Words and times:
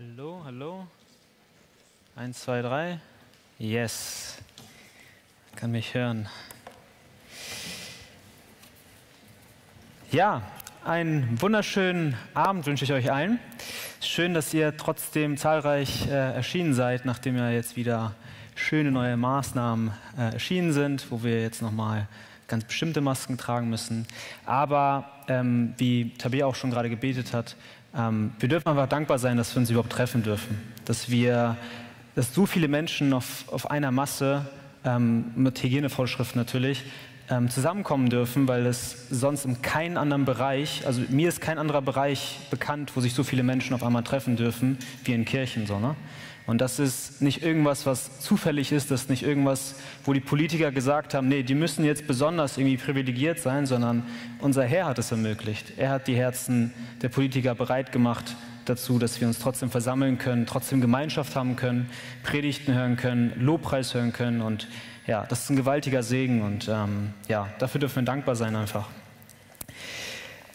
Hallo, 0.00 0.42
hallo. 0.44 0.86
Eins, 2.14 2.42
zwei, 2.42 2.62
drei. 2.62 3.00
Yes. 3.58 4.38
Kann 5.56 5.72
mich 5.72 5.92
hören. 5.92 6.28
Ja, 10.12 10.42
einen 10.84 11.42
wunderschönen 11.42 12.16
Abend 12.32 12.64
wünsche 12.66 12.84
ich 12.84 12.92
euch 12.92 13.10
allen. 13.10 13.40
Schön, 14.00 14.34
dass 14.34 14.54
ihr 14.54 14.76
trotzdem 14.76 15.36
zahlreich 15.36 16.06
äh, 16.06 16.10
erschienen 16.10 16.74
seid, 16.74 17.04
nachdem 17.04 17.36
ja 17.36 17.50
jetzt 17.50 17.74
wieder 17.74 18.14
schöne 18.54 18.92
neue 18.92 19.16
Maßnahmen 19.16 19.90
äh, 20.16 20.34
erschienen 20.34 20.72
sind, 20.72 21.10
wo 21.10 21.24
wir 21.24 21.42
jetzt 21.42 21.60
nochmal 21.60 22.06
ganz 22.46 22.64
bestimmte 22.64 23.00
Masken 23.00 23.36
tragen 23.36 23.68
müssen. 23.68 24.06
Aber 24.46 25.10
ähm, 25.26 25.74
wie 25.76 26.14
Tabea 26.18 26.46
auch 26.46 26.54
schon 26.54 26.70
gerade 26.70 26.88
gebetet 26.88 27.32
hat, 27.32 27.56
wir 27.92 28.48
dürfen 28.48 28.68
einfach 28.68 28.88
dankbar 28.88 29.18
sein, 29.18 29.36
dass 29.38 29.54
wir 29.54 29.60
uns 29.60 29.70
überhaupt 29.70 29.90
treffen 29.90 30.22
dürfen. 30.22 30.60
Dass 30.84 31.10
wir, 31.10 31.56
dass 32.14 32.34
so 32.34 32.46
viele 32.46 32.68
Menschen 32.68 33.12
auf, 33.12 33.44
auf 33.50 33.70
einer 33.70 33.90
Masse, 33.90 34.46
ähm, 34.84 35.32
mit 35.34 35.62
Hygienevorschriften 35.62 36.38
natürlich, 36.38 36.84
ähm, 37.30 37.50
zusammenkommen 37.50 38.08
dürfen, 38.08 38.48
weil 38.48 38.66
es 38.66 39.08
sonst 39.10 39.44
in 39.44 39.60
keinem 39.60 39.98
anderen 39.98 40.24
Bereich, 40.24 40.86
also 40.86 41.02
mir 41.08 41.28
ist 41.28 41.40
kein 41.40 41.58
anderer 41.58 41.82
Bereich 41.82 42.38
bekannt, 42.50 42.92
wo 42.94 43.00
sich 43.00 43.14
so 43.14 43.22
viele 43.22 43.42
Menschen 43.42 43.74
auf 43.74 43.82
einmal 43.82 44.02
treffen 44.02 44.36
dürfen, 44.36 44.78
wie 45.04 45.12
in 45.12 45.24
Kirchen. 45.24 45.66
So, 45.66 45.78
ne? 45.78 45.94
Und 46.48 46.62
das 46.62 46.78
ist 46.78 47.20
nicht 47.20 47.42
irgendwas, 47.42 47.84
was 47.84 48.20
zufällig 48.20 48.72
ist, 48.72 48.90
das 48.90 49.02
ist 49.02 49.10
nicht 49.10 49.22
irgendwas, 49.22 49.74
wo 50.06 50.14
die 50.14 50.20
Politiker 50.20 50.72
gesagt 50.72 51.12
haben, 51.12 51.28
nee, 51.28 51.42
die 51.42 51.54
müssen 51.54 51.84
jetzt 51.84 52.06
besonders 52.06 52.56
irgendwie 52.56 52.78
privilegiert 52.78 53.38
sein, 53.38 53.66
sondern 53.66 54.02
unser 54.40 54.64
Herr 54.64 54.86
hat 54.86 54.98
es 54.98 55.10
ermöglicht. 55.10 55.74
Er 55.76 55.90
hat 55.90 56.08
die 56.08 56.16
Herzen 56.16 56.72
der 57.02 57.10
Politiker 57.10 57.54
bereit 57.54 57.92
gemacht 57.92 58.34
dazu, 58.64 58.98
dass 58.98 59.20
wir 59.20 59.28
uns 59.28 59.40
trotzdem 59.40 59.70
versammeln 59.70 60.16
können, 60.16 60.46
trotzdem 60.46 60.80
Gemeinschaft 60.80 61.36
haben 61.36 61.54
können, 61.54 61.90
Predigten 62.22 62.72
hören 62.72 62.96
können, 62.96 63.34
Lobpreis 63.38 63.92
hören 63.92 64.14
können. 64.14 64.40
Und 64.40 64.68
ja, 65.06 65.26
das 65.28 65.42
ist 65.42 65.50
ein 65.50 65.56
gewaltiger 65.56 66.02
Segen 66.02 66.40
und 66.40 66.66
ähm, 66.66 67.12
ja, 67.28 67.50
dafür 67.58 67.78
dürfen 67.78 67.96
wir 67.96 68.04
dankbar 68.04 68.36
sein 68.36 68.56
einfach. 68.56 68.88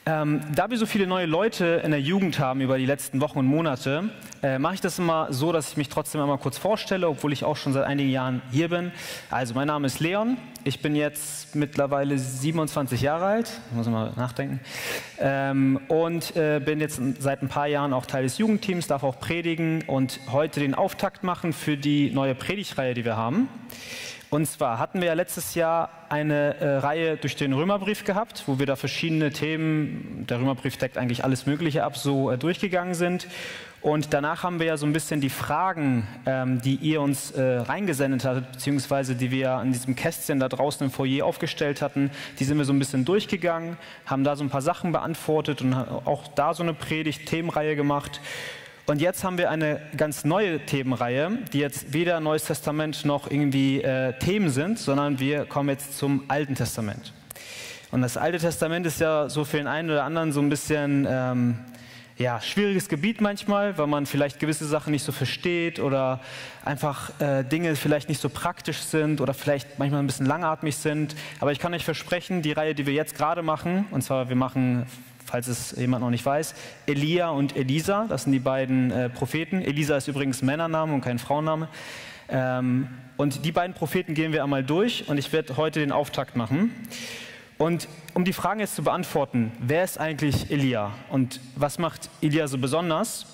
Ähm, 0.06 0.42
da 0.54 0.70
wir 0.70 0.78
so 0.78 0.86
viele 0.86 1.08
neue 1.08 1.26
Leute 1.26 1.82
in 1.86 1.92
der 1.92 2.02
Jugend 2.02 2.38
haben 2.38 2.60
über 2.60 2.78
die 2.78 2.86
letzten 2.86 3.22
Wochen 3.22 3.40
und 3.40 3.46
Monate, 3.46 4.10
äh, 4.42 4.60
mache 4.60 4.74
ich 4.74 4.82
das 4.82 5.00
immer 5.00 5.32
so, 5.32 5.54
dass 5.54 5.72
ich 5.72 5.78
mich 5.78 5.88
trotzdem 5.88 6.20
einmal 6.20 6.40
kurz 6.40 6.58
vorstelle, 6.58 7.08
obwohl 7.08 7.32
ich 7.32 7.46
auch 7.46 7.56
schon 7.56 7.72
seit 7.72 7.86
einigen 7.86 8.10
Jahren 8.10 8.42
hier 8.52 8.68
bin. 8.68 8.92
Also, 9.30 9.54
mein 9.54 9.68
Name 9.68 9.88
ist 9.88 10.02
Leon. 10.02 10.36
Ich 10.66 10.82
bin 10.82 10.98
jetzt 10.98 11.56
mittlerweile 11.56 12.18
27 12.18 13.02
Jahre 13.02 13.26
alt, 13.26 13.62
muss 13.74 13.88
mal 13.88 14.12
nachdenken, 14.18 14.60
ähm, 15.20 15.80
und 15.88 16.36
äh, 16.36 16.60
bin 16.60 16.82
jetzt 16.82 17.02
seit 17.20 17.42
ein 17.42 17.48
paar 17.48 17.68
Jahren 17.68 17.94
auch 17.94 18.06
Teil 18.06 18.24
des 18.24 18.38
Jugendteams, 18.38 18.88
darf 18.88 19.04
auch 19.04 19.20
predigen 19.22 19.84
und 19.88 20.20
heute 20.32 20.60
den 20.60 20.76
Auftakt 20.76 21.24
machen 21.24 21.54
für 21.54 21.78
die 21.78 22.12
neue 22.12 22.36
Predigreihe, 22.36 22.94
die 22.94 23.06
wir 23.06 23.16
haben. 23.16 23.48
Und 24.34 24.48
zwar 24.48 24.80
hatten 24.80 25.00
wir 25.00 25.10
ja 25.10 25.14
letztes 25.14 25.54
Jahr 25.54 25.92
eine 26.10 26.56
äh, 26.56 26.78
Reihe 26.78 27.18
durch 27.18 27.36
den 27.36 27.54
Römerbrief 27.54 28.04
gehabt, 28.04 28.46
wo 28.48 28.58
wir 28.58 28.66
da 28.66 28.76
verschiedene 28.76 29.30
Themen, 29.30 30.26
der 30.28 30.40
Römerbrief 30.40 30.76
deckt 30.76 30.98
eigentlich 30.98 31.24
alles 31.24 31.46
Mögliche 31.46 31.84
ab, 31.84 31.98
so 31.98 32.32
äh, 32.32 32.38
durchgegangen 32.40 32.96
sind. 32.96 33.28
Und 33.82 34.12
danach 34.12 34.42
haben 34.42 34.58
wir 34.58 34.66
ja 34.66 34.78
so 34.78 34.88
ein 34.88 34.94
bisschen 34.94 35.22
die 35.22 35.30
Fragen, 35.30 36.08
ähm, 36.26 36.60
die 36.62 36.78
ihr 36.78 37.02
uns 37.02 37.30
äh, 37.30 37.44
reingesendet 37.44 38.26
hattet, 38.26 38.54
beziehungsweise 38.54 39.14
die 39.14 39.30
wir 39.30 39.52
an 39.52 39.72
diesem 39.72 39.96
Kästchen 39.96 40.40
da 40.40 40.50
draußen 40.50 40.88
im 40.88 40.92
Foyer 40.92 41.28
aufgestellt 41.28 41.84
hatten, 41.84 42.10
die 42.40 42.46
sind 42.46 42.58
wir 42.58 42.66
so 42.66 42.74
ein 42.74 42.80
bisschen 42.80 43.06
durchgegangen, 43.06 43.78
haben 44.08 44.24
da 44.24 44.36
so 44.36 44.44
ein 44.44 44.50
paar 44.50 44.64
Sachen 44.64 44.94
beantwortet 44.94 45.62
und 45.62 45.76
auch 45.76 46.28
da 46.30 46.56
so 46.56 46.64
eine 46.64 46.74
Predigt-Themenreihe 46.74 47.76
gemacht. 47.76 48.20
Und 48.86 49.00
jetzt 49.00 49.24
haben 49.24 49.38
wir 49.38 49.50
eine 49.50 49.80
ganz 49.96 50.26
neue 50.26 50.60
Themenreihe, 50.60 51.38
die 51.54 51.60
jetzt 51.60 51.94
weder 51.94 52.20
Neues 52.20 52.44
Testament 52.44 53.06
noch 53.06 53.32
irgendwie 53.32 53.82
äh, 53.82 54.12
Themen 54.20 54.50
sind, 54.50 54.78
sondern 54.78 55.20
wir 55.20 55.46
kommen 55.46 55.70
jetzt 55.70 55.98
zum 55.98 56.26
Alten 56.28 56.56
Testament. 56.56 57.14
Und 57.92 58.02
das 58.02 58.18
Alte 58.18 58.40
Testament 58.40 58.86
ist 58.86 59.00
ja 59.00 59.30
so 59.30 59.46
für 59.46 59.56
den 59.56 59.68
einen 59.68 59.90
oder 59.90 60.04
anderen 60.04 60.34
so 60.34 60.42
ein 60.42 60.50
bisschen 60.50 61.08
ähm, 61.10 61.60
ja, 62.18 62.42
schwieriges 62.42 62.90
Gebiet 62.90 63.22
manchmal, 63.22 63.78
weil 63.78 63.88
man 63.88 64.06
vielleicht 64.06 64.40
gewisse 64.40 64.66
Sachen 64.66 64.92
nicht 64.92 65.04
so 65.04 65.14
versteht 65.14 65.80
oder 65.80 66.20
einfach 66.66 67.18
äh, 67.22 67.44
Dinge 67.44 67.78
vielleicht 67.78 68.10
nicht 68.10 68.20
so 68.20 68.28
praktisch 68.28 68.80
sind 68.80 69.22
oder 69.22 69.34
vielleicht 69.34 69.80
manchmal 69.80 70.02
ein 70.02 70.08
bisschen 70.08 70.26
langatmig 70.26 70.76
sind. 70.76 71.16
Aber 71.40 71.54
ich 71.54 71.60
kann 71.60 71.74
euch 71.74 71.86
versprechen, 71.86 72.42
die 72.42 72.52
Reihe, 72.52 72.76
die 72.76 72.86
wir 72.86 72.94
jetzt 72.94 73.16
gerade 73.16 73.44
machen, 73.44 73.86
und 73.92 74.02
zwar 74.02 74.28
wir 74.28 74.36
machen 74.36 74.88
falls 75.26 75.48
es 75.48 75.72
jemand 75.72 76.04
noch 76.04 76.10
nicht 76.10 76.26
weiß, 76.26 76.56
Elia 76.86 77.30
und 77.30 77.56
Elisa, 77.56 78.06
das 78.08 78.24
sind 78.24 78.34
die 78.34 78.40
beiden 78.40 78.92
äh, 78.92 79.10
Propheten. 79.10 79.62
Elisa 79.62 79.98
ist 79.98 80.08
übrigens 80.08 80.42
Männername 80.42 80.94
und 80.94 81.02
kein 81.02 81.20
Frauenname. 81.20 81.68
Ähm, 82.30 82.88
und 83.18 83.46
die 83.46 83.52
beiden 83.52 83.76
Propheten 83.76 84.14
gehen 84.14 84.34
wir 84.34 84.44
einmal 84.44 84.64
durch 84.64 85.08
und 85.08 85.18
ich 85.18 85.32
werde 85.34 85.58
heute 85.58 85.80
den 85.80 85.92
Auftakt 85.92 86.36
machen. 86.36 86.72
Und 87.58 87.88
um 88.14 88.26
die 88.26 88.34
Fragen 88.34 88.60
jetzt 88.60 88.76
zu 88.76 88.84
beantworten, 88.84 89.52
wer 89.60 89.84
ist 89.84 90.00
eigentlich 90.00 90.52
Elia 90.52 90.92
und 91.10 91.40
was 91.56 91.80
macht 91.80 92.10
Elia 92.22 92.48
so 92.48 92.58
besonders, 92.58 93.26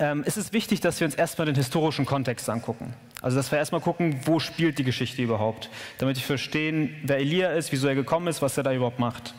ähm, 0.00 0.22
ist 0.24 0.36
es 0.36 0.52
wichtig, 0.52 0.80
dass 0.80 1.00
wir 1.00 1.06
uns 1.06 1.14
erstmal 1.14 1.46
den 1.46 1.54
historischen 1.54 2.06
Kontext 2.06 2.48
angucken. 2.48 2.94
Also, 3.20 3.36
dass 3.36 3.50
wir 3.50 3.58
erstmal 3.58 3.80
gucken, 3.80 4.20
wo 4.24 4.38
spielt 4.38 4.78
die 4.78 4.84
Geschichte 4.84 5.22
überhaupt, 5.22 5.70
damit 5.98 6.16
wir 6.16 6.22
verstehen, 6.22 6.94
wer 7.02 7.18
Elia 7.18 7.50
ist, 7.50 7.72
wieso 7.72 7.88
er 7.88 7.96
gekommen 7.96 8.28
ist, 8.28 8.42
was 8.42 8.56
er 8.56 8.62
da 8.62 8.72
überhaupt 8.72 9.00
macht. 9.00 9.34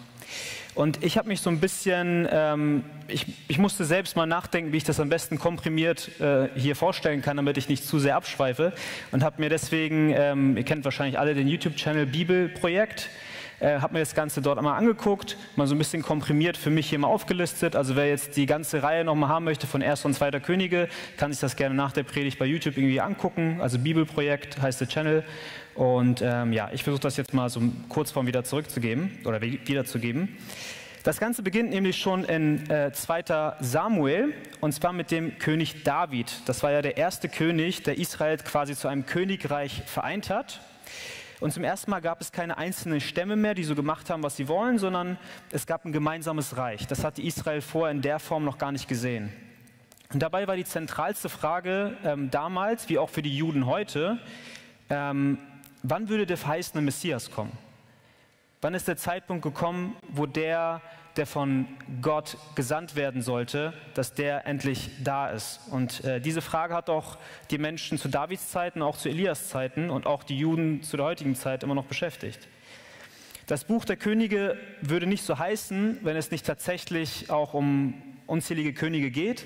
Und 0.76 1.04
ich 1.04 1.18
habe 1.18 1.28
mich 1.28 1.42
so 1.42 1.50
ein 1.50 1.60
bisschen, 1.60 2.28
ähm, 2.32 2.84
ich, 3.08 3.26
ich, 3.48 3.58
musste 3.58 3.86
selbst 3.86 4.16
mal 4.16 4.26
nachdenken, 4.26 4.72
wie 4.72 4.78
ich 4.78 4.84
das 4.84 5.00
am 5.00 5.10
besten 5.10 5.40
komprimiert 5.40 6.20
äh, 6.22 6.48
hier 6.56 6.76
vorstellen 6.76 7.22
kann, 7.22 7.38
damit 7.38 7.58
ich 7.58 7.70
nicht 7.70 7.86
zu 7.86 8.00
sehr 8.00 8.16
abschweife. 8.16 8.74
Und 9.12 9.24
habe 9.24 9.42
mir 9.42 9.50
deswegen, 9.50 10.14
ähm, 10.16 10.58
ihr 10.58 10.64
kennt 10.64 10.86
wahrscheinlich 10.86 11.20
alle 11.20 11.34
den 11.34 11.48
YouTube-Channel 11.48 12.06
Bibelprojekt, 12.06 13.10
äh, 13.60 13.80
habe 13.80 13.94
mir 13.94 14.00
das 14.00 14.16
Ganze 14.16 14.42
dort 14.42 14.58
einmal 14.58 14.78
angeguckt, 14.78 15.38
mal 15.56 15.68
so 15.68 15.76
ein 15.76 15.78
bisschen 15.78 16.02
komprimiert 16.02 16.58
für 16.58 16.70
mich 16.70 16.90
hier 16.90 17.00
mal 17.00 17.08
aufgelistet. 17.08 17.76
Also 17.76 17.96
wer 17.96 18.08
jetzt 18.08 18.38
die 18.38 18.46
ganze 18.46 18.84
Reihe 18.84 19.04
nochmal 19.04 19.30
haben 19.30 19.46
möchte 19.46 19.68
von 19.68 19.82
1. 19.82 20.06
und 20.06 20.14
2. 20.14 20.32
Könige, 20.40 20.88
kann 21.18 21.32
sich 21.32 21.42
das 21.42 21.56
gerne 21.56 21.76
nach 21.76 21.92
der 21.92 22.04
Predigt 22.04 22.40
bei 22.40 22.46
YouTube 22.46 22.78
irgendwie 22.78 23.02
angucken. 23.02 23.60
Also 23.62 23.80
Bibelprojekt 23.80 24.62
heißt 24.62 24.82
der 24.82 24.88
Channel. 24.88 25.24
Und 25.76 26.22
ähm, 26.22 26.54
ja, 26.54 26.70
ich 26.74 26.84
versuche 26.84 27.02
das 27.02 27.18
jetzt 27.18 27.34
mal 27.34 27.50
so 27.50 27.62
kurzform 27.88 28.28
wieder 28.28 28.44
zurückzugeben 28.44 29.20
oder 29.26 29.42
wiederzugeben. 29.42 30.38
Das 31.04 31.20
Ganze 31.20 31.44
beginnt 31.44 31.70
nämlich 31.70 31.98
schon 31.98 32.26
in 32.26 32.70
äh, 32.70 32.92
2. 32.92 33.54
Samuel 33.62 34.34
und 34.60 34.74
zwar 34.74 34.92
mit 34.92 35.12
dem 35.12 35.40
König 35.40 35.84
David. 35.84 36.42
Das 36.46 36.62
war 36.62 36.72
ja 36.72 36.82
der 36.82 36.98
erste 36.98 37.30
König, 37.30 37.84
der 37.84 37.98
Israel 37.98 38.38
quasi 38.38 38.76
zu 38.76 38.90
einem 38.90 39.06
Königreich 39.06 39.84
vereint 39.86 40.30
hat. 40.30 40.60
Und 41.40 41.54
zum 41.54 41.64
ersten 41.64 41.90
Mal 41.90 42.02
gab 42.02 42.20
es 42.20 42.32
keine 42.32 42.58
einzelnen 42.58 43.00
Stämme 43.00 43.36
mehr, 43.36 43.54
die 43.54 43.64
so 43.64 43.74
gemacht 43.74 44.10
haben, 44.10 44.24
was 44.24 44.36
sie 44.36 44.48
wollen, 44.50 44.78
sondern 44.78 45.18
es 45.52 45.66
gab 45.66 45.86
ein 45.86 45.94
gemeinsames 45.94 46.58
Reich. 46.58 46.86
Das 46.88 47.04
hatte 47.04 47.22
Israel 47.22 47.62
vorher 47.62 47.92
in 47.92 48.02
der 48.02 48.20
Form 48.20 48.44
noch 48.44 48.58
gar 48.58 48.72
nicht 48.72 48.88
gesehen. 48.88 49.32
Und 50.12 50.22
dabei 50.22 50.48
war 50.48 50.56
die 50.56 50.66
zentralste 50.66 51.30
Frage 51.30 51.96
ähm, 52.04 52.30
damals, 52.32 52.90
wie 52.90 52.98
auch 52.98 53.10
für 53.10 53.22
die 53.22 53.36
Juden 53.36 53.68
heute, 53.68 54.20
ähm, 54.90 55.38
wann 55.84 56.10
würde 56.10 56.26
der 56.26 56.38
verheißene 56.38 56.82
Messias 56.82 57.32
kommen? 57.32 57.52
Wann 58.60 58.74
ist 58.74 58.88
der 58.90 58.98
Zeitpunkt 58.98 59.44
gekommen, 59.44 59.96
wo 60.10 60.26
der, 60.26 60.82
der 61.20 61.28
von 61.28 61.68
Gott 62.02 62.38
gesandt 62.56 62.96
werden 62.96 63.22
sollte, 63.22 63.74
dass 63.94 64.14
der 64.14 64.48
endlich 64.48 64.90
da 65.04 65.30
ist? 65.30 65.60
Und 65.70 66.04
äh, 66.06 66.22
diese 66.22 66.42
Frage 66.42 66.74
hat 66.74 66.90
auch 66.90 67.18
die 67.52 67.58
Menschen 67.58 67.98
zu 67.98 68.08
Davids 68.08 68.50
Zeiten, 68.50 68.82
auch 68.82 68.98
zu 68.98 69.10
Elias 69.10 69.50
Zeiten 69.50 69.90
und 69.90 70.08
auch 70.08 70.24
die 70.24 70.38
Juden 70.38 70.82
zu 70.82 70.96
der 70.96 71.06
heutigen 71.06 71.36
Zeit 71.36 71.62
immer 71.62 71.76
noch 71.76 71.86
beschäftigt. 71.86 72.48
Das 73.48 73.66
Buch 73.66 73.84
der 73.84 73.98
Könige 73.98 74.58
würde 74.82 75.08
nicht 75.08 75.24
so 75.24 75.38
heißen, 75.38 76.00
wenn 76.04 76.16
es 76.16 76.32
nicht 76.32 76.46
tatsächlich 76.46 77.30
auch 77.30 77.54
um 77.54 78.02
unzählige 78.26 78.74
Könige 78.74 79.12
geht. 79.12 79.46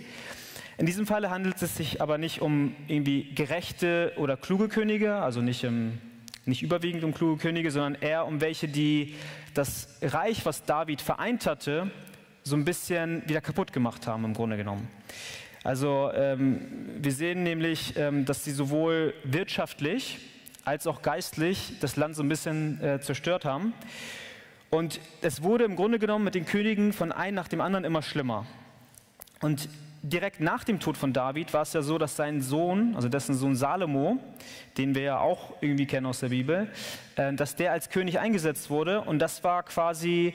In 0.77 0.85
diesem 0.85 1.07
Falle 1.07 1.31
handelt 1.31 1.59
es 1.61 1.75
sich 1.75 2.01
aber 2.01 2.19
nicht 2.19 2.41
um 2.41 2.75
irgendwie 2.87 3.33
gerechte 3.33 4.13
oder 4.17 4.37
kluge 4.37 4.69
Könige, 4.69 5.15
also 5.15 5.41
nicht 5.41 5.63
im 5.63 5.99
nicht 6.45 6.61
überwiegend 6.61 7.03
um 7.03 7.13
kluge 7.13 7.41
Könige, 7.41 7.71
sondern 7.71 7.95
eher 8.01 8.25
um 8.25 8.41
welche, 8.41 8.67
die 8.67 9.15
das 9.53 9.87
Reich, 10.01 10.45
was 10.45 10.65
David 10.65 11.01
vereint 11.01 11.45
hatte, 11.45 11.91
so 12.43 12.55
ein 12.55 12.65
bisschen 12.65 13.27
wieder 13.27 13.41
kaputt 13.41 13.71
gemacht 13.71 14.07
haben, 14.07 14.25
im 14.25 14.33
Grunde 14.33 14.57
genommen. 14.57 14.87
Also 15.63 16.11
ähm, 16.13 16.59
wir 17.01 17.13
sehen 17.13 17.43
nämlich, 17.43 17.95
ähm, 17.95 18.25
dass 18.25 18.43
sie 18.43 18.51
sowohl 18.51 19.13
wirtschaftlich 19.23 20.19
als 20.65 20.87
auch 20.87 21.01
geistlich 21.01 21.73
das 21.79 21.95
Land 21.95 22.15
so 22.15 22.23
ein 22.23 22.29
bisschen 22.29 22.81
äh, 22.81 22.99
zerstört 22.99 23.45
haben. 23.45 23.73
Und 24.69 24.99
es 25.21 25.43
wurde 25.43 25.63
im 25.63 25.75
Grunde 25.75 25.99
genommen 25.99 26.25
mit 26.25 26.35
den 26.35 26.45
Königen 26.45 26.93
von 26.93 27.11
einem 27.11 27.35
nach 27.35 27.47
dem 27.47 27.61
anderen 27.61 27.85
immer 27.85 28.01
schlimmer. 28.01 28.45
Und 29.39 29.69
direkt 30.03 30.41
nach 30.41 30.65
dem 30.65 30.79
Tod 30.79 30.97
von 30.97 31.13
David 31.13 31.53
war 31.53 31.61
es 31.61 31.73
ja 31.73 31.81
so, 31.81 31.97
dass 31.97 32.15
sein 32.15 32.41
Sohn, 32.41 32.93
also 32.95 33.07
dessen 33.07 33.33
Sohn 33.33 33.55
Salomo, 33.55 34.19
den 34.77 34.95
wir 34.95 35.01
ja 35.01 35.19
auch 35.19 35.53
irgendwie 35.61 35.87
kennen 35.87 36.05
aus 36.05 36.19
der 36.19 36.29
Bibel, 36.29 36.69
äh, 37.15 37.33
dass 37.33 37.55
der 37.55 37.71
als 37.71 37.89
König 37.89 38.19
eingesetzt 38.19 38.69
wurde 38.69 39.01
und 39.01 39.19
das 39.19 39.43
war 39.43 39.63
quasi 39.63 40.33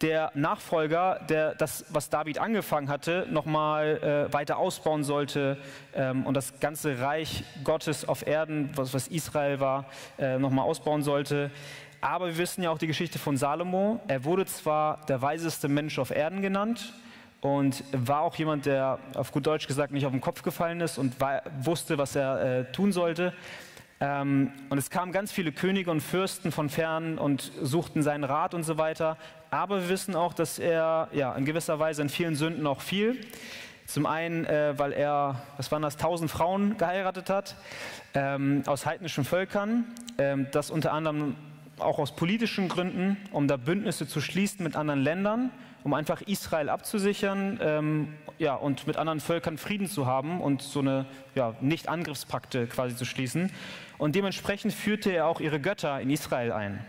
der 0.00 0.32
Nachfolger, 0.34 1.20
der 1.28 1.54
das, 1.54 1.84
was 1.90 2.10
David 2.10 2.38
angefangen 2.38 2.88
hatte, 2.88 3.28
nochmal 3.30 4.28
äh, 4.30 4.32
weiter 4.32 4.56
ausbauen 4.56 5.04
sollte 5.04 5.58
ähm, 5.94 6.26
und 6.26 6.34
das 6.34 6.58
ganze 6.58 6.98
Reich 6.98 7.44
Gottes 7.62 8.08
auf 8.08 8.26
Erden, 8.26 8.70
was, 8.74 9.06
Israel 9.06 9.60
war, 9.60 9.84
äh, 10.18 10.38
nochmal 10.38 10.64
ausbauen 10.64 11.02
sollte. 11.02 11.52
Aber 12.00 12.26
wir 12.26 12.38
wissen 12.38 12.64
ja 12.64 12.70
auch 12.70 12.78
die 12.78 12.88
Geschichte 12.88 13.20
von 13.20 13.36
Salomo. 13.36 14.00
Er 14.08 14.24
wurde 14.24 14.44
zwar 14.46 15.06
der 15.06 15.22
weiseste 15.22 15.68
Mensch 15.68 16.00
auf 16.00 16.10
Erden 16.10 16.42
genannt 16.42 16.92
und 17.42 17.82
war 17.92 18.22
auch 18.22 18.36
jemand, 18.36 18.66
der 18.66 18.98
auf 19.14 19.32
gut 19.32 19.46
Deutsch 19.46 19.66
gesagt 19.66 19.92
nicht 19.92 20.06
auf 20.06 20.12
den 20.12 20.20
Kopf 20.20 20.42
gefallen 20.42 20.80
ist 20.80 20.96
und 20.96 21.20
war, 21.20 21.42
wusste, 21.60 21.98
was 21.98 22.16
er 22.16 22.60
äh, 22.60 22.72
tun 22.72 22.92
sollte. 22.92 23.34
Ähm, 24.00 24.52
und 24.70 24.78
es 24.78 24.90
kamen 24.90 25.12
ganz 25.12 25.32
viele 25.32 25.50
Könige 25.50 25.90
und 25.90 26.00
Fürsten 26.00 26.52
von 26.52 26.70
fern 26.70 27.18
und 27.18 27.52
suchten 27.60 28.02
seinen 28.02 28.22
Rat 28.24 28.54
und 28.54 28.62
so 28.62 28.78
weiter. 28.78 29.16
Aber 29.50 29.82
wir 29.82 29.88
wissen 29.88 30.14
auch, 30.14 30.34
dass 30.34 30.60
er 30.60 31.08
ja, 31.12 31.34
in 31.34 31.44
gewisser 31.44 31.80
Weise 31.80 32.02
in 32.02 32.08
vielen 32.08 32.36
Sünden 32.36 32.66
auch 32.66 32.80
fiel. 32.80 33.20
Zum 33.86 34.06
einen, 34.06 34.46
äh, 34.46 34.74
weil 34.78 34.92
er, 34.92 35.42
was 35.56 35.72
waren 35.72 35.82
das, 35.82 35.96
tausend 35.96 36.30
Frauen 36.30 36.78
geheiratet 36.78 37.28
hat 37.28 37.56
ähm, 38.14 38.62
aus 38.66 38.86
heidnischen 38.86 39.24
Völkern. 39.24 39.84
Ähm, 40.16 40.46
das 40.52 40.70
unter 40.70 40.92
anderem 40.92 41.34
auch 41.80 41.98
aus 41.98 42.14
politischen 42.14 42.68
Gründen, 42.68 43.16
um 43.32 43.48
da 43.48 43.56
Bündnisse 43.56 44.06
zu 44.06 44.20
schließen 44.20 44.62
mit 44.62 44.76
anderen 44.76 45.02
Ländern, 45.02 45.50
um 45.84 45.94
einfach 45.94 46.22
Israel 46.22 46.68
abzusichern 46.68 47.58
ähm, 47.62 48.14
ja, 48.38 48.54
und 48.54 48.86
mit 48.86 48.96
anderen 48.96 49.20
Völkern 49.20 49.58
Frieden 49.58 49.88
zu 49.88 50.06
haben 50.06 50.40
und 50.40 50.62
so 50.62 50.80
eine 50.80 51.06
ja, 51.34 51.54
Nicht-Angriffspakte 51.60 52.66
quasi 52.66 52.96
zu 52.96 53.04
schließen. 53.04 53.50
Und 53.98 54.14
dementsprechend 54.14 54.72
führte 54.72 55.10
er 55.10 55.26
auch 55.26 55.40
ihre 55.40 55.60
Götter 55.60 56.00
in 56.00 56.10
Israel 56.10 56.52
ein. 56.52 56.84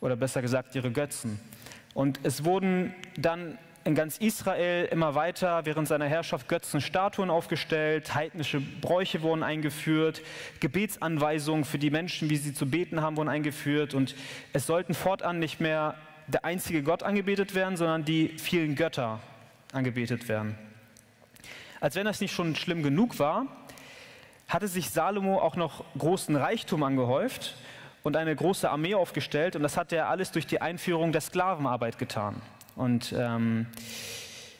Oder 0.00 0.16
besser 0.16 0.42
gesagt, 0.42 0.74
ihre 0.74 0.90
Götzen. 0.90 1.40
Und 1.94 2.20
es 2.22 2.44
wurden 2.44 2.94
dann 3.16 3.58
in 3.84 3.94
ganz 3.94 4.18
Israel 4.18 4.86
immer 4.86 5.14
weiter 5.14 5.64
während 5.66 5.88
seiner 5.88 6.06
Herrschaft 6.06 6.48
Götzenstatuen 6.48 7.30
aufgestellt, 7.30 8.14
heidnische 8.14 8.60
Bräuche 8.60 9.22
wurden 9.22 9.42
eingeführt, 9.42 10.22
Gebetsanweisungen 10.60 11.64
für 11.64 11.78
die 11.78 11.90
Menschen, 11.90 12.30
wie 12.30 12.36
sie 12.36 12.54
zu 12.54 12.66
beten 12.66 13.02
haben, 13.02 13.16
wurden 13.16 13.28
eingeführt 13.28 13.94
und 13.94 14.14
es 14.52 14.66
sollten 14.66 14.94
fortan 14.94 15.38
nicht 15.38 15.60
mehr 15.60 15.96
der 16.26 16.44
einzige 16.44 16.82
Gott 16.82 17.02
angebetet 17.02 17.54
werden, 17.54 17.76
sondern 17.76 18.04
die 18.04 18.28
vielen 18.38 18.74
Götter 18.74 19.20
angebetet 19.72 20.28
werden. 20.28 20.56
Als 21.80 21.96
wenn 21.96 22.04
das 22.04 22.20
nicht 22.20 22.32
schon 22.32 22.54
schlimm 22.54 22.82
genug 22.82 23.18
war, 23.18 23.46
hatte 24.48 24.68
sich 24.68 24.90
Salomo 24.90 25.38
auch 25.40 25.56
noch 25.56 25.84
großen 25.98 26.36
Reichtum 26.36 26.82
angehäuft 26.82 27.56
und 28.02 28.16
eine 28.16 28.36
große 28.36 28.70
Armee 28.70 28.94
aufgestellt 28.94 29.56
und 29.56 29.62
das 29.62 29.76
hat 29.76 29.92
er 29.92 30.08
alles 30.08 30.30
durch 30.30 30.46
die 30.46 30.60
Einführung 30.60 31.12
der 31.12 31.20
Sklavenarbeit 31.20 31.98
getan. 31.98 32.40
Und 32.76 33.14
ähm, 33.16 33.66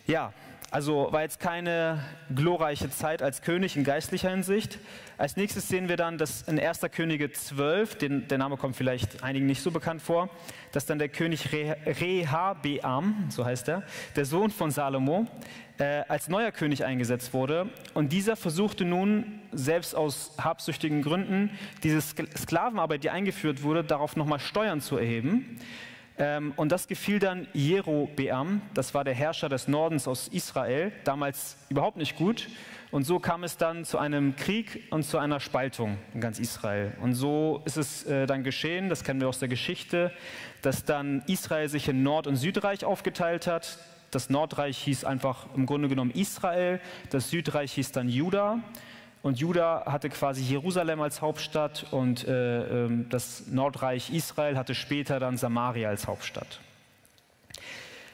ja, 0.06 0.32
also 0.72 1.08
war 1.10 1.20
jetzt 1.20 1.38
keine 1.38 2.02
glorreiche 2.34 2.88
Zeit 2.88 3.22
als 3.22 3.42
König 3.42 3.76
in 3.76 3.84
geistlicher 3.84 4.30
Hinsicht. 4.30 4.78
Als 5.19 5.36
nächstes 5.36 5.69
sehen 5.69 5.90
wir 5.90 5.98
dann, 5.98 6.16
dass 6.16 6.42
in 6.42 6.58
1. 6.58 6.80
Könige 6.90 7.30
12, 7.30 7.98
den, 7.98 8.28
der 8.28 8.38
Name 8.38 8.56
kommt 8.56 8.74
vielleicht 8.74 9.22
einigen 9.22 9.44
nicht 9.44 9.62
so 9.62 9.70
bekannt 9.70 10.00
vor, 10.00 10.30
dass 10.72 10.86
dann 10.86 10.98
der 10.98 11.10
König 11.10 11.52
Re 11.52 11.76
Rehabeam, 11.84 13.26
so 13.28 13.44
heißt 13.44 13.69
er, 13.69 13.82
der 14.16 14.24
Sohn 14.24 14.50
von 14.50 14.70
Salomo, 14.70 15.26
äh, 15.76 16.04
als 16.08 16.28
neuer 16.28 16.52
König 16.52 16.86
eingesetzt 16.86 17.34
wurde. 17.34 17.69
Und 17.92 18.10
dieser 18.10 18.34
versuchte 18.34 18.86
nun, 18.86 19.40
selbst 19.52 19.94
aus 19.94 20.32
habsüchtigen 20.38 21.02
Gründen, 21.02 21.50
diese 21.82 22.00
Sklavenarbeit, 22.00 23.04
die 23.04 23.10
eingeführt 23.10 23.62
wurde, 23.62 23.84
darauf 23.84 24.16
nochmal 24.16 24.40
Steuern 24.40 24.80
zu 24.80 24.96
erheben. 24.96 25.60
Ähm, 26.18 26.52
und 26.56 26.70
das 26.70 26.88
gefiel 26.88 27.18
dann 27.18 27.46
Jerobeam, 27.52 28.60
das 28.74 28.94
war 28.94 29.04
der 29.04 29.14
Herrscher 29.14 29.48
des 29.48 29.68
Nordens 29.68 30.06
aus 30.06 30.28
Israel, 30.28 30.92
damals 31.04 31.56
überhaupt 31.68 31.96
nicht 31.96 32.16
gut. 32.16 32.48
Und 32.90 33.04
so 33.04 33.18
kam 33.18 33.42
es 33.42 33.56
dann 33.56 33.86
zu 33.86 33.96
einem 33.96 34.36
Krieg 34.36 34.84
und 34.90 35.04
zu 35.04 35.16
einer 35.16 35.40
Spaltung 35.40 35.96
in 36.12 36.20
ganz 36.20 36.38
Israel. 36.38 36.92
Und 37.00 37.14
so 37.14 37.62
ist 37.64 37.78
es 37.78 38.04
äh, 38.04 38.26
dann 38.26 38.44
geschehen, 38.44 38.90
das 38.90 39.02
kennen 39.02 39.18
wir 39.20 39.28
aus 39.28 39.38
der 39.38 39.48
Geschichte, 39.48 40.12
dass 40.60 40.84
dann 40.84 41.22
Israel 41.26 41.70
sich 41.70 41.88
in 41.88 42.02
Nord- 42.02 42.26
und 42.26 42.36
Südreich 42.36 42.84
aufgeteilt 42.84 43.46
hat. 43.46 43.78
Das 44.10 44.28
Nordreich 44.28 44.76
hieß 44.76 45.06
einfach 45.06 45.46
im 45.56 45.64
Grunde 45.64 45.88
genommen 45.88 46.10
Israel, 46.10 46.80
das 47.08 47.30
Südreich 47.30 47.72
hieß 47.72 47.92
dann 47.92 48.10
Juda. 48.10 48.58
Und 49.22 49.38
Juda 49.38 49.84
hatte 49.86 50.08
quasi 50.08 50.42
Jerusalem 50.42 51.00
als 51.00 51.22
Hauptstadt 51.22 51.86
und 51.92 52.26
äh, 52.26 52.86
äh, 52.86 52.90
das 53.08 53.46
Nordreich 53.46 54.12
Israel 54.12 54.56
hatte 54.56 54.74
später 54.74 55.20
dann 55.20 55.36
Samaria 55.36 55.88
als 55.88 56.08
Hauptstadt. 56.08 56.60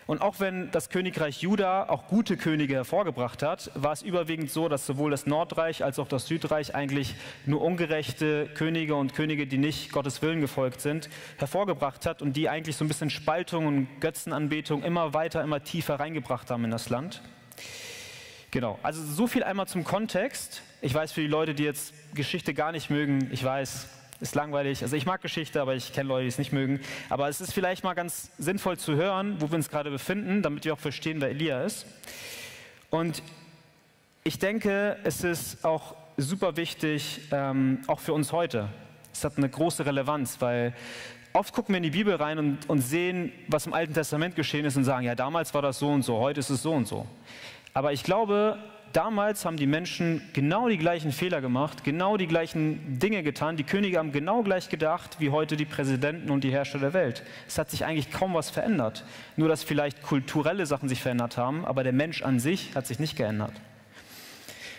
Und 0.06 0.22
auch 0.22 0.40
wenn 0.40 0.70
das 0.70 0.88
Königreich 0.88 1.42
Juda 1.42 1.86
auch 1.90 2.06
gute 2.06 2.38
Könige 2.38 2.74
hervorgebracht 2.74 3.42
hat, 3.42 3.70
war 3.74 3.92
es 3.92 4.00
überwiegend 4.00 4.50
so, 4.50 4.70
dass 4.70 4.86
sowohl 4.86 5.10
das 5.10 5.26
Nordreich 5.26 5.84
als 5.84 5.98
auch 5.98 6.08
das 6.08 6.26
Südreich 6.26 6.74
eigentlich 6.74 7.14
nur 7.44 7.60
ungerechte 7.60 8.48
Könige 8.54 8.94
und 8.94 9.14
Könige, 9.14 9.46
die 9.46 9.58
nicht 9.58 9.92
Gottes 9.92 10.22
Willen 10.22 10.40
gefolgt 10.40 10.80
sind, 10.80 11.10
hervorgebracht 11.36 12.06
hat 12.06 12.22
und 12.22 12.38
die 12.38 12.48
eigentlich 12.48 12.76
so 12.76 12.86
ein 12.86 12.88
bisschen 12.88 13.10
Spaltung 13.10 13.66
und 13.66 14.00
Götzenanbetung 14.00 14.82
immer 14.82 15.12
weiter, 15.12 15.42
immer 15.42 15.62
tiefer 15.62 16.00
reingebracht 16.00 16.50
haben 16.50 16.64
in 16.64 16.70
das 16.70 16.88
Land. 16.88 17.20
Genau, 18.50 18.78
also 18.82 19.04
so 19.04 19.26
viel 19.26 19.44
einmal 19.44 19.68
zum 19.68 19.84
Kontext. 19.84 20.62
Ich 20.80 20.94
weiß 20.94 21.12
für 21.12 21.20
die 21.20 21.26
Leute, 21.26 21.54
die 21.54 21.64
jetzt 21.64 21.92
Geschichte 22.14 22.54
gar 22.54 22.72
nicht 22.72 22.88
mögen, 22.88 23.28
ich 23.30 23.44
weiß, 23.44 23.88
ist 24.20 24.34
langweilig. 24.34 24.82
Also 24.82 24.96
ich 24.96 25.04
mag 25.04 25.20
Geschichte, 25.20 25.60
aber 25.60 25.74
ich 25.74 25.92
kenne 25.92 26.08
Leute, 26.08 26.22
die 26.22 26.28
es 26.28 26.38
nicht 26.38 26.52
mögen. 26.52 26.80
Aber 27.10 27.28
es 27.28 27.40
ist 27.40 27.52
vielleicht 27.52 27.84
mal 27.84 27.94
ganz 27.94 28.30
sinnvoll 28.38 28.78
zu 28.78 28.96
hören, 28.96 29.36
wo 29.40 29.50
wir 29.50 29.56
uns 29.56 29.68
gerade 29.68 29.90
befinden, 29.90 30.42
damit 30.42 30.64
wir 30.64 30.72
auch 30.72 30.78
verstehen, 30.78 31.20
wer 31.20 31.28
Elia 31.28 31.62
ist. 31.62 31.86
Und 32.90 33.22
ich 34.24 34.38
denke, 34.38 34.96
es 35.04 35.24
ist 35.24 35.64
auch 35.64 35.94
super 36.16 36.56
wichtig, 36.56 37.20
ähm, 37.30 37.82
auch 37.86 38.00
für 38.00 38.14
uns 38.14 38.32
heute. 38.32 38.68
Es 39.12 39.24
hat 39.24 39.36
eine 39.36 39.48
große 39.48 39.84
Relevanz, 39.84 40.40
weil 40.40 40.74
oft 41.32 41.54
gucken 41.54 41.74
wir 41.74 41.76
in 41.76 41.84
die 41.84 41.90
Bibel 41.90 42.14
rein 42.14 42.38
und, 42.38 42.68
und 42.68 42.80
sehen, 42.80 43.32
was 43.46 43.66
im 43.66 43.74
Alten 43.74 43.94
Testament 43.94 44.34
geschehen 44.36 44.64
ist 44.64 44.76
und 44.76 44.84
sagen, 44.84 45.04
ja, 45.04 45.14
damals 45.14 45.52
war 45.54 45.62
das 45.62 45.78
so 45.78 45.90
und 45.90 46.02
so, 46.02 46.18
heute 46.18 46.40
ist 46.40 46.50
es 46.50 46.62
so 46.62 46.72
und 46.72 46.88
so. 46.88 47.06
Aber 47.78 47.92
ich 47.92 48.02
glaube, 48.02 48.58
damals 48.92 49.44
haben 49.44 49.56
die 49.56 49.68
Menschen 49.68 50.20
genau 50.32 50.68
die 50.68 50.78
gleichen 50.78 51.12
Fehler 51.12 51.40
gemacht, 51.40 51.84
genau 51.84 52.16
die 52.16 52.26
gleichen 52.26 52.98
Dinge 52.98 53.22
getan. 53.22 53.56
Die 53.56 53.62
Könige 53.62 53.98
haben 53.98 54.10
genau 54.10 54.42
gleich 54.42 54.68
gedacht 54.68 55.20
wie 55.20 55.30
heute 55.30 55.56
die 55.56 55.64
Präsidenten 55.64 56.32
und 56.32 56.42
die 56.42 56.50
Herrscher 56.50 56.80
der 56.80 56.92
Welt. 56.92 57.22
Es 57.46 57.56
hat 57.56 57.70
sich 57.70 57.84
eigentlich 57.84 58.10
kaum 58.10 58.34
was 58.34 58.50
verändert. 58.50 59.04
Nur, 59.36 59.48
dass 59.48 59.62
vielleicht 59.62 60.02
kulturelle 60.02 60.66
Sachen 60.66 60.88
sich 60.88 61.00
verändert 61.00 61.36
haben, 61.36 61.64
aber 61.64 61.84
der 61.84 61.92
Mensch 61.92 62.22
an 62.22 62.40
sich 62.40 62.74
hat 62.74 62.84
sich 62.88 62.98
nicht 62.98 63.16
geändert. 63.16 63.52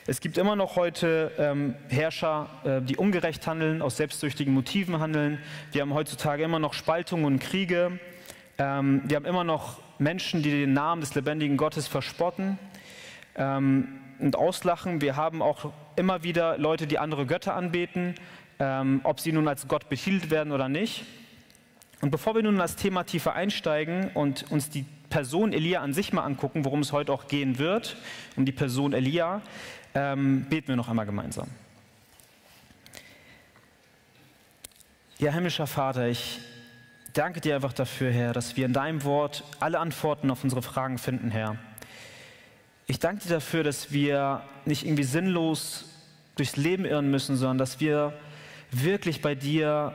Es 0.06 0.20
gibt 0.20 0.38
immer 0.38 0.58
noch 0.58 0.76
heute 0.76 1.32
ähm, 1.38 1.76
Herrscher, 1.88 2.50
äh, 2.66 2.82
die 2.82 2.98
ungerecht 2.98 3.48
handeln, 3.48 3.82
aus 3.82 3.96
selbstsüchtigen 3.96 4.54
Motiven 4.54 5.00
handeln. 5.00 5.40
Wir 5.72 5.84
haben 5.84 5.94
heutzutage 5.94 6.44
immer 6.44 6.60
noch 6.60 6.74
Spaltungen 6.74 7.24
und 7.24 7.40
Kriege. 7.40 7.98
Ähm, 8.58 9.04
wir 9.06 9.16
haben 9.16 9.26
immer 9.26 9.46
noch 9.46 9.78
Menschen, 10.00 10.44
die 10.44 10.50
den 10.50 10.74
Namen 10.74 11.00
des 11.00 11.16
lebendigen 11.16 11.56
Gottes 11.56 11.88
verspotten 11.88 12.58
ähm, 13.40 13.88
und 14.20 14.36
auslachen. 14.36 15.02
Wir 15.02 15.16
haben 15.16 15.42
auch 15.42 15.72
immer 15.96 16.24
wieder 16.24 16.58
Leute, 16.60 16.86
die 16.86 17.00
andere 17.00 17.26
Götter 17.26 17.56
anbeten, 17.56 18.14
ähm, 18.60 19.02
ob 19.04 19.20
sie 19.20 19.32
nun 19.32 19.48
als 19.48 19.68
Gott 19.68 19.90
betitelt 19.90 20.30
werden 20.30 20.54
oder 20.54 20.70
nicht. 20.70 21.06
Und 22.02 22.12
bevor 22.12 22.36
wir 22.36 22.44
nun 22.44 22.54
in 22.54 22.60
das 22.60 22.76
Thema 22.76 23.04
tiefer 23.04 23.34
einsteigen 23.34 24.12
und 24.14 24.52
uns 24.52 24.70
die 24.70 24.86
Person 25.10 25.54
Elia 25.54 25.82
an 25.82 25.94
sich 25.94 26.14
mal 26.14 26.24
angucken, 26.24 26.64
worum 26.64 26.82
es 26.82 26.92
heute 26.92 27.12
auch 27.12 27.28
gehen 27.28 27.58
wird, 27.58 27.98
um 28.36 28.46
die 28.46 28.52
Person 28.52 28.94
Elia, 28.94 29.42
ähm, 29.96 30.46
beten 30.50 30.68
wir 30.68 30.76
noch 30.76 30.88
einmal 30.88 31.06
gemeinsam. 31.06 31.48
Ja, 35.18 35.32
himmlischer 35.32 35.68
Vater, 35.68 36.08
ich 36.08 36.40
danke 37.14 37.42
dir 37.42 37.56
einfach 37.56 37.74
dafür, 37.74 38.12
Herr, 38.12 38.32
dass 38.32 38.56
wir 38.56 38.66
in 38.66 38.72
deinem 38.72 39.04
Wort 39.04 39.44
alle 39.60 39.80
Antworten 39.80 40.32
auf 40.32 40.44
unsere 40.44 40.62
Fragen 40.62 40.98
finden, 40.98 41.32
Herr. 41.32 41.58
Ich 42.90 42.98
danke 42.98 43.22
dir 43.22 43.36
dafür, 43.36 43.64
dass 43.64 43.92
wir 43.92 44.42
nicht 44.66 44.84
irgendwie 44.84 45.04
sinnlos 45.04 45.86
durchs 46.36 46.56
Leben 46.56 46.86
irren 46.86 47.12
müssen, 47.12 47.36
sondern 47.36 47.60
dass 47.60 47.80
wir 47.80 48.14
wirklich 48.72 49.22
bei 49.22 49.36
dir 49.36 49.94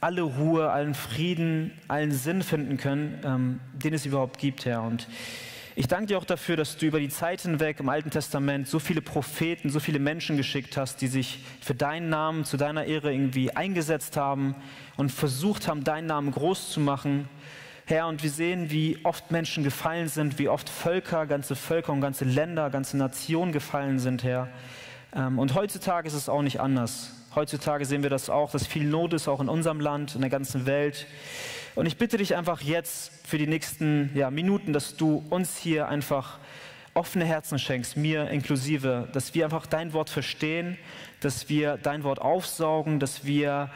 alle 0.00 0.22
Ruhe, 0.22 0.70
allen 0.72 0.94
Frieden, 0.94 1.70
allen 1.86 2.10
Sinn 2.10 2.42
finden 2.42 2.78
können, 2.78 3.20
ähm, 3.24 3.60
den 3.74 3.94
es 3.94 4.06
überhaupt 4.06 4.38
gibt, 4.38 4.64
Herr. 4.64 4.82
Und 4.82 5.06
ich 5.76 5.86
danke 5.86 6.06
dir 6.06 6.18
auch 6.18 6.24
dafür, 6.24 6.56
dass 6.56 6.76
du 6.76 6.86
über 6.86 6.98
die 6.98 7.10
Zeit 7.10 7.42
hinweg 7.42 7.78
im 7.78 7.88
Alten 7.88 8.10
Testament 8.10 8.66
so 8.66 8.80
viele 8.80 9.02
Propheten, 9.02 9.70
so 9.70 9.78
viele 9.78 10.00
Menschen 10.00 10.36
geschickt 10.36 10.76
hast, 10.76 11.00
die 11.02 11.06
sich 11.06 11.44
für 11.60 11.76
deinen 11.76 12.08
Namen, 12.08 12.44
zu 12.44 12.56
deiner 12.56 12.86
Ehre 12.86 13.12
irgendwie 13.12 13.52
eingesetzt 13.52 14.16
haben 14.16 14.56
und 14.96 15.12
versucht 15.12 15.68
haben, 15.68 15.84
deinen 15.84 16.08
Namen 16.08 16.32
groß 16.32 16.72
zu 16.72 16.80
machen 16.80 17.28
Herr, 17.90 18.06
und 18.06 18.22
wir 18.22 18.30
sehen, 18.30 18.70
wie 18.70 19.00
oft 19.02 19.32
Menschen 19.32 19.64
gefallen 19.64 20.06
sind, 20.06 20.38
wie 20.38 20.48
oft 20.48 20.68
Völker, 20.68 21.26
ganze 21.26 21.56
Völker 21.56 21.92
und 21.92 22.00
ganze 22.00 22.24
Länder, 22.24 22.70
ganze 22.70 22.96
Nationen 22.96 23.50
gefallen 23.50 23.98
sind, 23.98 24.22
Herr. 24.22 24.46
Ähm, 25.12 25.40
und 25.40 25.56
heutzutage 25.56 26.06
ist 26.06 26.14
es 26.14 26.28
auch 26.28 26.42
nicht 26.42 26.60
anders. 26.60 27.10
Heutzutage 27.34 27.84
sehen 27.84 28.04
wir 28.04 28.10
das 28.10 28.30
auch, 28.30 28.52
dass 28.52 28.64
viel 28.64 28.84
Not 28.84 29.12
ist, 29.12 29.26
auch 29.26 29.40
in 29.40 29.48
unserem 29.48 29.80
Land, 29.80 30.14
in 30.14 30.20
der 30.20 30.30
ganzen 30.30 30.66
Welt. 30.66 31.08
Und 31.74 31.86
ich 31.86 31.96
bitte 31.96 32.16
dich 32.16 32.36
einfach 32.36 32.60
jetzt 32.60 33.10
für 33.26 33.38
die 33.38 33.48
nächsten 33.48 34.10
ja, 34.14 34.30
Minuten, 34.30 34.72
dass 34.72 34.96
du 34.96 35.24
uns 35.28 35.58
hier 35.58 35.88
einfach 35.88 36.38
offene 36.94 37.24
Herzen 37.24 37.58
schenkst, 37.58 37.96
mir 37.96 38.30
inklusive, 38.30 39.08
dass 39.12 39.34
wir 39.34 39.44
einfach 39.44 39.66
dein 39.66 39.92
Wort 39.92 40.10
verstehen, 40.10 40.78
dass 41.18 41.48
wir 41.48 41.76
dein 41.76 42.04
Wort 42.04 42.20
aufsaugen, 42.20 43.00
dass 43.00 43.24
wir 43.24 43.68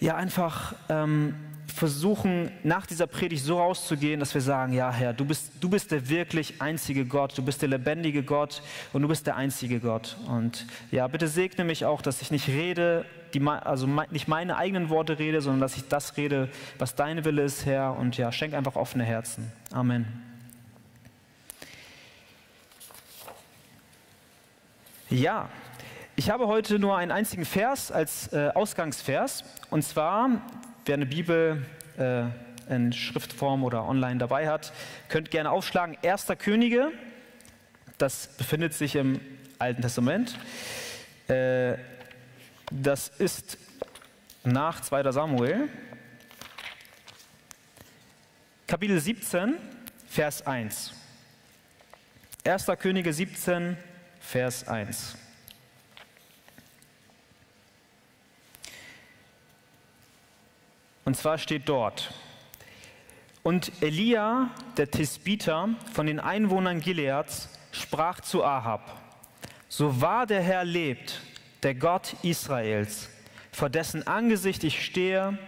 ja 0.00 0.16
einfach 0.16 0.74
ähm, 0.88 1.34
versuchen, 1.70 2.50
nach 2.62 2.86
dieser 2.86 3.06
Predigt 3.06 3.44
so 3.44 3.58
rauszugehen, 3.58 4.20
dass 4.20 4.34
wir 4.34 4.40
sagen, 4.40 4.72
ja 4.72 4.92
Herr, 4.92 5.12
du 5.12 5.24
bist, 5.24 5.52
du 5.60 5.68
bist 5.68 5.90
der 5.92 6.08
wirklich 6.08 6.60
einzige 6.60 7.04
Gott, 7.04 7.36
du 7.36 7.42
bist 7.42 7.62
der 7.62 7.68
lebendige 7.68 8.22
Gott 8.22 8.62
und 8.92 9.02
du 9.02 9.08
bist 9.08 9.26
der 9.26 9.36
einzige 9.36 9.80
Gott. 9.80 10.16
Und 10.26 10.66
ja, 10.90 11.06
bitte 11.06 11.28
segne 11.28 11.64
mich 11.64 11.84
auch, 11.84 12.02
dass 12.02 12.22
ich 12.22 12.30
nicht 12.30 12.48
rede, 12.48 13.04
die, 13.34 13.46
also 13.46 13.86
nicht 14.10 14.28
meine 14.28 14.56
eigenen 14.56 14.88
Worte 14.88 15.18
rede, 15.18 15.40
sondern 15.40 15.60
dass 15.60 15.76
ich 15.76 15.88
das 15.88 16.16
rede, 16.16 16.48
was 16.78 16.94
dein 16.94 17.24
Wille 17.24 17.42
ist, 17.42 17.66
Herr. 17.66 17.96
Und 17.96 18.16
ja, 18.16 18.32
schenk 18.32 18.54
einfach 18.54 18.76
offene 18.76 19.04
Herzen. 19.04 19.52
Amen. 19.72 20.06
Ja, 25.08 25.48
ich 26.20 26.28
habe 26.28 26.48
heute 26.48 26.78
nur 26.78 26.98
einen 26.98 27.12
einzigen 27.12 27.46
Vers 27.46 27.90
als 27.90 28.30
äh, 28.34 28.50
Ausgangsvers. 28.52 29.42
Und 29.70 29.80
zwar, 29.80 30.28
wer 30.84 30.92
eine 30.96 31.06
Bibel 31.06 31.64
äh, 31.96 32.24
in 32.68 32.92
Schriftform 32.92 33.64
oder 33.64 33.88
online 33.88 34.18
dabei 34.18 34.46
hat, 34.46 34.74
könnt 35.08 35.30
gerne 35.30 35.50
aufschlagen. 35.50 35.96
Erster 36.02 36.36
Könige, 36.36 36.92
das 37.96 38.26
befindet 38.36 38.74
sich 38.74 38.96
im 38.96 39.18
Alten 39.58 39.80
Testament. 39.80 40.38
Äh, 41.28 41.78
das 42.70 43.08
ist 43.08 43.56
nach 44.44 44.82
2. 44.82 45.12
Samuel, 45.12 45.70
Kapitel 48.66 49.00
17, 49.00 49.54
Vers 50.06 50.46
1. 50.46 50.92
1. 52.44 52.66
Könige 52.78 53.10
17, 53.10 53.78
Vers 54.20 54.68
1. 54.68 55.16
Und 61.04 61.16
zwar 61.16 61.38
steht 61.38 61.68
dort, 61.68 62.12
und 63.42 63.72
Elia, 63.80 64.50
der 64.76 64.90
Tisbiter 64.90 65.70
von 65.94 66.06
den 66.06 66.20
Einwohnern 66.20 66.80
Gileads, 66.80 67.48
sprach 67.72 68.20
zu 68.20 68.44
Ahab, 68.44 68.96
so 69.68 70.00
wahr 70.00 70.26
der 70.26 70.42
Herr 70.42 70.64
lebt, 70.64 71.20
der 71.62 71.74
Gott 71.74 72.16
Israels, 72.22 73.08
vor 73.50 73.70
dessen 73.70 74.06
Angesicht 74.06 74.62
ich 74.62 74.84
stehe, 74.84 75.38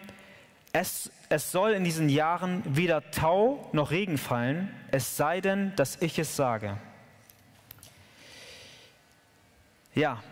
es, 0.73 1.11
es 1.28 1.52
soll 1.52 1.73
in 1.73 1.85
diesen 1.85 2.09
Jahren 2.09 2.62
weder 2.64 3.11
Tau 3.11 3.68
noch 3.73 3.90
Regen 3.90 4.16
fallen, 4.16 4.75
es 4.90 5.16
sei 5.16 5.42
denn, 5.42 5.76
dass 5.76 6.00
ich 6.00 6.18
es 6.18 6.35
sage. 6.35 6.78
Ja, 9.94 10.23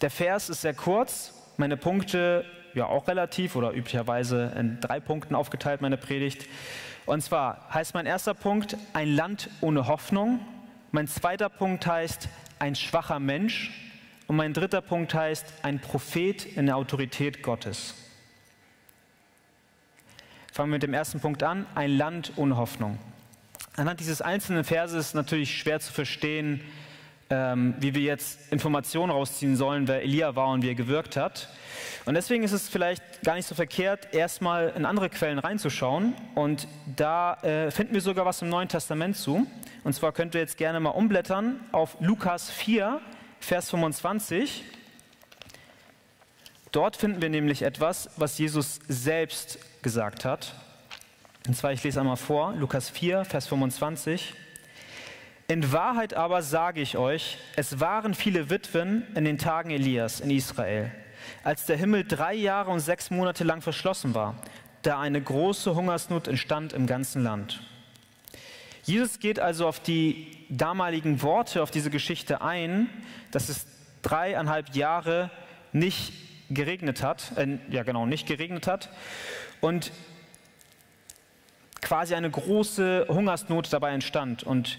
der 0.00 0.10
Vers 0.10 0.48
ist 0.48 0.62
sehr 0.62 0.72
kurz. 0.72 1.34
Meine 1.58 1.76
Punkte 1.76 2.46
ja 2.76 2.86
auch 2.86 3.08
relativ 3.08 3.56
oder 3.56 3.72
üblicherweise 3.72 4.52
in 4.56 4.78
drei 4.80 5.00
Punkten 5.00 5.34
aufgeteilt, 5.34 5.80
meine 5.80 5.96
Predigt. 5.96 6.46
Und 7.06 7.22
zwar 7.22 7.68
heißt 7.72 7.94
mein 7.94 8.06
erster 8.06 8.34
Punkt 8.34 8.76
ein 8.92 9.08
Land 9.14 9.50
ohne 9.60 9.86
Hoffnung. 9.86 10.40
Mein 10.92 11.08
zweiter 11.08 11.48
Punkt 11.48 11.86
heißt 11.86 12.28
ein 12.58 12.74
schwacher 12.74 13.18
Mensch. 13.18 13.72
Und 14.26 14.36
mein 14.36 14.52
dritter 14.52 14.80
Punkt 14.80 15.14
heißt 15.14 15.46
ein 15.62 15.80
Prophet 15.80 16.44
in 16.44 16.66
der 16.66 16.76
Autorität 16.76 17.42
Gottes. 17.42 17.94
Fangen 20.52 20.70
wir 20.70 20.76
mit 20.76 20.82
dem 20.82 20.94
ersten 20.94 21.20
Punkt 21.20 21.42
an, 21.42 21.66
ein 21.74 21.96
Land 21.96 22.32
ohne 22.36 22.56
Hoffnung. 22.56 22.98
Anhand 23.76 24.00
dieses 24.00 24.22
einzelnen 24.22 24.64
Verses 24.64 25.08
ist 25.08 25.14
natürlich 25.14 25.58
schwer 25.58 25.80
zu 25.80 25.92
verstehen, 25.92 26.62
ähm, 27.30 27.74
wie 27.78 27.94
wir 27.94 28.02
jetzt 28.02 28.52
Informationen 28.52 29.10
rausziehen 29.10 29.56
sollen, 29.56 29.88
wer 29.88 30.02
Elia 30.02 30.36
war 30.36 30.48
und 30.48 30.62
wie 30.62 30.68
er 30.68 30.74
gewirkt 30.74 31.16
hat. 31.16 31.48
Und 32.04 32.14
deswegen 32.14 32.44
ist 32.44 32.52
es 32.52 32.68
vielleicht 32.68 33.02
gar 33.24 33.34
nicht 33.34 33.46
so 33.46 33.54
verkehrt, 33.54 34.14
erstmal 34.14 34.72
in 34.76 34.84
andere 34.84 35.10
Quellen 35.10 35.40
reinzuschauen. 35.40 36.14
Und 36.36 36.68
da 36.94 37.34
äh, 37.42 37.70
finden 37.72 37.94
wir 37.94 38.00
sogar 38.00 38.24
was 38.24 38.42
im 38.42 38.48
Neuen 38.48 38.68
Testament 38.68 39.16
zu. 39.16 39.46
Und 39.82 39.92
zwar 39.92 40.12
könnt 40.12 40.34
ihr 40.34 40.40
jetzt 40.40 40.56
gerne 40.56 40.78
mal 40.78 40.90
umblättern 40.90 41.60
auf 41.72 41.96
Lukas 42.00 42.48
4, 42.50 43.00
Vers 43.40 43.70
25. 43.70 44.64
Dort 46.70 46.96
finden 46.96 47.22
wir 47.22 47.30
nämlich 47.30 47.62
etwas, 47.62 48.10
was 48.16 48.38
Jesus 48.38 48.78
selbst 48.86 49.58
gesagt 49.82 50.24
hat. 50.24 50.54
Und 51.48 51.56
zwar, 51.56 51.72
ich 51.72 51.82
lese 51.82 52.00
einmal 52.00 52.16
vor, 52.16 52.54
Lukas 52.54 52.90
4, 52.90 53.24
Vers 53.24 53.46
25. 53.48 54.34
In 55.48 55.70
Wahrheit 55.72 56.14
aber 56.14 56.42
sage 56.42 56.80
ich 56.80 56.96
euch, 56.96 57.38
es 57.54 57.78
waren 57.78 58.14
viele 58.14 58.50
Witwen 58.50 59.06
in 59.14 59.24
den 59.24 59.38
Tagen 59.38 59.70
Elias 59.70 60.18
in 60.18 60.30
Israel, 60.30 60.90
als 61.44 61.66
der 61.66 61.76
Himmel 61.76 62.02
drei 62.02 62.34
Jahre 62.34 62.72
und 62.72 62.80
sechs 62.80 63.10
Monate 63.10 63.44
lang 63.44 63.62
verschlossen 63.62 64.12
war, 64.14 64.42
da 64.82 64.98
eine 64.98 65.22
große 65.22 65.76
Hungersnot 65.76 66.26
entstand 66.26 66.72
im 66.72 66.88
ganzen 66.88 67.22
Land. 67.22 67.62
Jesus 68.82 69.20
geht 69.20 69.38
also 69.38 69.68
auf 69.68 69.78
die 69.78 70.46
damaligen 70.48 71.22
Worte, 71.22 71.62
auf 71.62 71.70
diese 71.70 71.90
Geschichte 71.90 72.40
ein, 72.40 72.88
dass 73.30 73.48
es 73.48 73.66
dreieinhalb 74.02 74.74
Jahre 74.74 75.30
nicht 75.72 76.12
geregnet 76.50 77.04
hat, 77.04 77.36
äh, 77.36 77.58
ja 77.70 77.84
genau, 77.84 78.04
nicht 78.04 78.26
geregnet 78.26 78.66
hat 78.66 78.90
und 79.60 79.92
quasi 81.82 82.16
eine 82.16 82.30
große 82.30 83.06
Hungersnot 83.08 83.72
dabei 83.72 83.92
entstand. 83.92 84.42
Und 84.42 84.78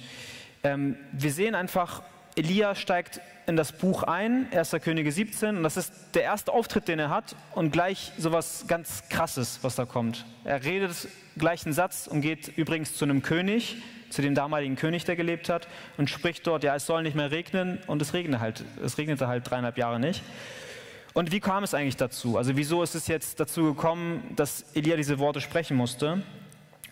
ähm, 0.64 0.98
wir 1.12 1.32
sehen 1.32 1.56
einfach, 1.56 2.02
Elia 2.36 2.76
steigt 2.76 3.20
in 3.48 3.56
das 3.56 3.72
Buch 3.72 4.04
ein, 4.04 4.48
1. 4.52 4.76
Könige 4.84 5.12
17, 5.12 5.58
und 5.58 5.64
das 5.64 5.78
ist 5.78 5.94
der 6.14 6.24
erste 6.24 6.52
Auftritt, 6.52 6.88
den 6.88 7.00
er 7.00 7.10
hat, 7.10 7.36
und 7.56 7.72
gleich 7.72 8.12
sowas 8.18 8.66
ganz 8.68 9.04
Krasses, 9.10 9.60
was 9.62 9.76
da 9.76 9.86
kommt. 9.86 10.26
Er 10.44 10.64
redet 10.64 11.08
gleich 11.38 11.66
einen 11.66 11.74
Satz 11.74 12.08
und 12.08 12.22
geht 12.22 12.50
übrigens 12.58 12.96
zu 12.96 13.06
einem 13.06 13.22
König, 13.22 13.78
zu 14.10 14.22
dem 14.22 14.36
damaligen 14.36 14.76
König, 14.76 15.06
der 15.06 15.16
gelebt 15.16 15.50
hat, 15.50 15.68
und 15.98 16.10
spricht 16.10 16.46
dort, 16.46 16.64
ja, 16.64 16.76
es 16.76 16.86
soll 16.86 17.04
nicht 17.04 17.16
mehr 17.16 17.32
regnen, 17.32 17.80
und 17.88 18.02
es 18.02 18.14
regnete 18.14 18.42
halt, 18.42 18.66
es 18.84 18.98
regnete 18.98 19.28
halt 19.28 19.50
dreieinhalb 19.50 19.78
Jahre 19.78 20.00
nicht. 20.00 20.22
Und 21.14 21.32
wie 21.32 21.40
kam 21.40 21.64
es 21.64 21.74
eigentlich 21.74 21.98
dazu? 21.98 22.38
Also 22.38 22.58
wieso 22.58 22.84
ist 22.84 22.94
es 22.94 23.08
jetzt 23.08 23.40
dazu 23.40 23.64
gekommen, 23.64 24.34
dass 24.36 24.66
Elia 24.76 24.98
diese 24.98 25.18
Worte 25.18 25.42
sprechen 25.42 25.76
musste? 25.76 26.22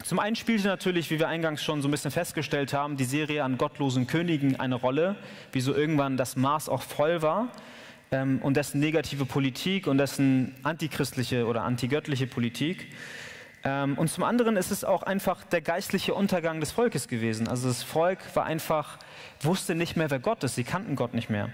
Zum 0.05 0.19
einen 0.19 0.35
spielte 0.35 0.67
natürlich, 0.67 1.09
wie 1.09 1.17
wir 1.17 1.27
eingangs 1.27 1.63
schon 1.63 1.81
so 1.81 1.87
ein 1.87 1.91
bisschen 1.91 2.11
festgestellt 2.11 2.73
haben, 2.73 2.95
die 2.95 3.05
Serie 3.05 3.43
an 3.43 3.57
gottlosen 3.57 4.05
Königen 4.05 4.59
eine 4.59 4.75
Rolle, 4.75 5.15
wieso 5.51 5.73
irgendwann 5.73 6.15
das 6.15 6.35
Maß 6.35 6.69
auch 6.69 6.83
voll 6.83 7.23
war 7.23 7.47
ähm, 8.11 8.37
und 8.43 8.55
dessen 8.55 8.79
negative 8.79 9.25
Politik 9.25 9.87
und 9.87 9.97
dessen 9.97 10.53
antichristliche 10.61 11.47
oder 11.47 11.63
antigöttliche 11.63 12.27
Politik. 12.27 12.93
Ähm, 13.63 13.97
und 13.97 14.11
zum 14.11 14.23
anderen 14.23 14.57
ist 14.57 14.69
es 14.69 14.83
auch 14.83 15.01
einfach 15.01 15.43
der 15.43 15.61
geistliche 15.61 16.13
Untergang 16.13 16.59
des 16.59 16.71
Volkes 16.71 17.07
gewesen. 17.07 17.47
Also 17.47 17.67
das 17.67 17.81
Volk 17.81 18.19
war 18.35 18.45
einfach, 18.45 18.99
wusste 19.41 19.73
nicht 19.73 19.97
mehr, 19.97 20.11
wer 20.11 20.19
Gott 20.19 20.43
ist. 20.43 20.53
Sie 20.53 20.65
kannten 20.65 20.95
Gott 20.95 21.15
nicht 21.15 21.31
mehr. 21.31 21.49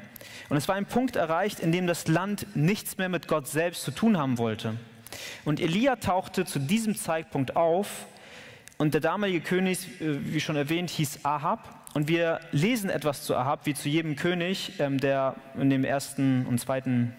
Und 0.49 0.57
es 0.57 0.67
war 0.67 0.75
ein 0.75 0.87
Punkt 0.87 1.15
erreicht, 1.15 1.61
in 1.61 1.71
dem 1.71 1.87
das 1.87 2.09
Land 2.09 2.47
nichts 2.53 2.97
mehr 2.97 3.07
mit 3.07 3.29
Gott 3.29 3.47
selbst 3.47 3.83
zu 3.83 3.91
tun 3.91 4.17
haben 4.17 4.37
wollte. 4.37 4.75
Und 5.45 5.61
Elia 5.61 5.95
tauchte 5.95 6.43
zu 6.43 6.59
diesem 6.59 6.97
Zeitpunkt 6.97 7.55
auf 7.55 8.07
und 8.81 8.95
der 8.95 9.01
damalige 9.01 9.41
König, 9.41 10.01
äh, 10.01 10.33
wie 10.33 10.39
schon 10.39 10.55
erwähnt, 10.55 10.89
hieß 10.89 11.19
Ahab. 11.23 11.85
Und 11.93 12.07
wir 12.07 12.39
lesen 12.51 12.89
etwas 12.89 13.21
zu 13.21 13.35
Ahab, 13.35 13.67
wie 13.67 13.75
zu 13.75 13.89
jedem 13.89 14.15
König, 14.15 14.79
ähm, 14.79 14.99
der 14.99 15.35
in 15.55 15.69
dem 15.69 15.83
ersten 15.83 16.47
und 16.47 16.59
zweiten 16.59 17.13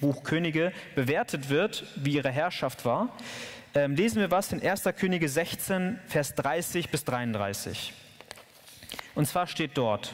Buch 0.00 0.22
Könige 0.22 0.70
bewertet 0.94 1.50
wird, 1.50 1.84
wie 1.96 2.12
ihre 2.12 2.30
Herrschaft 2.30 2.84
war. 2.84 3.08
Ähm, 3.74 3.96
lesen 3.96 4.20
wir 4.20 4.30
was 4.30 4.52
in 4.52 4.62
1. 4.62 4.84
Könige 4.96 5.28
16, 5.28 5.98
Vers 6.06 6.36
30 6.36 6.88
bis 6.88 7.04
33. 7.04 7.92
Und 9.16 9.26
zwar 9.26 9.48
steht 9.48 9.76
dort, 9.76 10.12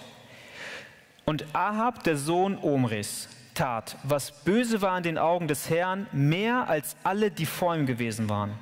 und 1.27 1.45
Ahab, 1.53 2.03
der 2.05 2.17
Sohn 2.17 2.57
Omris, 2.57 3.29
tat, 3.53 3.99
was 4.05 4.43
böse 4.43 4.81
war 4.81 4.97
in 4.97 5.03
den 5.03 5.19
Augen 5.19 5.49
des 5.49 5.69
Herrn, 5.69 6.07
mehr 6.13 6.67
als 6.67 6.97
alle, 7.05 7.31
die 7.31 7.45
vor 7.45 7.77
ihm 7.77 7.85
gewesen 7.85 8.31
waren. 8.31 8.53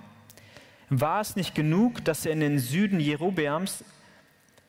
War 0.95 1.23
es 1.23 1.37
nicht 1.37 1.55
genug, 1.55 2.05
dass 2.05 2.27
er 2.27 2.33
in 2.33 2.41
den 2.41 2.59
Süden 2.59 3.01
Jerobeams, 3.01 3.83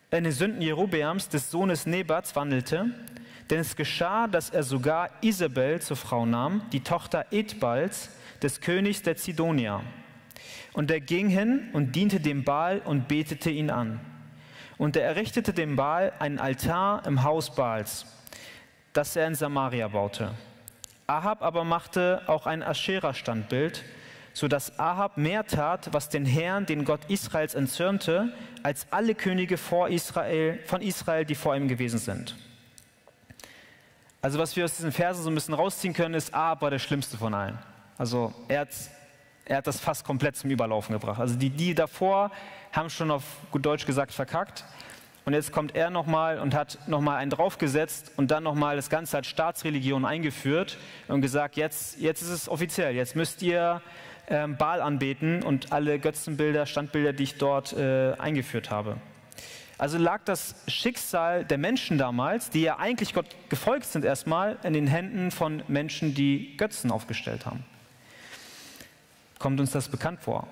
in 0.09 0.23
den 0.23 0.31
Sünden 0.31 0.61
Jerobeams 0.61 1.27
des 1.27 1.51
Sohnes 1.51 1.85
Nebats 1.85 2.33
wandelte? 2.33 2.91
Denn 3.49 3.59
es 3.59 3.75
geschah, 3.75 4.27
dass 4.27 4.49
er 4.49 4.63
sogar 4.63 5.09
Isabel 5.19 5.81
zur 5.81 5.97
Frau 5.97 6.25
nahm, 6.25 6.61
die 6.71 6.79
Tochter 6.79 7.25
Edbals, 7.31 8.09
des 8.41 8.61
Königs 8.61 9.01
der 9.01 9.17
Zidonier. 9.17 9.81
Und 10.71 10.91
er 10.91 11.01
ging 11.01 11.27
hin 11.27 11.69
und 11.73 11.93
diente 11.93 12.21
dem 12.21 12.45
Baal 12.45 12.79
und 12.85 13.09
betete 13.09 13.49
ihn 13.49 13.69
an. 13.69 13.99
Und 14.77 14.95
er 14.95 15.03
errichtete 15.03 15.51
dem 15.51 15.75
Baal 15.75 16.13
einen 16.19 16.39
Altar 16.39 17.05
im 17.05 17.23
Haus 17.23 17.53
Baals, 17.53 18.05
das 18.93 19.17
er 19.17 19.27
in 19.27 19.35
Samaria 19.35 19.89
baute. 19.89 20.31
Ahab 21.05 21.41
aber 21.41 21.65
machte 21.65 22.21
auch 22.27 22.45
ein 22.45 22.63
Aschera-Standbild, 22.63 23.83
sodass 24.33 24.77
Ahab 24.79 25.17
mehr 25.17 25.45
tat, 25.45 25.89
was 25.93 26.09
den 26.09 26.25
Herrn, 26.25 26.65
den 26.65 26.85
Gott 26.85 27.01
Israels 27.07 27.53
entzürnte, 27.53 28.33
als 28.63 28.87
alle 28.91 29.15
Könige 29.15 29.57
vor 29.57 29.89
Israel, 29.89 30.59
von 30.65 30.81
Israel, 30.81 31.25
die 31.25 31.35
vor 31.35 31.55
ihm 31.55 31.67
gewesen 31.67 31.99
sind. 31.99 32.35
Also 34.21 34.39
was 34.39 34.55
wir 34.55 34.65
aus 34.65 34.75
diesen 34.75 34.91
Versen 34.91 35.21
so 35.21 35.29
ein 35.29 35.35
bisschen 35.35 35.53
rausziehen 35.53 35.93
können, 35.93 36.15
ist, 36.15 36.33
Ahab 36.33 36.61
war 36.61 36.71
der 36.71 36.79
schlimmste 36.79 37.17
von 37.17 37.33
allen. 37.33 37.59
Also 37.97 38.33
er 38.47 38.61
hat, 38.61 38.69
er 39.45 39.57
hat 39.57 39.67
das 39.67 39.79
fast 39.79 40.05
komplett 40.05 40.35
zum 40.35 40.49
Überlaufen 40.49 40.93
gebracht. 40.93 41.19
Also 41.19 41.35
die, 41.35 41.49
die 41.49 41.75
davor 41.75 42.31
haben 42.71 42.89
schon 42.89 43.11
auf 43.11 43.23
gut 43.51 43.65
Deutsch 43.65 43.85
gesagt 43.85 44.13
verkackt. 44.13 44.63
Und 45.25 45.33
jetzt 45.33 45.53
kommt 45.53 45.75
er 45.75 45.89
nochmal 45.89 46.39
und 46.39 46.53
hat 46.53 46.79
nochmal 46.87 47.17
einen 47.17 47.31
draufgesetzt 47.31 48.11
und 48.17 48.29
dann 48.31 48.43
nochmal 48.43 48.75
das 48.75 48.89
Ganze 48.89 49.17
als 49.17 49.27
Staatsreligion 49.27 50.05
eingeführt 50.05 50.77
und 51.07 51.21
gesagt, 51.21 51.55
jetzt, 51.55 51.99
jetzt 51.99 52.21
ist 52.21 52.29
es 52.29 52.49
offiziell, 52.49 52.93
jetzt 52.93 53.15
müsst 53.15 53.41
ihr 53.41 53.81
ähm, 54.29 54.57
Baal 54.57 54.81
anbeten 54.81 55.43
und 55.43 55.71
alle 55.71 55.99
Götzenbilder, 55.99 56.65
Standbilder, 56.65 57.13
die 57.13 57.23
ich 57.23 57.37
dort 57.37 57.73
äh, 57.73 58.13
eingeführt 58.13 58.71
habe. 58.71 58.97
Also 59.77 59.97
lag 59.97 60.21
das 60.23 60.55
Schicksal 60.67 61.45
der 61.45 61.57
Menschen 61.57 61.97
damals, 61.97 62.49
die 62.49 62.61
ja 62.61 62.77
eigentlich 62.77 63.13
Gott 63.13 63.35
gefolgt 63.49 63.85
sind 63.85 64.05
erstmal, 64.05 64.57
in 64.63 64.73
den 64.73 64.87
Händen 64.87 65.31
von 65.31 65.63
Menschen, 65.67 66.13
die 66.13 66.55
Götzen 66.57 66.91
aufgestellt 66.91 67.45
haben. 67.45 67.65
Kommt 69.39 69.59
uns 69.59 69.71
das 69.71 69.89
bekannt 69.89 70.21
vor? 70.21 70.47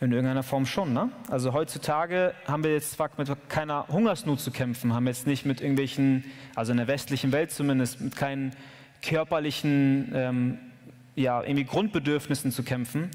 In 0.00 0.12
irgendeiner 0.12 0.42
Form 0.42 0.66
schon. 0.66 0.92
Ne? 0.92 1.10
Also 1.30 1.52
heutzutage 1.52 2.34
haben 2.46 2.64
wir 2.64 2.72
jetzt 2.72 2.92
zwar 2.92 3.10
mit 3.16 3.30
keiner 3.48 3.86
Hungersnot 3.88 4.40
zu 4.40 4.50
kämpfen, 4.50 4.92
haben 4.92 5.06
jetzt 5.06 5.26
nicht 5.26 5.46
mit 5.46 5.60
irgendwelchen, 5.60 6.24
also 6.54 6.72
in 6.72 6.78
der 6.78 6.86
westlichen 6.86 7.32
Welt 7.32 7.50
zumindest, 7.50 8.00
mit 8.00 8.16
keinen 8.16 8.54
körperlichen 9.02 10.12
ähm, 10.14 10.58
ja, 11.14 11.42
irgendwie 11.42 11.64
Grundbedürfnissen 11.64 12.52
zu 12.52 12.62
kämpfen, 12.62 13.10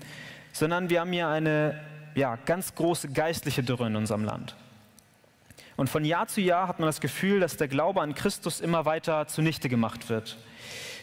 sondern 0.52 0.90
wir 0.90 1.02
haben 1.02 1.12
hier 1.12 1.28
eine 1.28 1.80
ja, 2.16 2.38
ganz 2.46 2.76
große 2.76 3.10
geistliche 3.10 3.64
Dürre 3.64 3.88
in 3.88 3.96
unserem 3.96 4.24
Land. 4.24 4.56
Und 5.78 5.90
von 5.90 6.06
Jahr 6.06 6.28
zu 6.28 6.42
Jahr 6.42 6.68
hat 6.68 6.80
man 6.80 6.88
das 6.88 7.02
Gefühl, 7.02 7.42
dass 7.42 7.58
der 7.58 7.68
Glaube 7.68 8.02
an 8.02 8.16
Christus 8.16 8.62
immer 8.62 8.86
weiter 8.86 9.28
zunichte 9.28 9.68
gemacht 9.68 10.10
wird. 10.10 10.38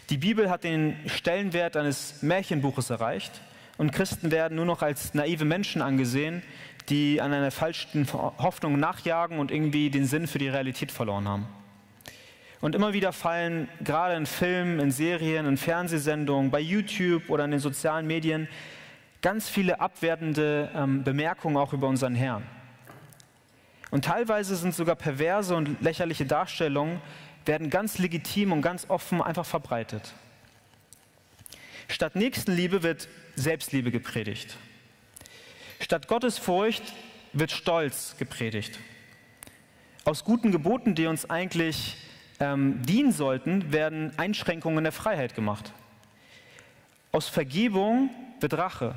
Die 0.08 0.16
Bibel 0.16 0.50
hat 0.50 0.64
den 0.64 0.96
Stellenwert 1.06 1.76
eines 1.76 2.22
Märchenbuches 2.22 2.90
erreicht 2.90 3.40
und 3.78 3.92
Christen 3.92 4.30
werden 4.30 4.56
nur 4.56 4.64
noch 4.64 4.82
als 4.82 5.14
naive 5.14 5.44
Menschen 5.44 5.82
angesehen, 5.82 6.42
die 6.88 7.20
an 7.20 7.32
einer 7.32 7.50
falschen 7.50 8.06
Hoffnung 8.12 8.80
nachjagen 8.80 9.38
und 9.38 9.50
irgendwie 9.50 9.90
den 9.90 10.06
Sinn 10.06 10.26
für 10.26 10.38
die 10.38 10.48
Realität 10.48 10.90
verloren 10.90 11.28
haben. 11.28 11.46
Und 12.62 12.76
immer 12.76 12.92
wieder 12.92 13.12
fallen 13.12 13.68
gerade 13.82 14.14
in 14.14 14.24
Filmen, 14.24 14.78
in 14.78 14.92
Serien, 14.92 15.46
in 15.46 15.56
Fernsehsendungen, 15.56 16.52
bei 16.52 16.60
YouTube 16.60 17.28
oder 17.28 17.44
in 17.44 17.50
den 17.50 17.58
sozialen 17.58 18.06
Medien 18.06 18.46
ganz 19.20 19.48
viele 19.48 19.80
abwertende 19.80 20.70
ähm, 20.72 21.02
Bemerkungen 21.02 21.56
auch 21.56 21.72
über 21.72 21.88
unseren 21.88 22.14
Herrn. 22.14 22.44
Und 23.90 24.04
teilweise 24.04 24.54
sind 24.54 24.76
sogar 24.76 24.94
perverse 24.94 25.56
und 25.56 25.82
lächerliche 25.82 26.24
Darstellungen, 26.24 27.00
werden 27.44 27.68
ganz 27.68 27.98
legitim 27.98 28.52
und 28.52 28.62
ganz 28.62 28.88
offen 28.88 29.20
einfach 29.20 29.44
verbreitet. 29.44 30.12
Statt 31.88 32.14
Nächstenliebe 32.14 32.84
wird 32.84 33.08
Selbstliebe 33.34 33.90
gepredigt. 33.90 34.56
Statt 35.80 36.06
Gottesfurcht 36.06 36.84
wird 37.32 37.50
Stolz 37.50 38.14
gepredigt. 38.18 38.78
Aus 40.04 40.22
guten 40.22 40.52
Geboten, 40.52 40.94
die 40.94 41.06
uns 41.06 41.28
eigentlich 41.28 41.96
ähm, 42.42 42.82
dienen 42.82 43.12
sollten, 43.12 43.72
werden 43.72 44.12
Einschränkungen 44.18 44.82
der 44.82 44.92
Freiheit 44.92 45.36
gemacht. 45.36 45.72
Aus 47.12 47.28
Vergebung 47.28 48.10
wird 48.40 48.54
Rache. 48.54 48.96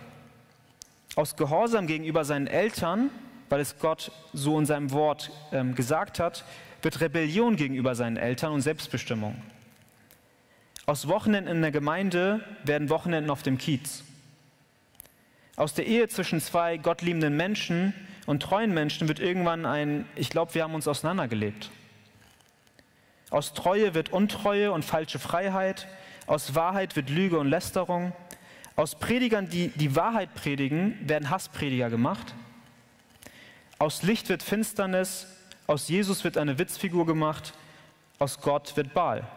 Aus 1.16 1.36
Gehorsam 1.36 1.86
gegenüber 1.86 2.26
seinen 2.26 2.48
Eltern, 2.48 3.12
weil 3.50 3.60
es 3.62 3.78
Gott 3.78 4.12
so 4.34 4.58
in 4.58 4.66
seinem 4.66 4.92
Wort 4.92 5.32
ähm, 5.52 5.76
gesagt 5.76 6.20
hat, 6.20 6.44
wird 6.82 7.00
Rebellion 7.02 7.56
gegenüber 7.56 7.94
seinen 7.94 8.18
Eltern 8.18 8.52
und 8.52 8.62
Selbstbestimmung. 8.62 9.36
Aus 10.88 11.08
Wochenenden 11.08 11.58
in 11.58 11.62
der 11.62 11.72
Gemeinde 11.72 12.44
werden 12.64 12.90
Wochenenden 12.90 13.30
auf 13.30 13.44
dem 13.44 13.60
Kiez. 13.60 14.04
Aus 15.56 15.76
der 15.76 15.86
Ehe 15.86 16.08
zwischen 16.08 16.42
zwei 16.42 16.78
gottliebenden 16.78 17.38
Menschen 17.38 17.94
und 18.26 18.42
treuen 18.42 18.74
Menschen 18.74 19.08
wird 19.08 19.20
irgendwann 19.20 19.68
ein, 19.68 20.06
ich 20.16 20.32
glaube, 20.32 20.56
wir 20.56 20.64
haben 20.64 20.74
uns 20.74 20.88
auseinandergelebt. 20.88 21.70
Aus 23.36 23.52
Treue 23.54 23.94
wird 23.94 24.14
Untreue 24.14 24.72
und 24.72 24.86
falsche 24.86 25.20
Freiheit. 25.20 25.90
Aus 26.26 26.56
Wahrheit 26.56 26.96
wird 26.96 27.10
Lüge 27.10 27.38
und 27.38 27.50
Lästerung. 27.50 28.14
Aus 28.78 28.96
Predigern, 28.96 29.50
die 29.50 29.68
die 29.76 29.94
Wahrheit 29.94 30.34
predigen, 30.36 30.98
werden 31.02 31.30
Hassprediger 31.30 31.90
gemacht. 31.90 32.34
Aus 33.78 34.04
Licht 34.04 34.30
wird 34.30 34.42
Finsternis. 34.42 35.28
Aus 35.68 35.90
Jesus 35.90 36.24
wird 36.24 36.38
eine 36.38 36.58
Witzfigur 36.60 37.06
gemacht. 37.06 37.52
Aus 38.20 38.40
Gott 38.40 38.78
wird 38.78 38.94
Baal. 38.94 39.28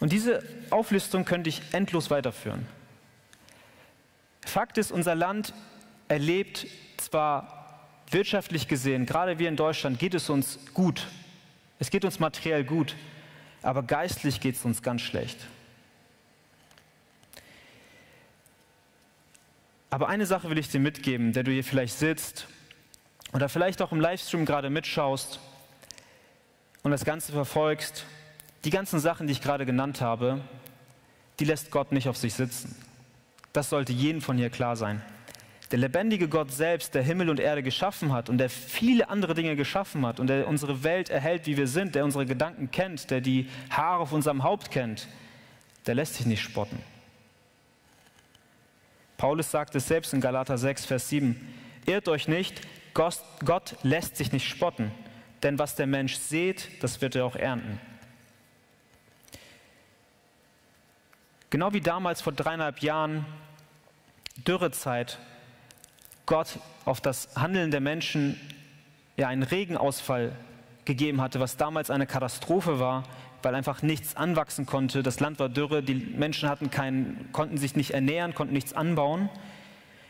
Und 0.00 0.12
diese 0.12 0.42
Auflistung 0.68 1.24
könnte 1.24 1.48
ich 1.48 1.62
endlos 1.72 2.10
weiterführen. 2.10 2.66
Fakt 4.44 4.76
ist, 4.76 4.92
unser 4.92 5.14
Land 5.14 5.54
erlebt 6.08 6.66
zwar 6.98 7.88
wirtschaftlich 8.10 8.68
gesehen, 8.68 9.06
gerade 9.06 9.38
wir 9.38 9.48
in 9.48 9.56
Deutschland, 9.56 9.98
geht 9.98 10.12
es 10.12 10.28
uns 10.28 10.58
gut. 10.74 11.06
Es 11.82 11.90
geht 11.90 12.04
uns 12.04 12.20
materiell 12.20 12.62
gut, 12.62 12.94
aber 13.60 13.82
geistlich 13.82 14.38
geht 14.38 14.54
es 14.54 14.64
uns 14.64 14.82
ganz 14.82 15.00
schlecht. 15.02 15.48
Aber 19.90 20.08
eine 20.08 20.24
Sache 20.24 20.48
will 20.48 20.58
ich 20.58 20.68
dir 20.68 20.78
mitgeben, 20.78 21.32
der 21.32 21.42
du 21.42 21.50
hier 21.50 21.64
vielleicht 21.64 21.98
sitzt 21.98 22.46
oder 23.32 23.48
vielleicht 23.48 23.82
auch 23.82 23.90
im 23.90 23.98
Livestream 23.98 24.46
gerade 24.46 24.70
mitschaust 24.70 25.40
und 26.84 26.92
das 26.92 27.04
Ganze 27.04 27.32
verfolgst 27.32 28.06
die 28.62 28.70
ganzen 28.70 29.00
Sachen, 29.00 29.26
die 29.26 29.32
ich 29.32 29.42
gerade 29.42 29.66
genannt 29.66 30.00
habe, 30.00 30.40
die 31.40 31.44
lässt 31.44 31.72
Gott 31.72 31.90
nicht 31.90 32.08
auf 32.08 32.16
sich 32.16 32.34
sitzen. 32.34 32.76
Das 33.52 33.70
sollte 33.70 33.92
jedem 33.92 34.22
von 34.22 34.38
hier 34.38 34.50
klar 34.50 34.76
sein. 34.76 35.02
Der 35.72 35.78
lebendige 35.78 36.28
Gott 36.28 36.52
selbst, 36.52 36.94
der 36.94 37.02
Himmel 37.02 37.30
und 37.30 37.40
Erde 37.40 37.62
geschaffen 37.62 38.12
hat 38.12 38.28
und 38.28 38.36
der 38.36 38.50
viele 38.50 39.08
andere 39.08 39.32
Dinge 39.32 39.56
geschaffen 39.56 40.04
hat 40.04 40.20
und 40.20 40.26
der 40.26 40.46
unsere 40.46 40.84
Welt 40.84 41.08
erhält, 41.08 41.46
wie 41.46 41.56
wir 41.56 41.66
sind, 41.66 41.94
der 41.94 42.04
unsere 42.04 42.26
Gedanken 42.26 42.70
kennt, 42.70 43.10
der 43.10 43.22
die 43.22 43.48
Haare 43.70 44.02
auf 44.02 44.12
unserem 44.12 44.42
Haupt 44.42 44.70
kennt, 44.70 45.08
der 45.86 45.94
lässt 45.94 46.16
sich 46.16 46.26
nicht 46.26 46.42
spotten. 46.42 46.78
Paulus 49.16 49.50
sagt 49.50 49.74
es 49.74 49.88
selbst 49.88 50.12
in 50.12 50.20
Galater 50.20 50.58
6, 50.58 50.84
Vers 50.84 51.08
7. 51.08 51.40
Irrt 51.86 52.06
euch 52.08 52.28
nicht, 52.28 52.60
Gott 52.92 53.76
lässt 53.82 54.16
sich 54.16 54.30
nicht 54.30 54.46
spotten, 54.46 54.92
denn 55.42 55.58
was 55.58 55.74
der 55.74 55.86
Mensch 55.86 56.16
sät, 56.16 56.68
das 56.82 57.00
wird 57.00 57.16
er 57.16 57.24
auch 57.24 57.36
ernten. 57.36 57.80
Genau 61.48 61.72
wie 61.72 61.80
damals 61.80 62.20
vor 62.20 62.34
dreieinhalb 62.34 62.80
Jahren 62.80 63.24
Dürrezeit 64.36 65.18
Gott 66.26 66.58
auf 66.84 67.00
das 67.00 67.28
Handeln 67.36 67.70
der 67.70 67.80
Menschen 67.80 68.40
ja 69.16 69.28
einen 69.28 69.42
Regenausfall 69.42 70.32
gegeben 70.84 71.20
hatte, 71.20 71.40
was 71.40 71.56
damals 71.56 71.90
eine 71.90 72.06
Katastrophe 72.06 72.80
war, 72.80 73.04
weil 73.42 73.54
einfach 73.54 73.82
nichts 73.82 74.16
anwachsen 74.16 74.66
konnte. 74.66 75.02
Das 75.02 75.20
Land 75.20 75.38
war 75.38 75.48
dürre, 75.48 75.82
die 75.82 75.94
Menschen 75.94 76.48
hatten 76.48 76.70
keinen, 76.70 77.30
konnten 77.32 77.58
sich 77.58 77.76
nicht 77.76 77.92
ernähren, 77.92 78.34
konnten 78.34 78.54
nichts 78.54 78.72
anbauen. 78.72 79.28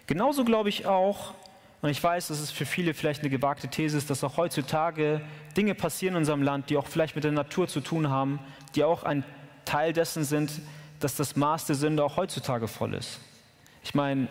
Genauso 0.06 0.44
glaube 0.44 0.68
ich 0.68 0.86
auch, 0.86 1.34
und 1.80 1.90
ich 1.90 2.02
weiß, 2.02 2.28
dass 2.28 2.38
es 2.38 2.52
für 2.52 2.64
viele 2.64 2.94
vielleicht 2.94 3.20
eine 3.20 3.30
gewagte 3.30 3.68
These 3.68 3.98
ist, 3.98 4.08
dass 4.08 4.22
auch 4.22 4.36
heutzutage 4.36 5.20
Dinge 5.56 5.74
passieren 5.74 6.14
in 6.14 6.18
unserem 6.18 6.42
Land, 6.42 6.70
die 6.70 6.76
auch 6.76 6.86
vielleicht 6.86 7.16
mit 7.16 7.24
der 7.24 7.32
Natur 7.32 7.66
zu 7.66 7.80
tun 7.80 8.08
haben, 8.08 8.38
die 8.76 8.84
auch 8.84 9.02
ein 9.02 9.24
Teil 9.64 9.92
dessen 9.92 10.24
sind, 10.24 10.52
dass 11.00 11.16
das 11.16 11.34
Maß 11.34 11.66
der 11.66 11.74
Sünde 11.74 12.04
auch 12.04 12.16
heutzutage 12.16 12.68
voll 12.68 12.94
ist. 12.94 13.18
Ich 13.82 13.94
meine, 13.94 14.28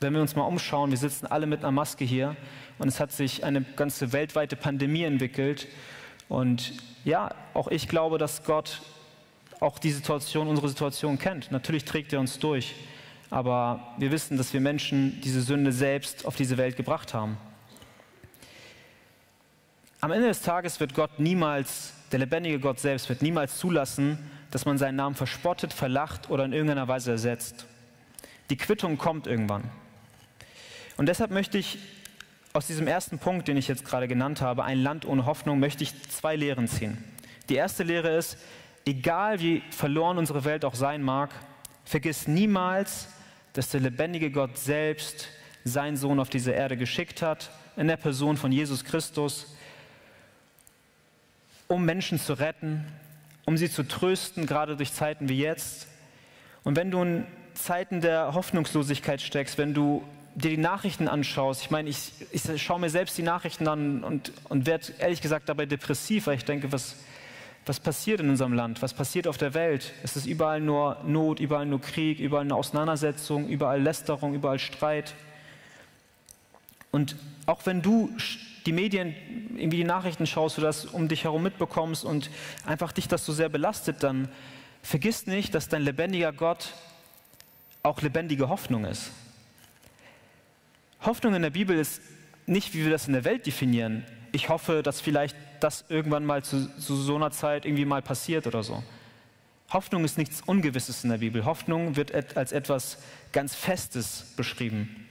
wenn 0.00 0.12
wir 0.12 0.20
uns 0.20 0.36
mal 0.36 0.44
umschauen, 0.44 0.90
wir 0.90 0.98
sitzen 0.98 1.26
alle 1.26 1.46
mit 1.46 1.60
einer 1.60 1.72
Maske 1.72 2.04
hier 2.04 2.36
und 2.78 2.88
es 2.88 3.00
hat 3.00 3.12
sich 3.12 3.44
eine 3.44 3.62
ganze 3.62 4.12
weltweite 4.12 4.56
Pandemie 4.56 5.04
entwickelt. 5.04 5.68
Und 6.28 6.72
ja, 7.04 7.34
auch 7.54 7.68
ich 7.68 7.88
glaube, 7.88 8.18
dass 8.18 8.44
Gott 8.44 8.80
auch 9.60 9.78
die 9.78 9.92
Situation, 9.92 10.48
unsere 10.48 10.68
Situation 10.68 11.18
kennt. 11.18 11.50
Natürlich 11.50 11.84
trägt 11.84 12.12
er 12.12 12.20
uns 12.20 12.38
durch, 12.38 12.74
aber 13.30 13.94
wir 13.98 14.10
wissen, 14.10 14.36
dass 14.36 14.52
wir 14.52 14.60
Menschen 14.60 15.20
diese 15.22 15.40
Sünde 15.40 15.72
selbst 15.72 16.26
auf 16.26 16.36
diese 16.36 16.56
Welt 16.56 16.76
gebracht 16.76 17.14
haben. 17.14 17.36
Am 20.00 20.12
Ende 20.12 20.28
des 20.28 20.42
Tages 20.42 20.80
wird 20.80 20.94
Gott 20.94 21.18
niemals, 21.18 21.94
der 22.12 22.18
lebendige 22.18 22.60
Gott 22.60 22.78
selbst 22.78 23.08
wird 23.08 23.22
niemals 23.22 23.56
zulassen, 23.56 24.18
dass 24.50 24.66
man 24.66 24.76
seinen 24.76 24.96
Namen 24.96 25.16
verspottet, 25.16 25.72
verlacht 25.72 26.28
oder 26.30 26.44
in 26.44 26.52
irgendeiner 26.52 26.86
Weise 26.88 27.12
ersetzt. 27.12 27.66
Die 28.50 28.56
Quittung 28.56 28.98
kommt 28.98 29.26
irgendwann. 29.26 29.64
Und 30.96 31.06
deshalb 31.06 31.30
möchte 31.30 31.58
ich 31.58 31.78
aus 32.52 32.66
diesem 32.66 32.86
ersten 32.86 33.18
Punkt, 33.18 33.48
den 33.48 33.56
ich 33.56 33.68
jetzt 33.68 33.84
gerade 33.84 34.06
genannt 34.06 34.40
habe, 34.40 34.64
ein 34.64 34.80
Land 34.82 35.06
ohne 35.06 35.26
Hoffnung, 35.26 35.58
möchte 35.58 35.82
ich 35.82 35.92
zwei 36.08 36.36
Lehren 36.36 36.68
ziehen. 36.68 37.02
Die 37.48 37.56
erste 37.56 37.82
Lehre 37.82 38.16
ist, 38.16 38.38
egal 38.86 39.40
wie 39.40 39.62
verloren 39.70 40.18
unsere 40.18 40.44
Welt 40.44 40.64
auch 40.64 40.74
sein 40.74 41.02
mag, 41.02 41.30
Vergiss 41.84 42.26
niemals, 42.26 43.08
dass 43.52 43.68
der 43.68 43.80
lebendige 43.80 44.30
Gott 44.30 44.58
selbst 44.58 45.28
seinen 45.64 45.96
Sohn 45.96 46.18
auf 46.18 46.30
diese 46.30 46.52
Erde 46.52 46.76
geschickt 46.76 47.22
hat, 47.22 47.50
in 47.76 47.88
der 47.88 47.96
Person 47.96 48.36
von 48.36 48.52
Jesus 48.52 48.84
Christus, 48.84 49.54
um 51.68 51.84
Menschen 51.84 52.18
zu 52.18 52.34
retten, 52.34 52.84
um 53.44 53.56
sie 53.56 53.70
zu 53.70 53.82
trösten, 53.82 54.46
gerade 54.46 54.76
durch 54.76 54.92
Zeiten 54.92 55.28
wie 55.28 55.38
jetzt. 55.38 55.86
Und 56.62 56.76
wenn 56.76 56.90
du 56.90 57.02
in 57.02 57.26
Zeiten 57.54 58.00
der 58.00 58.34
Hoffnungslosigkeit 58.34 59.20
steckst, 59.20 59.58
wenn 59.58 59.74
du 59.74 60.02
dir 60.34 60.50
die 60.50 60.56
Nachrichten 60.56 61.08
anschaust, 61.08 61.62
ich 61.62 61.70
meine, 61.70 61.88
ich, 61.88 62.12
ich 62.32 62.62
schaue 62.62 62.80
mir 62.80 62.90
selbst 62.90 63.16
die 63.16 63.22
Nachrichten 63.22 63.68
an 63.68 64.02
und, 64.02 64.32
und 64.48 64.66
werde 64.66 64.92
ehrlich 64.98 65.20
gesagt 65.20 65.48
dabei 65.48 65.66
depressiv, 65.66 66.26
weil 66.26 66.36
ich 66.36 66.44
denke, 66.44 66.72
was, 66.72 66.96
was 67.66 67.80
passiert 67.80 68.20
in 68.20 68.28
unserem 68.28 68.52
Land? 68.52 68.82
Was 68.82 68.92
passiert 68.94 69.26
auf 69.26 69.38
der 69.38 69.54
Welt? 69.54 69.92
Es 70.02 70.16
ist 70.16 70.26
überall 70.26 70.60
nur 70.60 70.98
Not, 71.06 71.40
überall 71.40 71.66
nur 71.66 71.80
Krieg, 71.80 72.18
überall 72.18 72.44
eine 72.44 72.54
Auseinandersetzung, 72.54 73.48
überall 73.48 73.80
Lästerung, 73.80 74.34
überall 74.34 74.58
Streit. 74.58 75.14
Und 76.90 77.16
auch 77.46 77.64
wenn 77.64 77.80
du 77.80 78.10
die 78.66 78.72
Medien, 78.72 79.14
irgendwie 79.56 79.78
die 79.78 79.84
Nachrichten 79.84 80.26
schaust, 80.26 80.58
du 80.58 80.62
das 80.62 80.84
um 80.86 81.08
dich 81.08 81.24
herum 81.24 81.42
mitbekommst 81.42 82.04
und 82.04 82.30
einfach 82.66 82.92
dich 82.92 83.08
das 83.08 83.24
so 83.24 83.32
sehr 83.32 83.48
belastet, 83.48 84.02
dann 84.02 84.28
vergiss 84.82 85.26
nicht, 85.26 85.54
dass 85.54 85.68
dein 85.68 85.82
lebendiger 85.82 86.32
Gott 86.32 86.74
auch 87.82 88.00
lebendige 88.02 88.48
Hoffnung 88.48 88.84
ist. 88.84 89.10
Hoffnung 91.04 91.34
in 91.34 91.42
der 91.42 91.50
Bibel 91.50 91.78
ist 91.78 92.00
nicht, 92.46 92.74
wie 92.74 92.84
wir 92.84 92.90
das 92.90 93.06
in 93.06 93.12
der 93.12 93.24
Welt 93.24 93.46
definieren. 93.46 94.04
Ich 94.32 94.48
hoffe, 94.48 94.82
dass 94.82 95.00
vielleicht 95.00 95.36
das 95.60 95.84
irgendwann 95.88 96.24
mal 96.24 96.42
zu, 96.42 96.68
zu 96.78 96.96
so 96.96 97.16
einer 97.16 97.30
Zeit 97.30 97.66
irgendwie 97.66 97.84
mal 97.84 98.02
passiert 98.02 98.46
oder 98.46 98.62
so. 98.62 98.82
Hoffnung 99.70 100.04
ist 100.04 100.18
nichts 100.18 100.40
Ungewisses 100.42 101.04
in 101.04 101.10
der 101.10 101.18
Bibel. 101.18 101.44
Hoffnung 101.44 101.96
wird 101.96 102.14
als 102.36 102.52
etwas 102.52 102.98
ganz 103.32 103.54
Festes 103.54 104.32
beschrieben. 104.36 105.06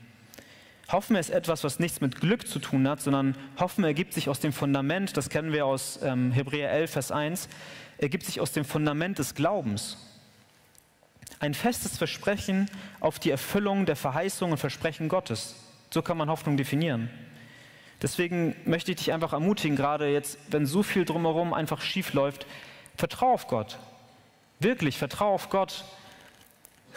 Hoffen 0.92 1.16
ist 1.16 1.30
etwas, 1.30 1.64
was 1.64 1.80
nichts 1.80 2.02
mit 2.02 2.20
Glück 2.20 2.48
zu 2.48 2.60
tun 2.60 2.88
hat, 2.88 3.02
sondern 3.02 3.36
Hoffen 3.60 3.84
ergibt 3.84 4.14
sich 4.14 4.30
aus 4.30 4.40
dem 4.40 4.54
Fundament, 4.54 5.16
das 5.18 5.30
kennen 5.30 5.52
wir 5.52 5.66
aus 5.66 6.00
ähm, 6.04 6.32
Hebräer 6.32 6.72
11, 6.72 6.92
Vers 6.92 7.12
1, 7.12 7.50
ergibt 7.98 8.26
sich 8.26 8.42
aus 8.42 8.52
dem 8.52 8.66
Fundament 8.66 9.18
des 9.18 9.34
Glaubens. 9.34 9.98
Ein 11.40 11.54
festes 11.54 11.98
Versprechen 11.98 12.70
auf 13.00 13.18
die 13.18 13.32
Erfüllung 13.32 13.86
der 13.86 13.96
Verheißungen 13.96 14.54
und 14.54 14.58
Versprechen 14.60 15.08
Gottes. 15.08 15.56
So 15.94 16.02
kann 16.02 16.18
man 16.18 16.28
Hoffnung 16.28 16.58
definieren. 16.58 17.08
Deswegen 18.02 18.56
möchte 18.66 18.92
ich 18.92 18.98
dich 18.98 19.14
einfach 19.14 19.32
ermutigen, 19.32 19.78
gerade 19.78 20.12
jetzt, 20.12 20.40
wenn 20.50 20.66
so 20.66 20.82
viel 20.82 21.06
drumherum 21.06 21.54
einfach 21.54 21.82
schief 21.82 22.14
läuft, 22.14 22.48
vertrau 22.98 23.32
auf 23.34 23.46
Gott. 23.46 23.78
Wirklich, 24.60 24.98
vertrau 24.98 25.36
auf 25.36 25.52
Gott. 25.52 25.86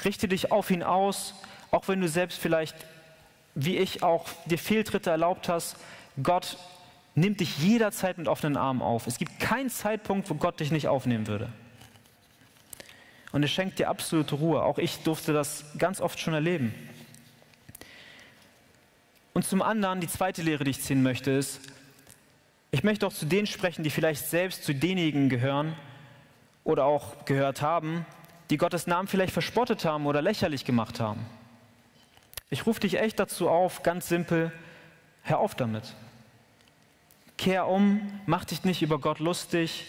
Richte 0.03 0.29
dich 0.29 0.51
auf 0.51 0.71
ihn 0.71 0.83
aus, 0.83 1.35
auch 1.71 1.89
wenn 1.89 2.01
du 2.01 2.09
selbst 2.09 2.39
vielleicht, 2.39 2.75
wie 3.55 3.77
ich 3.77 4.03
auch, 4.03 4.25
dir 4.47 4.59
Fehltritte 4.59 5.11
erlaubt 5.11 5.51
hast. 5.51 5.77
Gott 6.23 6.57
nimmt 7.15 7.41
dich 7.41 7.59
jederzeit 7.59 8.17
mit 8.17 8.29
offenen 8.29 8.57
Armen 8.57 8.81
auf. 8.81 9.07
Es 9.07 9.19
gibt 9.19 9.39
keinen 9.41 9.69
Zeitpunkt, 9.69 10.31
wo 10.31 10.35
Gott 10.37 10.59
dich 10.59 10.73
nicht 10.73 10.89
aufnehmen 10.89 11.27
würde. 11.27 11.51
Und 13.33 13.43
er 13.43 13.49
schenkt 13.49 13.79
dir 13.79 13.91
absolute 13.91 14.37
Ruhe. 14.37 14.63
Auch 14.63 14.79
ich 14.79 15.03
durfte 15.03 15.35
das 15.35 15.67
ganz 15.77 16.01
oft 16.01 16.19
schon 16.19 16.33
erleben. 16.33 16.75
Und 19.37 19.43
zum 19.43 19.61
anderen, 19.61 20.01
die 20.01 20.09
zweite 20.09 20.41
Lehre, 20.41 20.65
die 20.65 20.71
ich 20.71 20.81
ziehen 20.81 21.03
möchte, 21.03 21.31
ist, 21.31 21.61
ich 22.71 22.85
möchte 22.85 23.07
auch 23.07 23.13
zu 23.13 23.27
denen 23.27 23.47
sprechen, 23.47 23.83
die 23.85 23.91
vielleicht 23.91 24.25
selbst 24.25 24.65
zu 24.65 24.75
denjenigen 24.75 25.29
gehören 25.29 25.77
oder 26.65 26.87
auch 26.87 27.27
gehört 27.27 27.61
haben, 27.61 28.07
die 28.49 28.57
Gottes 28.57 28.87
Namen 28.87 29.09
vielleicht 29.09 29.35
verspottet 29.35 29.85
haben 29.85 30.07
oder 30.07 30.23
lächerlich 30.23 30.65
gemacht 30.65 31.01
haben. 31.01 31.21
Ich 32.49 32.65
rufe 32.65 32.81
dich 32.81 32.99
echt 32.99 33.21
dazu 33.21 33.51
auf, 33.51 33.83
ganz 33.83 34.09
simpel, 34.09 34.53
hör 35.21 35.41
auf 35.41 35.55
damit. 35.55 35.95
Kehr 37.37 37.67
um, 37.67 38.01
mach 38.25 38.47
dich 38.47 38.65
nicht 38.65 38.81
über 38.81 38.99
Gott 38.99 39.19
lustig, 39.19 39.85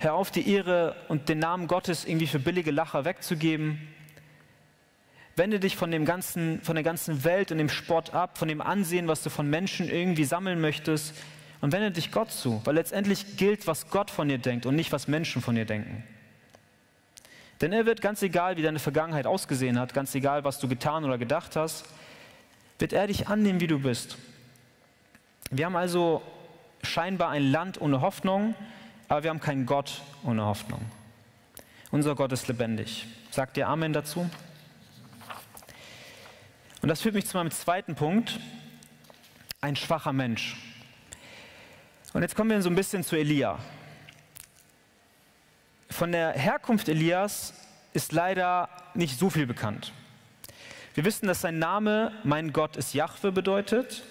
hör 0.00 0.12
auf, 0.12 0.30
die 0.30 0.46
Ehre 0.46 0.96
und 1.08 1.30
den 1.30 1.38
Namen 1.38 1.66
Gottes 1.66 2.04
irgendwie 2.04 2.26
für 2.26 2.40
billige 2.40 2.70
Lacher 2.70 3.06
wegzugeben. 3.06 3.88
Wende 5.36 5.60
dich 5.60 5.76
von, 5.76 5.90
dem 5.90 6.04
ganzen, 6.04 6.60
von 6.62 6.74
der 6.74 6.84
ganzen 6.84 7.24
Welt 7.24 7.50
und 7.52 7.58
dem 7.58 7.70
Sport 7.70 8.14
ab, 8.14 8.36
von 8.36 8.48
dem 8.48 8.60
Ansehen, 8.60 9.08
was 9.08 9.22
du 9.22 9.30
von 9.30 9.48
Menschen 9.48 9.88
irgendwie 9.88 10.24
sammeln 10.24 10.60
möchtest 10.60 11.14
und 11.62 11.72
wende 11.72 11.90
dich 11.90 12.12
Gott 12.12 12.30
zu, 12.30 12.60
weil 12.64 12.74
letztendlich 12.74 13.36
gilt, 13.36 13.66
was 13.66 13.88
Gott 13.88 14.10
von 14.10 14.28
dir 14.28 14.38
denkt 14.38 14.66
und 14.66 14.76
nicht, 14.76 14.92
was 14.92 15.08
Menschen 15.08 15.40
von 15.40 15.54
dir 15.54 15.64
denken. 15.64 16.04
Denn 17.62 17.72
er 17.72 17.86
wird, 17.86 18.02
ganz 18.02 18.20
egal, 18.22 18.56
wie 18.56 18.62
deine 18.62 18.80
Vergangenheit 18.80 19.26
ausgesehen 19.26 19.78
hat, 19.78 19.94
ganz 19.94 20.14
egal, 20.14 20.42
was 20.44 20.58
du 20.58 20.68
getan 20.68 21.04
oder 21.04 21.16
gedacht 21.16 21.54
hast, 21.54 21.86
wird 22.78 22.92
er 22.92 23.06
dich 23.06 23.28
annehmen, 23.28 23.60
wie 23.60 23.68
du 23.68 23.78
bist. 23.78 24.18
Wir 25.50 25.66
haben 25.66 25.76
also 25.76 26.20
scheinbar 26.82 27.30
ein 27.30 27.52
Land 27.52 27.80
ohne 27.80 28.00
Hoffnung, 28.00 28.56
aber 29.08 29.22
wir 29.22 29.30
haben 29.30 29.40
keinen 29.40 29.66
Gott 29.66 30.02
ohne 30.24 30.44
Hoffnung. 30.44 30.80
Unser 31.92 32.16
Gott 32.16 32.32
ist 32.32 32.48
lebendig. 32.48 33.06
Sagt 33.30 33.56
ihr 33.56 33.68
Amen 33.68 33.92
dazu? 33.92 34.28
Und 36.82 36.88
das 36.88 37.00
führt 37.00 37.14
mich 37.14 37.26
zu 37.26 37.36
meinem 37.36 37.52
zweiten 37.52 37.94
Punkt, 37.94 38.40
ein 39.60 39.76
schwacher 39.76 40.12
Mensch. 40.12 40.56
Und 42.12 42.22
jetzt 42.22 42.34
kommen 42.34 42.50
wir 42.50 42.60
so 42.60 42.68
ein 42.68 42.74
bisschen 42.74 43.04
zu 43.04 43.14
Elia. 43.14 43.60
Von 45.90 46.10
der 46.10 46.32
Herkunft 46.32 46.88
Elias 46.88 47.54
ist 47.92 48.10
leider 48.10 48.68
nicht 48.94 49.16
so 49.16 49.30
viel 49.30 49.46
bekannt. 49.46 49.92
Wir 50.94 51.04
wissen, 51.04 51.28
dass 51.28 51.40
sein 51.40 51.60
Name 51.60 52.12
Mein 52.24 52.52
Gott 52.52 52.76
ist 52.76 52.94
Jahwe 52.94 53.30
bedeutet 53.30 54.02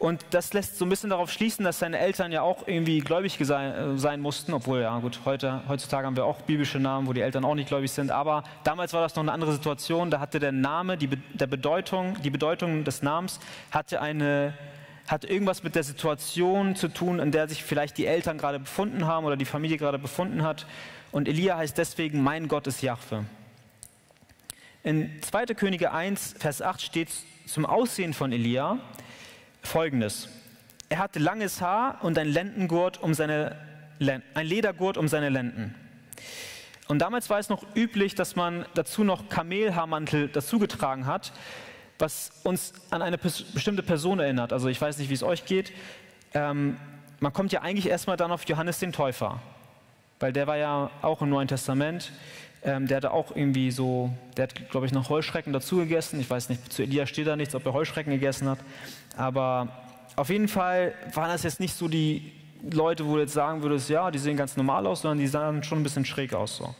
und 0.00 0.24
das 0.30 0.54
lässt 0.54 0.78
so 0.78 0.86
ein 0.86 0.88
bisschen 0.88 1.10
darauf 1.10 1.30
schließen, 1.30 1.62
dass 1.62 1.78
seine 1.78 1.98
Eltern 1.98 2.32
ja 2.32 2.40
auch 2.40 2.66
irgendwie 2.66 3.00
gläubig 3.00 3.36
sein, 3.38 3.96
äh, 3.96 3.98
sein 3.98 4.22
mussten, 4.22 4.54
obwohl 4.54 4.80
ja 4.80 4.98
gut, 4.98 5.20
heute, 5.26 5.62
heutzutage 5.68 6.06
haben 6.06 6.16
wir 6.16 6.24
auch 6.24 6.40
biblische 6.40 6.80
Namen, 6.80 7.06
wo 7.06 7.12
die 7.12 7.20
Eltern 7.20 7.44
auch 7.44 7.54
nicht 7.54 7.68
gläubig 7.68 7.92
sind. 7.92 8.10
Aber 8.10 8.42
damals 8.64 8.94
war 8.94 9.02
das 9.02 9.14
noch 9.14 9.22
eine 9.22 9.32
andere 9.32 9.52
Situation. 9.52 10.10
Da 10.10 10.18
hatte 10.18 10.40
der 10.40 10.52
Name, 10.52 10.96
die, 10.96 11.08
der 11.08 11.46
Bedeutung, 11.46 12.16
die 12.22 12.30
Bedeutung 12.30 12.82
des 12.82 13.02
Namens 13.02 13.40
hatte 13.70 14.00
eine 14.00 14.54
hat 15.06 15.24
irgendwas 15.24 15.64
mit 15.64 15.74
der 15.74 15.82
Situation 15.82 16.76
zu 16.76 16.88
tun, 16.88 17.18
in 17.18 17.32
der 17.32 17.48
sich 17.48 17.64
vielleicht 17.64 17.98
die 17.98 18.06
Eltern 18.06 18.38
gerade 18.38 18.60
befunden 18.60 19.06
haben 19.06 19.26
oder 19.26 19.36
die 19.36 19.44
Familie 19.44 19.76
gerade 19.76 19.98
befunden 19.98 20.44
hat. 20.44 20.66
Und 21.10 21.28
Elia 21.28 21.56
heißt 21.56 21.76
deswegen, 21.76 22.22
mein 22.22 22.46
Gott 22.48 22.68
ist 22.68 22.80
Jahwe. 22.80 23.24
In 24.84 25.10
2. 25.20 25.46
Könige 25.46 25.90
1, 25.92 26.36
Vers 26.38 26.62
8 26.62 26.80
steht 26.80 27.10
zum 27.44 27.66
Aussehen 27.66 28.14
von 28.14 28.30
Elia, 28.30 28.78
folgendes. 29.62 30.28
Er 30.88 30.98
hatte 30.98 31.18
langes 31.18 31.60
Haar 31.60 31.98
und 32.02 32.18
ein 32.18 32.28
Lendengurt 32.28 33.02
um 33.02 33.14
seine 33.14 33.56
ein 34.08 34.46
Ledergurt 34.46 34.96
um 34.96 35.08
seine 35.08 35.28
Lenden. 35.28 35.74
Und 36.88 37.00
damals 37.00 37.30
war 37.30 37.38
es 37.38 37.48
noch 37.48 37.64
üblich, 37.76 38.14
dass 38.14 38.34
man 38.34 38.64
dazu 38.74 39.04
noch 39.04 39.28
Kamelhaarmantel 39.28 40.28
dazugetragen 40.28 41.06
hat, 41.06 41.32
was 41.98 42.32
uns 42.42 42.72
an 42.90 43.02
eine 43.02 43.18
bestimmte 43.18 43.82
Person 43.82 44.18
erinnert. 44.18 44.52
Also 44.52 44.68
ich 44.68 44.80
weiß 44.80 44.98
nicht, 44.98 45.10
wie 45.10 45.14
es 45.14 45.22
euch 45.22 45.44
geht. 45.44 45.72
Ähm, 46.34 46.78
man 47.20 47.32
kommt 47.32 47.52
ja 47.52 47.60
eigentlich 47.60 47.88
erstmal 47.88 48.16
dann 48.16 48.32
auf 48.32 48.48
Johannes 48.48 48.78
den 48.78 48.92
Täufer, 48.92 49.40
weil 50.20 50.32
der 50.32 50.46
war 50.46 50.56
ja 50.56 50.90
auch 51.02 51.22
im 51.22 51.30
Neuen 51.30 51.48
Testament. 51.48 52.12
Ähm, 52.62 52.86
der 52.86 52.98
hatte 52.98 53.10
auch 53.12 53.34
irgendwie 53.34 53.70
so, 53.70 54.10
der 54.36 54.44
hat, 54.44 54.70
glaube 54.70 54.86
ich, 54.86 54.92
noch 54.92 55.08
Heuschrecken 55.08 55.52
dazu 55.52 55.78
gegessen. 55.78 56.20
Ich 56.20 56.28
weiß 56.28 56.50
nicht, 56.50 56.72
zu 56.72 56.82
Elia 56.82 57.06
steht 57.06 57.26
da 57.26 57.34
nichts, 57.36 57.54
ob 57.54 57.64
er 57.64 57.72
Heuschrecken 57.72 58.12
gegessen 58.12 58.48
hat. 58.48 58.58
Aber 59.16 59.68
auf 60.16 60.28
jeden 60.28 60.48
Fall 60.48 60.94
waren 61.14 61.30
das 61.30 61.42
jetzt 61.42 61.58
nicht 61.58 61.74
so 61.74 61.88
die 61.88 62.32
Leute, 62.70 63.06
wo 63.06 63.14
du 63.14 63.22
jetzt 63.22 63.32
sagen 63.32 63.62
würdest, 63.62 63.88
ja, 63.88 64.10
die 64.10 64.18
sehen 64.18 64.36
ganz 64.36 64.56
normal 64.56 64.86
aus, 64.86 65.00
sondern 65.00 65.18
die 65.18 65.26
sahen 65.26 65.62
schon 65.62 65.80
ein 65.80 65.82
bisschen 65.82 66.04
schräg 66.04 66.34
aus. 66.34 66.58
So. 66.58 66.74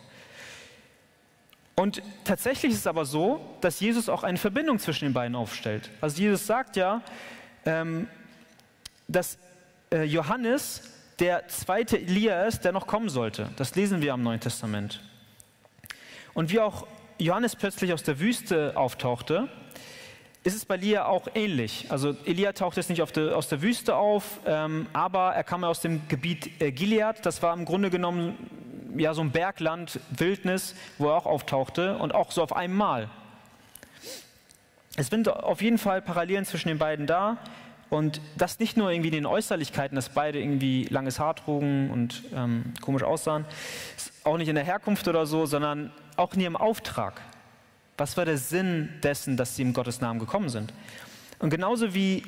Und 1.77 2.03
tatsächlich 2.25 2.73
ist 2.73 2.81
es 2.81 2.87
aber 2.87 3.07
so, 3.07 3.41
dass 3.63 3.81
Jesus 3.81 4.11
auch 4.11 4.23
eine 4.23 4.37
Verbindung 4.37 4.79
zwischen 4.79 5.07
den 5.07 5.15
beiden 5.15 5.35
aufstellt. 5.35 5.89
Also 6.03 6.21
Jesus 6.21 6.47
sagt 6.47 6.77
ja, 6.77 7.01
ähm, 7.65 8.07
dass 9.09 9.39
äh, 9.91 10.03
Johannes 10.03 10.83
der 11.21 11.47
zweite 11.49 11.99
Elia 11.99 12.45
ist, 12.45 12.65
der 12.65 12.73
noch 12.73 12.87
kommen 12.87 13.11
sollte. 13.11 13.51
Das 13.57 13.75
lesen 13.75 14.01
wir 14.01 14.15
am 14.15 14.23
Neuen 14.23 14.41
Testament. 14.41 15.01
Und 16.33 16.51
wie 16.51 16.61
auch 16.61 16.87
Johannes 17.19 17.55
plötzlich 17.55 17.93
aus 17.93 18.03
der 18.03 18.19
Wüste 18.19 18.73
auftauchte, 18.77 19.49
ist 20.43 20.55
es 20.55 20.65
bei 20.65 20.77
Elia 20.77 21.05
auch 21.05 21.29
ähnlich. 21.35 21.87
Also 21.91 22.17
Elia 22.25 22.53
taucht 22.53 22.79
jetzt 22.79 22.89
nicht 22.89 23.17
der, 23.17 23.37
aus 23.37 23.49
der 23.49 23.61
Wüste 23.61 23.95
auf, 23.97 24.41
ähm, 24.47 24.87
aber 24.95 25.35
er 25.35 25.45
kam 25.45 25.63
aus 25.65 25.81
dem 25.81 26.09
Gebiet 26.09 26.63
äh, 26.63 26.73
Gilead. 26.73 27.27
Das 27.27 27.43
war 27.43 27.53
im 27.53 27.67
Grunde 27.67 27.91
genommen 27.91 28.39
ja 28.97 29.13
so 29.13 29.21
ein 29.21 29.31
Bergland, 29.31 30.01
Wildnis, 30.11 30.75
wo 30.97 31.09
er 31.09 31.17
auch 31.17 31.27
auftauchte 31.27 31.99
und 31.99 32.15
auch 32.15 32.33
so 32.33 32.43
auf 32.43 32.57
einmal. 32.57 33.11
Es 34.97 35.09
sind 35.09 35.29
auf 35.29 35.61
jeden 35.61 35.79
Fall 35.79 36.01
Parallelen 36.01 36.47
zwischen 36.47 36.69
den 36.69 36.79
beiden 36.79 37.07
da. 37.07 37.37
Und 37.91 38.21
das 38.39 38.61
nicht 38.61 38.77
nur 38.77 38.91
irgendwie 38.91 39.09
in 39.09 39.15
den 39.15 39.27
Äußerlichkeiten, 39.27 39.97
dass 39.97 40.09
beide 40.11 40.41
irgendwie 40.41 40.85
langes 40.85 41.19
Haar 41.19 41.35
trugen 41.35 41.91
und 41.91 42.23
ähm, 42.35 42.73
komisch 42.81 43.03
aussahen, 43.03 43.45
auch 44.23 44.39
nicht 44.39 44.49
in 44.49 44.55
der 44.55 44.65
Herkunft 44.65 45.09
oder 45.09 45.27
so, 45.27 45.45
sondern 45.45 45.93
auch 46.17 46.33
in 46.35 46.41
ihrem 46.41 46.57
Auftrag. 46.57 47.21
Was 47.99 48.17
war 48.17 48.25
der 48.25 48.39
Sinn 48.39 48.89
dessen, 49.03 49.37
dass 49.37 49.57
sie 49.57 49.63
im 49.63 49.73
Gottes 49.73 50.01
Namen 50.01 50.21
gekommen 50.21 50.49
sind? 50.49 50.73
Und 51.41 51.51
genauso 51.51 51.93
wie 51.93 52.23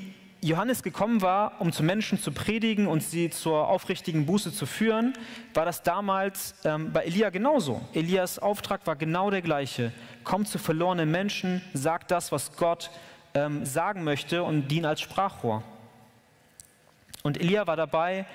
Johannes 0.45 0.83
gekommen 0.83 1.23
war, 1.23 1.61
um 1.61 1.71
zu 1.71 1.85
Menschen 1.85 2.19
zu 2.19 2.33
predigen 2.33 2.89
und 2.89 3.01
sie 3.01 3.31
zur 3.31 3.69
aufrichtigen 3.69 4.27
Buße 4.27 4.53
zu 4.53 4.67
führen, 4.67 5.13
war 5.55 5.65
das 5.65 5.85
damals 5.85 6.57
ähm, 6.65 6.93
bei 6.93 7.05
Elia 7.05 7.31
genauso. 7.31 7.81
Elias 7.93 8.41
Auftrag 8.41 8.85
war 8.85 8.97
genau 8.97 9.31
der 9.31 9.41
gleiche. 9.41 9.93
Komm 10.25 10.45
zu 10.45 10.59
verlorenen 10.59 11.13
Menschen, 11.13 11.63
sag 11.75 12.09
das, 12.09 12.33
was 12.33 12.57
Gott 12.57 12.91
ähm, 13.35 13.65
sagen 13.65 14.05
möchte 14.05 14.43
und 14.43 14.69
dien 14.69 14.85
als 14.85 15.01
Sprachrohr. 15.01 15.63
Und 17.23 17.41
Elia 17.41 17.67
war 17.67 17.77
dabei, 17.77 18.27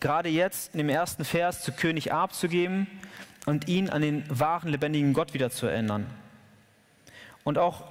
gerade 0.00 0.28
jetzt 0.28 0.74
in 0.74 0.78
dem 0.78 0.88
ersten 0.88 1.24
Vers 1.24 1.62
zu 1.62 1.72
König 1.72 2.12
Ab 2.12 2.34
zu 2.34 2.48
geben 2.48 2.86
und 3.46 3.68
ihn 3.68 3.88
an 3.88 4.02
den 4.02 4.24
wahren, 4.28 4.68
lebendigen 4.68 5.12
Gott 5.12 5.34
wieder 5.34 5.50
zu 5.50 5.66
erinnern. 5.66 6.06
Und 7.44 7.58
auch 7.58 7.84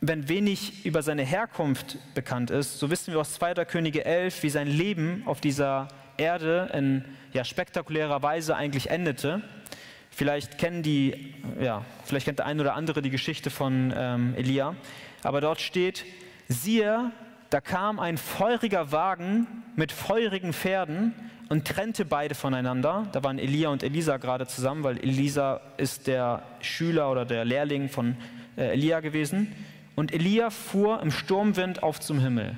wenn 0.00 0.28
wenig 0.28 0.84
über 0.84 1.02
seine 1.02 1.22
Herkunft 1.22 1.98
bekannt 2.14 2.50
ist, 2.50 2.78
so 2.78 2.90
wissen 2.90 3.12
wir 3.12 3.20
aus 3.20 3.34
2. 3.34 3.64
Könige 3.64 4.04
11, 4.04 4.42
wie 4.42 4.50
sein 4.50 4.68
Leben 4.68 5.22
auf 5.26 5.40
dieser 5.40 5.88
Erde 6.16 6.70
in 6.72 7.04
ja, 7.32 7.44
spektakulärer 7.44 8.22
Weise 8.22 8.56
eigentlich 8.56 8.90
endete. 8.90 9.42
Vielleicht 10.10 10.56
kennen 10.56 10.82
die, 10.82 11.34
ja, 11.60 11.84
vielleicht 12.04 12.24
kennt 12.24 12.38
der 12.38 12.46
eine 12.46 12.62
oder 12.62 12.74
andere 12.74 13.02
die 13.02 13.10
Geschichte 13.10 13.50
von 13.50 13.92
ähm, 13.94 14.34
Elia. 14.36 14.74
Aber 15.26 15.40
dort 15.40 15.60
steht, 15.60 16.04
siehe, 16.46 17.10
da 17.50 17.60
kam 17.60 17.98
ein 17.98 18.16
feuriger 18.16 18.92
Wagen 18.92 19.48
mit 19.74 19.90
feurigen 19.90 20.52
Pferden 20.52 21.14
und 21.48 21.66
trennte 21.66 22.04
beide 22.04 22.36
voneinander. 22.36 23.08
Da 23.10 23.24
waren 23.24 23.40
Elia 23.40 23.70
und 23.70 23.82
Elisa 23.82 24.18
gerade 24.18 24.46
zusammen, 24.46 24.84
weil 24.84 24.98
Elisa 24.98 25.60
ist 25.78 26.06
der 26.06 26.44
Schüler 26.60 27.10
oder 27.10 27.24
der 27.24 27.44
Lehrling 27.44 27.88
von 27.88 28.16
äh, 28.56 28.74
Elia 28.74 29.00
gewesen. 29.00 29.52
Und 29.96 30.12
Elia 30.12 30.50
fuhr 30.50 31.02
im 31.02 31.10
Sturmwind 31.10 31.82
auf 31.82 31.98
zum 31.98 32.20
Himmel. 32.20 32.56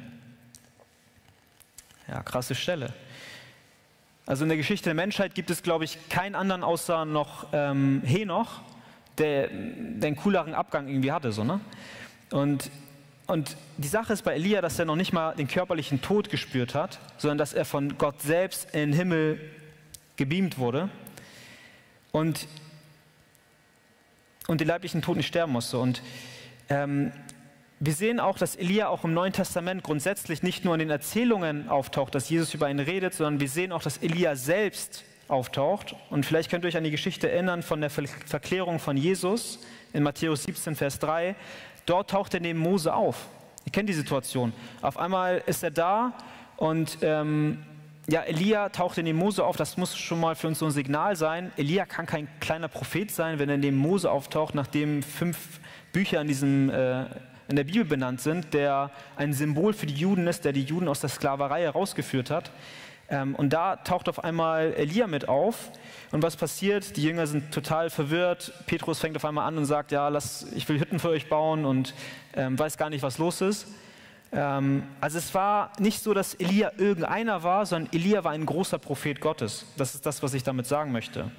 Ja, 2.06 2.22
krasse 2.22 2.54
Stelle. 2.54 2.92
Also 4.26 4.42
in 4.42 4.50
der 4.50 4.58
Geschichte 4.58 4.84
der 4.84 4.94
Menschheit 4.94 5.34
gibt 5.34 5.48
es, 5.48 5.62
glaube 5.62 5.84
ich, 5.84 6.10
keinen 6.10 6.34
anderen 6.34 6.62
außer 6.62 7.06
noch 7.06 7.46
ähm, 7.54 8.02
Henoch, 8.04 8.60
der, 9.16 9.48
einen 9.48 10.16
cooleren 10.16 10.52
Abgang 10.52 10.86
irgendwie 10.86 11.12
hatte. 11.12 11.32
So, 11.32 11.44
ne? 11.44 11.60
Und, 12.30 12.70
und 13.26 13.56
die 13.76 13.88
Sache 13.88 14.12
ist 14.12 14.22
bei 14.22 14.34
Elia, 14.34 14.60
dass 14.60 14.78
er 14.78 14.84
noch 14.84 14.96
nicht 14.96 15.12
mal 15.12 15.34
den 15.34 15.48
körperlichen 15.48 16.02
Tod 16.02 16.30
gespürt 16.30 16.74
hat, 16.74 16.98
sondern 17.16 17.38
dass 17.38 17.52
er 17.52 17.64
von 17.64 17.98
Gott 17.98 18.20
selbst 18.22 18.70
in 18.72 18.90
den 18.90 18.92
Himmel 18.92 19.40
gebeamt 20.16 20.58
wurde 20.58 20.90
und, 22.12 22.46
und 24.46 24.60
den 24.60 24.68
leiblichen 24.68 25.02
Tod 25.02 25.16
nicht 25.16 25.28
sterben 25.28 25.52
musste. 25.52 25.78
Und 25.78 26.02
ähm, 26.68 27.12
wir 27.80 27.92
sehen 27.92 28.18
auch, 28.18 28.36
dass 28.36 28.56
Elia 28.56 28.88
auch 28.88 29.04
im 29.04 29.14
Neuen 29.14 29.32
Testament 29.32 29.84
grundsätzlich 29.84 30.42
nicht 30.42 30.64
nur 30.64 30.74
in 30.74 30.80
den 30.80 30.90
Erzählungen 30.90 31.68
auftaucht, 31.68 32.14
dass 32.14 32.28
Jesus 32.28 32.52
über 32.52 32.68
ihn 32.68 32.80
redet, 32.80 33.14
sondern 33.14 33.40
wir 33.40 33.48
sehen 33.48 33.70
auch, 33.70 33.82
dass 33.82 33.98
Elia 33.98 34.34
selbst 34.34 35.04
auftaucht. 35.28 35.94
Und 36.10 36.26
vielleicht 36.26 36.50
könnt 36.50 36.64
ihr 36.64 36.68
euch 36.68 36.76
an 36.76 36.84
die 36.84 36.90
Geschichte 36.90 37.30
erinnern 37.30 37.62
von 37.62 37.80
der 37.80 37.90
Verklärung 37.90 38.80
von 38.80 38.96
Jesus 38.96 39.60
in 39.92 40.02
Matthäus 40.02 40.42
17, 40.42 40.74
Vers 40.74 40.98
3. 40.98 41.36
Dort 41.88 42.10
taucht 42.10 42.34
er 42.34 42.40
neben 42.40 42.58
Mose 42.58 42.92
auf. 42.92 43.26
Ihr 43.64 43.72
kennt 43.72 43.88
die 43.88 43.94
Situation. 43.94 44.52
Auf 44.82 44.98
einmal 44.98 45.42
ist 45.46 45.62
er 45.62 45.70
da 45.70 46.12
und 46.58 46.98
ähm, 47.00 47.62
ja, 48.10 48.22
Elia 48.22 48.68
taucht 48.68 48.98
dem 48.98 49.16
Mose 49.16 49.42
auf. 49.42 49.56
Das 49.56 49.78
muss 49.78 49.96
schon 49.96 50.20
mal 50.20 50.34
für 50.34 50.48
uns 50.48 50.58
so 50.58 50.66
ein 50.66 50.70
Signal 50.70 51.16
sein. 51.16 51.50
Elia 51.56 51.86
kann 51.86 52.04
kein 52.04 52.28
kleiner 52.40 52.68
Prophet 52.68 53.10
sein, 53.10 53.38
wenn 53.38 53.48
er 53.48 53.56
dem 53.56 53.76
Mose 53.76 54.10
auftaucht, 54.10 54.54
nachdem 54.54 55.02
fünf 55.02 55.60
Bücher 55.92 56.20
in 56.20 56.28
diesem 56.28 56.68
äh, 56.68 57.06
in 57.48 57.56
der 57.56 57.64
Bibel 57.64 57.86
benannt 57.86 58.20
sind, 58.20 58.52
der 58.52 58.90
ein 59.16 59.32
Symbol 59.32 59.72
für 59.72 59.86
die 59.86 59.94
Juden 59.94 60.26
ist, 60.26 60.44
der 60.44 60.52
die 60.52 60.64
Juden 60.64 60.86
aus 60.86 61.00
der 61.00 61.08
Sklaverei 61.08 61.62
herausgeführt 61.62 62.30
hat. 62.30 62.50
Ähm, 63.10 63.34
und 63.34 63.52
da 63.52 63.76
taucht 63.76 64.08
auf 64.08 64.22
einmal 64.22 64.74
Elia 64.74 65.06
mit 65.06 65.28
auf. 65.28 65.70
Und 66.12 66.22
was 66.22 66.36
passiert? 66.36 66.96
Die 66.96 67.02
Jünger 67.02 67.26
sind 67.26 67.52
total 67.52 67.90
verwirrt. 67.90 68.52
Petrus 68.66 68.98
fängt 68.98 69.16
auf 69.16 69.24
einmal 69.24 69.46
an 69.46 69.56
und 69.56 69.64
sagt, 69.64 69.92
ja, 69.92 70.08
lass, 70.08 70.46
ich 70.54 70.68
will 70.68 70.78
Hütten 70.78 70.98
für 70.98 71.08
euch 71.08 71.28
bauen 71.28 71.64
und 71.64 71.94
ähm, 72.34 72.58
weiß 72.58 72.76
gar 72.76 72.90
nicht, 72.90 73.02
was 73.02 73.18
los 73.18 73.40
ist. 73.40 73.66
Ähm, 74.30 74.82
also 75.00 75.16
es 75.18 75.32
war 75.34 75.72
nicht 75.78 76.02
so, 76.02 76.12
dass 76.12 76.34
Elia 76.34 76.72
irgendeiner 76.76 77.42
war, 77.42 77.64
sondern 77.64 77.92
Elia 77.92 78.24
war 78.24 78.32
ein 78.32 78.44
großer 78.44 78.78
Prophet 78.78 79.20
Gottes. 79.20 79.64
Das 79.76 79.94
ist 79.94 80.04
das, 80.04 80.22
was 80.22 80.34
ich 80.34 80.42
damit 80.42 80.66
sagen 80.66 80.92
möchte. 80.92 81.30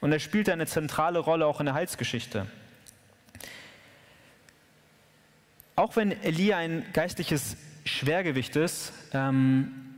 Und 0.00 0.12
er 0.12 0.18
spielte 0.18 0.52
eine 0.52 0.66
zentrale 0.66 1.20
Rolle 1.20 1.46
auch 1.46 1.60
in 1.60 1.66
der 1.66 1.74
Heilsgeschichte. 1.74 2.46
Auch 5.76 5.94
wenn 5.96 6.10
Elia 6.22 6.56
ein 6.56 6.84
geistliches 6.92 7.56
Schwergewicht 7.84 8.56
ist, 8.56 8.92
ähm, 9.12 9.89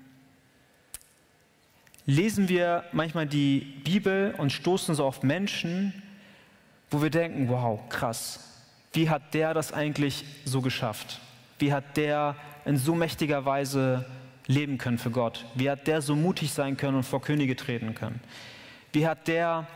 lesen 2.06 2.48
wir 2.48 2.84
manchmal 2.92 3.26
die 3.26 3.60
Bibel 3.84 4.34
und 4.38 4.52
stoßen 4.52 4.94
so 4.94 5.04
auf 5.04 5.22
Menschen, 5.22 6.02
wo 6.90 7.02
wir 7.02 7.10
denken, 7.10 7.48
wow, 7.48 7.80
krass, 7.88 8.48
wie 8.92 9.08
hat 9.08 9.34
der 9.34 9.54
das 9.54 9.72
eigentlich 9.72 10.24
so 10.44 10.60
geschafft? 10.60 11.20
Wie 11.58 11.72
hat 11.72 11.96
der 11.96 12.36
in 12.64 12.76
so 12.76 12.94
mächtiger 12.94 13.44
Weise 13.44 14.04
leben 14.46 14.78
können 14.78 14.98
für 14.98 15.10
Gott? 15.10 15.46
Wie 15.54 15.70
hat 15.70 15.86
der 15.86 16.02
so 16.02 16.14
mutig 16.14 16.52
sein 16.52 16.76
können 16.76 16.96
und 16.96 17.04
vor 17.04 17.22
Könige 17.22 17.56
treten 17.56 17.94
können? 17.94 18.20
Wie 18.92 19.06
hat 19.06 19.28
der 19.28 19.66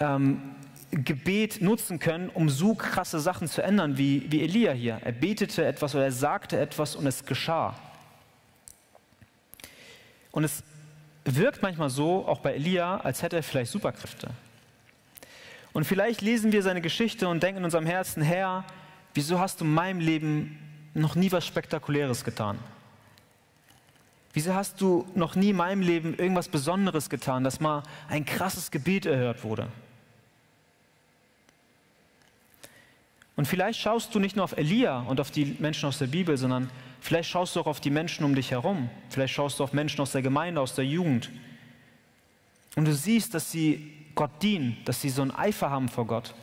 ähm, 0.00 0.54
Gebet 0.90 1.62
nutzen 1.62 2.00
können, 2.00 2.30
um 2.30 2.48
so 2.48 2.74
krasse 2.74 3.20
Sachen 3.20 3.46
zu 3.46 3.62
ändern 3.62 3.96
wie, 3.96 4.26
wie 4.30 4.42
Elia 4.42 4.72
hier. 4.72 5.00
Er 5.04 5.12
betete 5.12 5.64
etwas 5.64 5.94
oder 5.94 6.04
er 6.04 6.12
sagte 6.12 6.58
etwas 6.58 6.96
und 6.96 7.06
es 7.06 7.24
geschah. 7.24 7.76
Und 10.32 10.44
es 10.44 10.64
wirkt 11.24 11.62
manchmal 11.62 11.90
so, 11.90 12.26
auch 12.26 12.40
bei 12.40 12.54
Elia, 12.54 12.98
als 12.98 13.22
hätte 13.22 13.36
er 13.36 13.42
vielleicht 13.42 13.70
Superkräfte. 13.70 14.30
Und 15.72 15.84
vielleicht 15.84 16.20
lesen 16.20 16.52
wir 16.52 16.62
seine 16.62 16.80
Geschichte 16.80 17.28
und 17.28 17.42
denken 17.42 17.58
in 17.58 17.64
unserem 17.64 17.86
Herzen, 17.86 18.22
Herr, 18.22 18.64
wieso 19.14 19.38
hast 19.38 19.60
du 19.60 19.64
in 19.64 19.74
meinem 19.74 20.00
Leben 20.00 20.58
noch 20.94 21.14
nie 21.14 21.30
was 21.30 21.46
Spektakuläres 21.46 22.24
getan? 22.24 22.58
Wieso 24.32 24.54
hast 24.54 24.80
du 24.80 25.06
noch 25.14 25.34
nie 25.34 25.50
in 25.50 25.56
meinem 25.56 25.82
Leben 25.82 26.16
irgendwas 26.16 26.48
Besonderes 26.48 27.10
getan, 27.10 27.44
dass 27.44 27.60
mal 27.60 27.82
ein 28.08 28.24
krasses 28.24 28.70
Gebet 28.70 29.06
erhört 29.06 29.42
wurde? 29.44 29.68
Und 33.36 33.46
vielleicht 33.46 33.80
schaust 33.80 34.14
du 34.14 34.18
nicht 34.18 34.36
nur 34.36 34.44
auf 34.44 34.56
Elia 34.56 35.00
und 35.00 35.20
auf 35.20 35.30
die 35.30 35.56
Menschen 35.58 35.88
aus 35.88 35.98
der 35.98 36.08
Bibel, 36.08 36.36
sondern 36.36 36.70
vielleicht 37.00 37.30
schaust 37.30 37.56
du 37.56 37.60
auch 37.60 37.66
auf 37.66 37.80
die 37.80 37.90
Menschen 37.90 38.24
um 38.24 38.34
dich 38.34 38.50
herum. 38.50 38.90
Vielleicht 39.08 39.34
schaust 39.34 39.58
du 39.58 39.64
auf 39.64 39.72
Menschen 39.72 40.00
aus 40.00 40.12
der 40.12 40.22
Gemeinde, 40.22 40.60
aus 40.60 40.74
der 40.74 40.84
Jugend. 40.84 41.30
Und 42.76 42.84
du 42.86 42.94
siehst, 42.94 43.34
dass 43.34 43.50
sie 43.50 43.92
Gott 44.14 44.30
dienen, 44.42 44.76
dass 44.84 45.00
sie 45.00 45.10
so 45.10 45.22
einen 45.22 45.30
Eifer 45.30 45.70
haben 45.70 45.88
vor 45.88 46.06
Gott. 46.06 46.34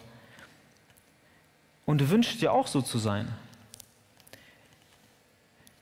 Und 1.85 2.01
du 2.01 2.09
wünschst 2.09 2.41
dir 2.41 2.51
auch 2.51 2.67
so 2.67 2.81
zu 2.81 2.97
sein. 2.97 3.27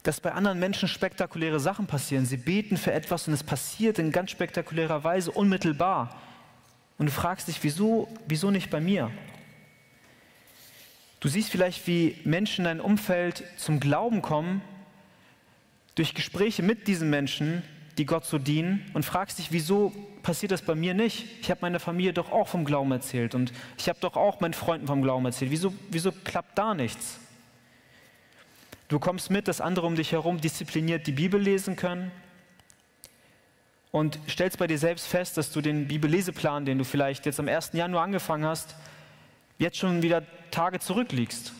Dass 0.04 0.20
bei 0.20 0.32
anderen 0.34 0.60
Menschen 0.60 0.88
spektakuläre 0.88 1.60
Sachen 1.60 1.88
passieren. 1.88 2.26
Sie 2.26 2.38
beten 2.38 2.78
für 2.78 2.92
etwas 2.92 3.28
und 3.28 3.34
es 3.34 3.44
passiert 3.44 3.98
in 3.98 4.12
ganz 4.12 4.30
spektakulärer 4.30 5.04
Weise, 5.04 5.32
unmittelbar. 5.32 6.16
Und 6.98 7.08
du 7.08 7.12
fragst 7.12 7.48
dich, 7.48 7.64
wieso, 7.64 8.08
wieso 8.28 8.52
nicht 8.52 8.70
bei 8.70 8.80
mir? 8.80 9.10
Du 11.26 11.32
siehst 11.32 11.50
vielleicht, 11.50 11.88
wie 11.88 12.18
Menschen 12.24 12.60
in 12.60 12.66
deinem 12.66 12.86
Umfeld 12.86 13.44
zum 13.58 13.80
Glauben 13.80 14.22
kommen 14.22 14.62
durch 15.96 16.14
Gespräche 16.14 16.62
mit 16.62 16.88
diesen 16.88 17.10
Menschen, 17.10 17.64
die 17.98 18.06
Gott 18.06 18.26
so 18.26 18.38
dienen 18.38 18.86
und 18.94 19.06
fragst 19.06 19.40
dich, 19.40 19.52
wieso 19.52 19.92
passiert 20.22 20.52
das 20.52 20.62
bei 20.62 20.76
mir 20.76 20.94
nicht? 20.94 21.26
Ich 21.42 21.50
habe 21.50 21.62
meiner 21.64 21.80
Familie 21.80 22.14
doch 22.14 22.32
auch 22.32 22.48
vom 22.48 22.64
Glauben 22.64 22.92
erzählt 22.92 23.34
und 23.34 23.54
ich 23.76 23.90
habe 23.90 23.98
doch 24.02 24.16
auch 24.16 24.40
meinen 24.40 24.54
Freunden 24.54 24.86
vom 24.86 25.02
Glauben 25.02 25.26
erzählt. 25.26 25.50
Wieso, 25.50 25.74
wieso 25.90 26.12
klappt 26.12 26.60
da 26.60 26.76
nichts? 26.76 27.18
Du 28.88 29.00
kommst 29.00 29.32
mit, 29.32 29.48
dass 29.48 29.62
andere 29.62 29.88
um 29.88 29.96
dich 29.96 30.12
herum 30.12 30.40
diszipliniert 30.40 31.08
die 31.08 31.12
Bibel 31.12 31.42
lesen 31.42 31.76
können 31.76 32.12
und 33.90 34.20
stellst 34.30 34.60
bei 34.60 34.68
dir 34.68 34.78
selbst 34.78 35.08
fest, 35.08 35.38
dass 35.38 35.52
du 35.52 35.62
den 35.62 35.88
Bibelleseplan, 35.88 36.66
den 36.66 36.78
du 36.78 36.84
vielleicht 36.84 37.26
jetzt 37.26 37.40
am 37.40 37.48
1. 37.48 37.72
Januar 37.74 38.04
angefangen 38.04 38.46
hast, 38.46 38.76
jetzt 39.58 39.78
schon 39.78 40.02
wieder 40.02 40.24
Tage 40.52 40.80
zurückliegst. 40.80 41.54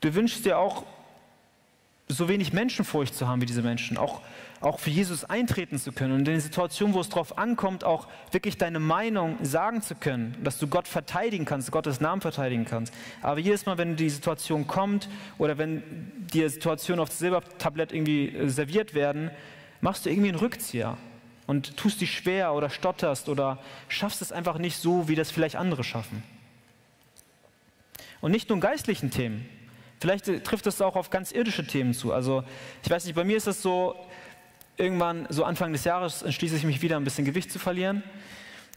Du 0.00 0.14
wünschst 0.14 0.44
dir 0.44 0.58
auch, 0.58 0.84
so 2.08 2.28
wenig 2.28 2.52
Menschenfurcht 2.52 3.14
zu 3.14 3.28
haben 3.28 3.40
wie 3.40 3.46
diese 3.46 3.62
Menschen, 3.62 3.96
auch, 3.96 4.20
auch 4.60 4.80
für 4.80 4.90
Jesus 4.90 5.24
eintreten 5.24 5.78
zu 5.78 5.92
können 5.92 6.12
und 6.12 6.18
in 6.20 6.24
der 6.24 6.40
Situation, 6.40 6.92
wo 6.92 7.00
es 7.00 7.08
darauf 7.08 7.38
ankommt, 7.38 7.84
auch 7.84 8.08
wirklich 8.32 8.58
deine 8.58 8.80
Meinung 8.80 9.38
sagen 9.42 9.80
zu 9.80 9.94
können, 9.94 10.36
dass 10.42 10.58
du 10.58 10.66
Gott 10.66 10.88
verteidigen 10.88 11.44
kannst, 11.44 11.70
Gottes 11.70 12.00
Namen 12.00 12.20
verteidigen 12.20 12.64
kannst. 12.64 12.92
Aber 13.22 13.38
jedes 13.38 13.64
Mal, 13.66 13.78
wenn 13.78 13.96
die 13.96 14.10
Situation 14.10 14.66
kommt 14.66 15.08
oder 15.38 15.56
wenn 15.56 15.82
die 16.32 16.48
Situation 16.48 16.98
auf 16.98 17.12
Silbertablett 17.12 17.92
irgendwie 17.92 18.28
äh, 18.28 18.48
serviert 18.48 18.94
werden, 18.94 19.30
machst 19.80 20.04
du 20.04 20.10
irgendwie 20.10 20.30
einen 20.30 20.38
Rückzieher 20.38 20.96
und 21.50 21.76
tust 21.76 22.00
dich 22.00 22.14
schwer 22.14 22.54
oder 22.54 22.70
stotterst 22.70 23.28
oder 23.28 23.58
schaffst 23.88 24.22
es 24.22 24.30
einfach 24.30 24.56
nicht 24.58 24.76
so, 24.76 25.08
wie 25.08 25.16
das 25.16 25.32
vielleicht 25.32 25.56
andere 25.56 25.82
schaffen. 25.82 26.22
Und 28.20 28.30
nicht 28.30 28.48
nur 28.48 28.54
in 28.54 28.60
geistlichen 28.60 29.10
Themen. 29.10 29.48
Vielleicht 29.98 30.26
trifft 30.44 30.68
es 30.68 30.80
auch 30.80 30.94
auf 30.94 31.10
ganz 31.10 31.32
irdische 31.32 31.66
Themen 31.66 31.92
zu. 31.92 32.12
Also 32.12 32.44
ich 32.84 32.90
weiß 32.90 33.04
nicht, 33.04 33.16
bei 33.16 33.24
mir 33.24 33.36
ist 33.36 33.48
es 33.48 33.62
so, 33.62 33.96
irgendwann, 34.76 35.26
so 35.28 35.42
Anfang 35.42 35.72
des 35.72 35.82
Jahres, 35.82 36.22
entschließe 36.22 36.54
ich 36.54 36.62
mich 36.62 36.82
wieder 36.82 36.96
ein 36.96 37.02
bisschen 37.02 37.24
Gewicht 37.24 37.50
zu 37.50 37.58
verlieren 37.58 38.04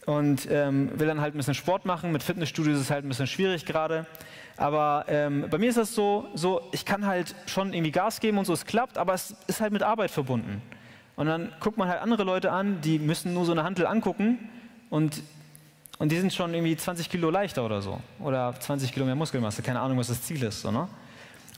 und 0.07 0.47
ähm, 0.49 0.99
will 0.99 1.05
dann 1.05 1.21
halt 1.21 1.36
ein 1.36 1.38
bisschen 1.38 1.53
Sport 1.53 1.86
machen. 1.86 2.12
Mit 2.12 2.23
Fitnessstudios 2.23 2.77
ist 2.77 2.86
es 2.86 2.89
halt 2.89 3.05
ein 3.05 3.09
bisschen 3.09 3.27
schwierig 3.27 3.67
gerade. 3.67 4.07
Aber 4.57 5.05
ähm, 5.09 5.45
bei 5.47 5.59
mir 5.59 5.69
ist 5.69 5.77
das 5.77 5.93
so, 5.93 6.27
so, 6.33 6.67
ich 6.71 6.86
kann 6.86 7.05
halt 7.05 7.36
schon 7.45 7.71
irgendwie 7.71 7.91
Gas 7.91 8.19
geben 8.19 8.39
und 8.39 8.45
so, 8.45 8.53
es 8.53 8.65
klappt, 8.65 8.97
aber 8.97 9.13
es 9.13 9.36
ist 9.45 9.62
halt 9.62 9.73
mit 9.73 9.83
Arbeit 9.83 10.09
verbunden. 10.09 10.63
Und 11.15 11.28
dann 11.28 11.52
guckt 11.60 11.78
man 11.78 11.88
halt 11.88 12.02
andere 12.02 12.23
Leute 12.23 12.52
an, 12.52 12.82
die 12.82 12.99
müssen 12.99 13.34
nur 13.34 13.45
so 13.45 13.52
eine 13.52 13.63
Handel 13.63 13.86
angucken 13.86 14.49
und, 14.89 15.21
und 15.99 16.12
die 16.12 16.19
sind 16.19 16.34
schon 16.34 16.54
irgendwie 16.54 16.76
20 16.76 17.10
Kilo 17.10 17.30
leichter 17.30 17.63
oder 17.63 17.82
so. 17.82 18.02
Oder 18.19 18.56
20 18.60 18.91
Kilo 18.91 19.06
mehr 19.06 19.15
Muskelmasse, 19.15 19.62
keine 19.62 19.80
Ahnung, 19.80 19.97
was 19.97 20.08
das 20.08 20.23
Ziel 20.23 20.41
ist. 20.43 20.62
So, 20.62 20.71
ne? 20.71 20.88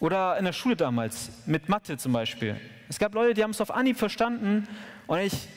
Oder 0.01 0.37
in 0.37 0.45
der 0.45 0.53
Schule 0.53 0.75
damals, 0.75 1.31
mit 1.45 1.69
Mathe 1.69 1.97
zum 1.97 2.11
Beispiel. 2.11 2.59
Es 2.89 2.99
gab 2.99 3.13
Leute, 3.13 3.33
die 3.33 3.43
haben 3.43 3.51
es 3.51 3.61
auf 3.61 3.71
Anhieb 3.71 3.97
verstanden 3.97 4.67
und 5.07 5.19
ich, 5.19 5.47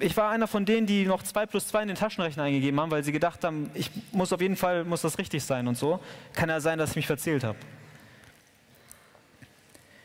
ich 0.00 0.16
war 0.16 0.30
einer 0.30 0.48
von 0.48 0.64
denen, 0.64 0.86
die 0.86 1.06
noch 1.06 1.22
2 1.22 1.46
plus 1.46 1.68
2 1.68 1.82
in 1.82 1.88
den 1.88 1.96
Taschenrechner 1.96 2.42
eingegeben 2.42 2.78
haben, 2.80 2.90
weil 2.90 3.04
sie 3.04 3.12
gedacht 3.12 3.44
haben, 3.44 3.70
ich 3.74 3.90
muss 4.10 4.32
auf 4.32 4.40
jeden 4.40 4.56
Fall, 4.56 4.84
muss 4.84 5.02
das 5.02 5.16
richtig 5.18 5.44
sein 5.44 5.68
und 5.68 5.78
so. 5.78 6.00
Kann 6.34 6.48
ja 6.48 6.60
sein, 6.60 6.78
dass 6.78 6.90
ich 6.90 6.96
mich 6.96 7.06
verzählt 7.06 7.44
habe. 7.44 7.56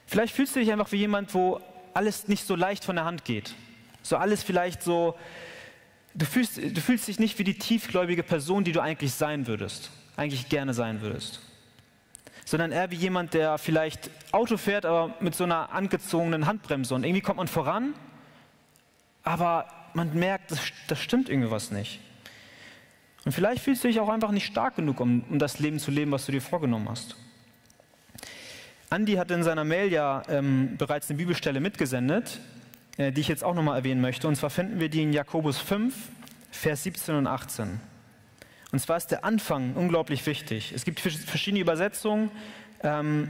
Vielleicht 0.06 0.34
fühlst 0.34 0.56
du 0.56 0.60
dich 0.60 0.72
einfach 0.72 0.92
wie 0.92 0.98
jemand, 0.98 1.34
wo 1.34 1.60
alles 1.98 2.28
nicht 2.28 2.46
so 2.46 2.56
leicht 2.56 2.86
von 2.86 2.96
der 2.96 3.06
Hand 3.06 3.26
geht. 3.26 3.56
So 4.04 4.18
alles 4.18 4.44
vielleicht 4.44 4.84
so, 4.84 5.18
du 6.14 6.26
fühlst, 6.26 6.58
du 6.58 6.82
fühlst 6.82 7.08
dich 7.08 7.20
nicht 7.20 7.38
wie 7.40 7.44
die 7.44 7.58
tiefgläubige 7.58 8.24
Person, 8.24 8.64
die 8.64 8.72
du 8.72 8.82
eigentlich 8.82 9.14
sein 9.14 9.48
würdest, 9.48 9.92
eigentlich 10.16 10.48
gerne 10.48 10.74
sein 10.74 11.02
würdest 11.02 11.42
sondern 12.46 12.72
eher 12.72 12.90
wie 12.92 12.96
jemand, 12.96 13.34
der 13.34 13.58
vielleicht 13.58 14.10
Auto 14.32 14.56
fährt, 14.56 14.86
aber 14.86 15.14
mit 15.20 15.36
so 15.36 15.44
einer 15.44 15.74
angezogenen 15.74 16.46
Handbremse. 16.46 16.96
Und 16.96 17.04
irgendwie 17.04 17.20
kommt 17.20 17.36
man 17.36 17.50
voran, 17.50 17.94
aber 19.24 19.68
man 19.94 20.14
merkt, 20.14 20.52
das, 20.52 20.62
das 20.88 20.98
stimmt 21.02 21.28
irgendwie 21.28 21.52
was 21.52 21.72
nicht. 21.72 22.00
Und 23.26 23.34
vielleicht 23.34 23.62
fühlst 23.62 23.84
du 23.84 23.90
dich 23.90 24.00
auch 24.00 24.08
einfach 24.08 24.32
nicht 24.32 24.46
stark 24.46 24.78
genug, 24.78 25.02
um, 25.02 25.26
um 25.30 25.40
das 25.40 25.60
Leben 25.60 25.78
zu 25.78 25.92
leben, 25.92 26.12
was 26.12 26.26
du 26.26 26.32
dir 26.32 26.42
vorgenommen 26.42 26.88
hast. 26.88 27.18
Andi 28.90 29.16
hat 29.16 29.32
in 29.32 29.44
seiner 29.44 29.66
Mail 29.66 29.92
ja 29.92 30.24
ähm, 30.30 30.78
bereits 30.78 31.10
eine 31.10 31.18
Bibelstelle 31.18 31.60
mitgesendet, 31.60 32.40
äh, 32.98 33.12
die 33.12 33.22
ich 33.22 33.28
jetzt 33.28 33.44
auch 33.44 33.54
nochmal 33.54 33.78
erwähnen 33.78 34.00
möchte. 34.00 34.28
Und 34.28 34.36
zwar 34.36 34.50
finden 34.50 34.80
wir 34.80 34.88
die 34.90 35.04
in 35.04 35.12
Jakobus 35.12 35.60
5, 35.60 35.94
Vers 36.52 36.84
17 36.84 37.16
und 37.16 37.28
18. 37.28 37.82
Und 38.72 38.80
zwar 38.80 38.98
ist 38.98 39.08
der 39.08 39.26
Anfang 39.26 39.74
unglaublich 39.76 40.26
wichtig. 40.26 40.72
Es 40.74 40.86
gibt 40.86 41.00
verschiedene 41.00 41.60
Übersetzungen. 41.60 42.32
Ähm, 42.82 43.30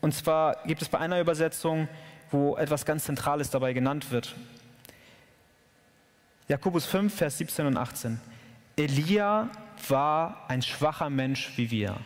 und 0.00 0.12
zwar 0.14 0.62
gibt 0.66 0.82
es 0.82 0.88
bei 0.88 0.98
einer 0.98 1.20
Übersetzung, 1.20 1.88
wo 2.30 2.56
etwas 2.56 2.84
ganz 2.84 3.04
Zentrales 3.04 3.50
dabei 3.50 3.72
genannt 3.72 4.10
wird. 4.10 4.34
Jakobus 6.48 6.86
5, 6.86 7.14
Vers 7.14 7.38
17 7.38 7.66
und 7.66 7.76
18. 7.76 8.20
Elia 8.76 9.48
war 9.88 10.44
ein 10.48 10.62
schwacher 10.62 11.10
Mensch 11.10 11.52
wie 11.56 11.70
wir. 11.70 11.96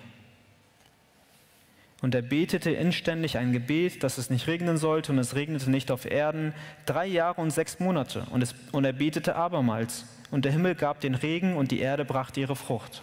Und 2.03 2.15
er 2.15 2.23
betete 2.23 2.71
inständig 2.71 3.37
ein 3.37 3.53
Gebet, 3.53 4.03
dass 4.03 4.17
es 4.17 4.31
nicht 4.31 4.47
regnen 4.47 4.79
sollte, 4.79 5.13
und 5.13 5.19
es 5.19 5.35
regnete 5.35 5.71
nicht 5.71 5.91
auf 5.91 6.07
Erden, 6.07 6.55
drei 6.87 7.07
Jahre 7.07 7.41
und 7.41 7.51
sechs 7.51 7.79
Monate. 7.79 8.27
Und, 8.31 8.43
es, 8.43 8.55
und 8.73 8.85
er 8.85 8.95
betete 8.95 9.37
abermals, 9.37 10.07
und 10.31 10.45
der 10.45 10.53
Himmel 10.53 10.75
gab 10.75 11.01
den 11.01 11.15
Regen, 11.15 11.57
und 11.57 11.71
die 11.71 11.81
Erde 11.81 12.05
brachte 12.05 12.41
ihre 12.41 12.57
Frucht. 12.57 13.03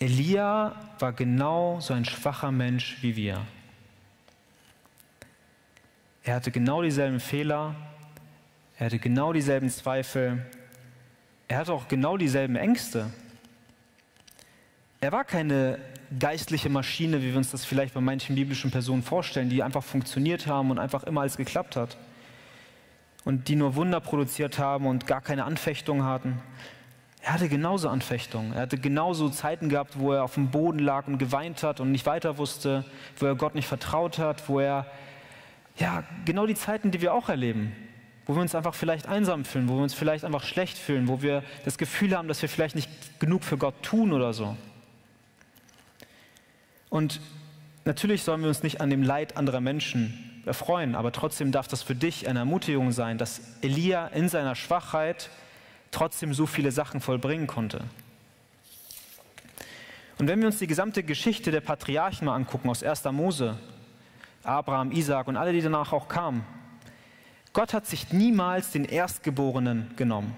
Elia 0.00 0.76
war 0.98 1.12
genau 1.12 1.80
so 1.80 1.92
ein 1.94 2.04
schwacher 2.04 2.52
Mensch 2.52 2.98
wie 3.00 3.16
wir. 3.16 3.40
Er 6.22 6.34
hatte 6.34 6.50
genau 6.50 6.82
dieselben 6.82 7.20
Fehler, 7.20 7.74
er 8.78 8.86
hatte 8.86 8.98
genau 8.98 9.32
dieselben 9.32 9.70
Zweifel, 9.70 10.44
er 11.48 11.58
hatte 11.58 11.72
auch 11.72 11.88
genau 11.88 12.16
dieselben 12.16 12.54
Ängste. 12.54 13.10
Er 15.00 15.12
war 15.12 15.24
keine 15.24 15.78
geistliche 16.18 16.68
Maschine, 16.68 17.22
wie 17.22 17.30
wir 17.30 17.36
uns 17.36 17.52
das 17.52 17.64
vielleicht 17.64 17.94
bei 17.94 18.00
manchen 18.00 18.34
biblischen 18.34 18.72
Personen 18.72 19.02
vorstellen, 19.02 19.48
die 19.48 19.62
einfach 19.62 19.84
funktioniert 19.84 20.48
haben 20.48 20.72
und 20.72 20.78
einfach 20.80 21.04
immer 21.04 21.20
alles 21.20 21.36
geklappt 21.36 21.76
hat. 21.76 21.96
Und 23.24 23.46
die 23.46 23.54
nur 23.54 23.76
Wunder 23.76 24.00
produziert 24.00 24.58
haben 24.58 24.86
und 24.86 25.06
gar 25.06 25.20
keine 25.20 25.44
Anfechtungen 25.44 26.04
hatten. 26.04 26.40
Er 27.20 27.34
hatte 27.34 27.48
genauso 27.48 27.88
Anfechtungen. 27.88 28.52
Er 28.54 28.62
hatte 28.62 28.78
genauso 28.78 29.28
Zeiten 29.28 29.68
gehabt, 29.68 29.98
wo 29.98 30.12
er 30.12 30.24
auf 30.24 30.34
dem 30.34 30.50
Boden 30.50 30.80
lag 30.80 31.06
und 31.06 31.18
geweint 31.18 31.62
hat 31.62 31.78
und 31.78 31.92
nicht 31.92 32.06
weiter 32.06 32.38
wusste, 32.38 32.84
wo 33.18 33.26
er 33.26 33.36
Gott 33.36 33.54
nicht 33.54 33.68
vertraut 33.68 34.18
hat, 34.18 34.48
wo 34.48 34.58
er, 34.58 34.86
ja, 35.76 36.02
genau 36.24 36.46
die 36.46 36.54
Zeiten, 36.54 36.90
die 36.90 37.00
wir 37.00 37.14
auch 37.14 37.28
erleben, 37.28 37.72
wo 38.26 38.34
wir 38.34 38.40
uns 38.40 38.54
einfach 38.54 38.74
vielleicht 38.74 39.06
einsam 39.06 39.44
fühlen, 39.44 39.68
wo 39.68 39.76
wir 39.76 39.82
uns 39.82 39.94
vielleicht 39.94 40.24
einfach 40.24 40.42
schlecht 40.42 40.76
fühlen, 40.76 41.06
wo 41.06 41.22
wir 41.22 41.44
das 41.64 41.78
Gefühl 41.78 42.16
haben, 42.16 42.26
dass 42.26 42.42
wir 42.42 42.48
vielleicht 42.48 42.74
nicht 42.74 42.90
genug 43.20 43.44
für 43.44 43.58
Gott 43.58 43.80
tun 43.82 44.12
oder 44.12 44.32
so. 44.32 44.56
Und 46.90 47.20
natürlich 47.84 48.22
sollen 48.22 48.40
wir 48.42 48.48
uns 48.48 48.62
nicht 48.62 48.80
an 48.80 48.90
dem 48.90 49.02
Leid 49.02 49.36
anderer 49.36 49.60
Menschen 49.60 50.42
erfreuen, 50.46 50.94
aber 50.94 51.12
trotzdem 51.12 51.52
darf 51.52 51.68
das 51.68 51.82
für 51.82 51.94
dich 51.94 52.28
eine 52.28 52.40
Ermutigung 52.40 52.92
sein, 52.92 53.18
dass 53.18 53.40
Elia 53.62 54.08
in 54.08 54.28
seiner 54.28 54.54
Schwachheit 54.54 55.30
trotzdem 55.90 56.34
so 56.34 56.46
viele 56.46 56.72
Sachen 56.72 57.00
vollbringen 57.00 57.46
konnte. 57.46 57.84
Und 60.18 60.26
wenn 60.26 60.40
wir 60.40 60.46
uns 60.46 60.58
die 60.58 60.66
gesamte 60.66 61.02
Geschichte 61.04 61.50
der 61.50 61.60
Patriarchen 61.60 62.26
mal 62.26 62.34
angucken 62.34 62.68
aus 62.68 62.82
1. 62.82 63.04
Mose, 63.12 63.56
Abraham, 64.42 64.90
Isaac 64.90 65.28
und 65.28 65.36
alle, 65.36 65.52
die 65.52 65.60
danach 65.60 65.92
auch 65.92 66.08
kamen, 66.08 66.44
Gott 67.52 67.72
hat 67.72 67.86
sich 67.86 68.12
niemals 68.12 68.72
den 68.72 68.84
Erstgeborenen 68.84 69.92
genommen. 69.96 70.36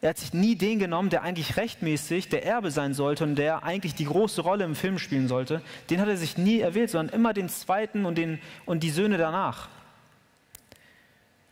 Er 0.00 0.10
hat 0.10 0.18
sich 0.18 0.32
nie 0.32 0.54
den 0.54 0.78
genommen, 0.78 1.10
der 1.10 1.22
eigentlich 1.22 1.56
rechtmäßig 1.56 2.28
der 2.28 2.46
Erbe 2.46 2.70
sein 2.70 2.94
sollte 2.94 3.24
und 3.24 3.34
der 3.34 3.64
eigentlich 3.64 3.94
die 3.94 4.04
große 4.04 4.42
Rolle 4.42 4.64
im 4.64 4.76
Film 4.76 4.98
spielen 4.98 5.26
sollte. 5.26 5.60
Den 5.90 6.00
hat 6.00 6.08
er 6.08 6.16
sich 6.16 6.38
nie 6.38 6.60
erwählt, 6.60 6.90
sondern 6.90 7.14
immer 7.14 7.32
den 7.34 7.48
zweiten 7.48 8.04
und, 8.04 8.16
den, 8.16 8.38
und 8.64 8.84
die 8.84 8.90
Söhne 8.90 9.18
danach. 9.18 9.68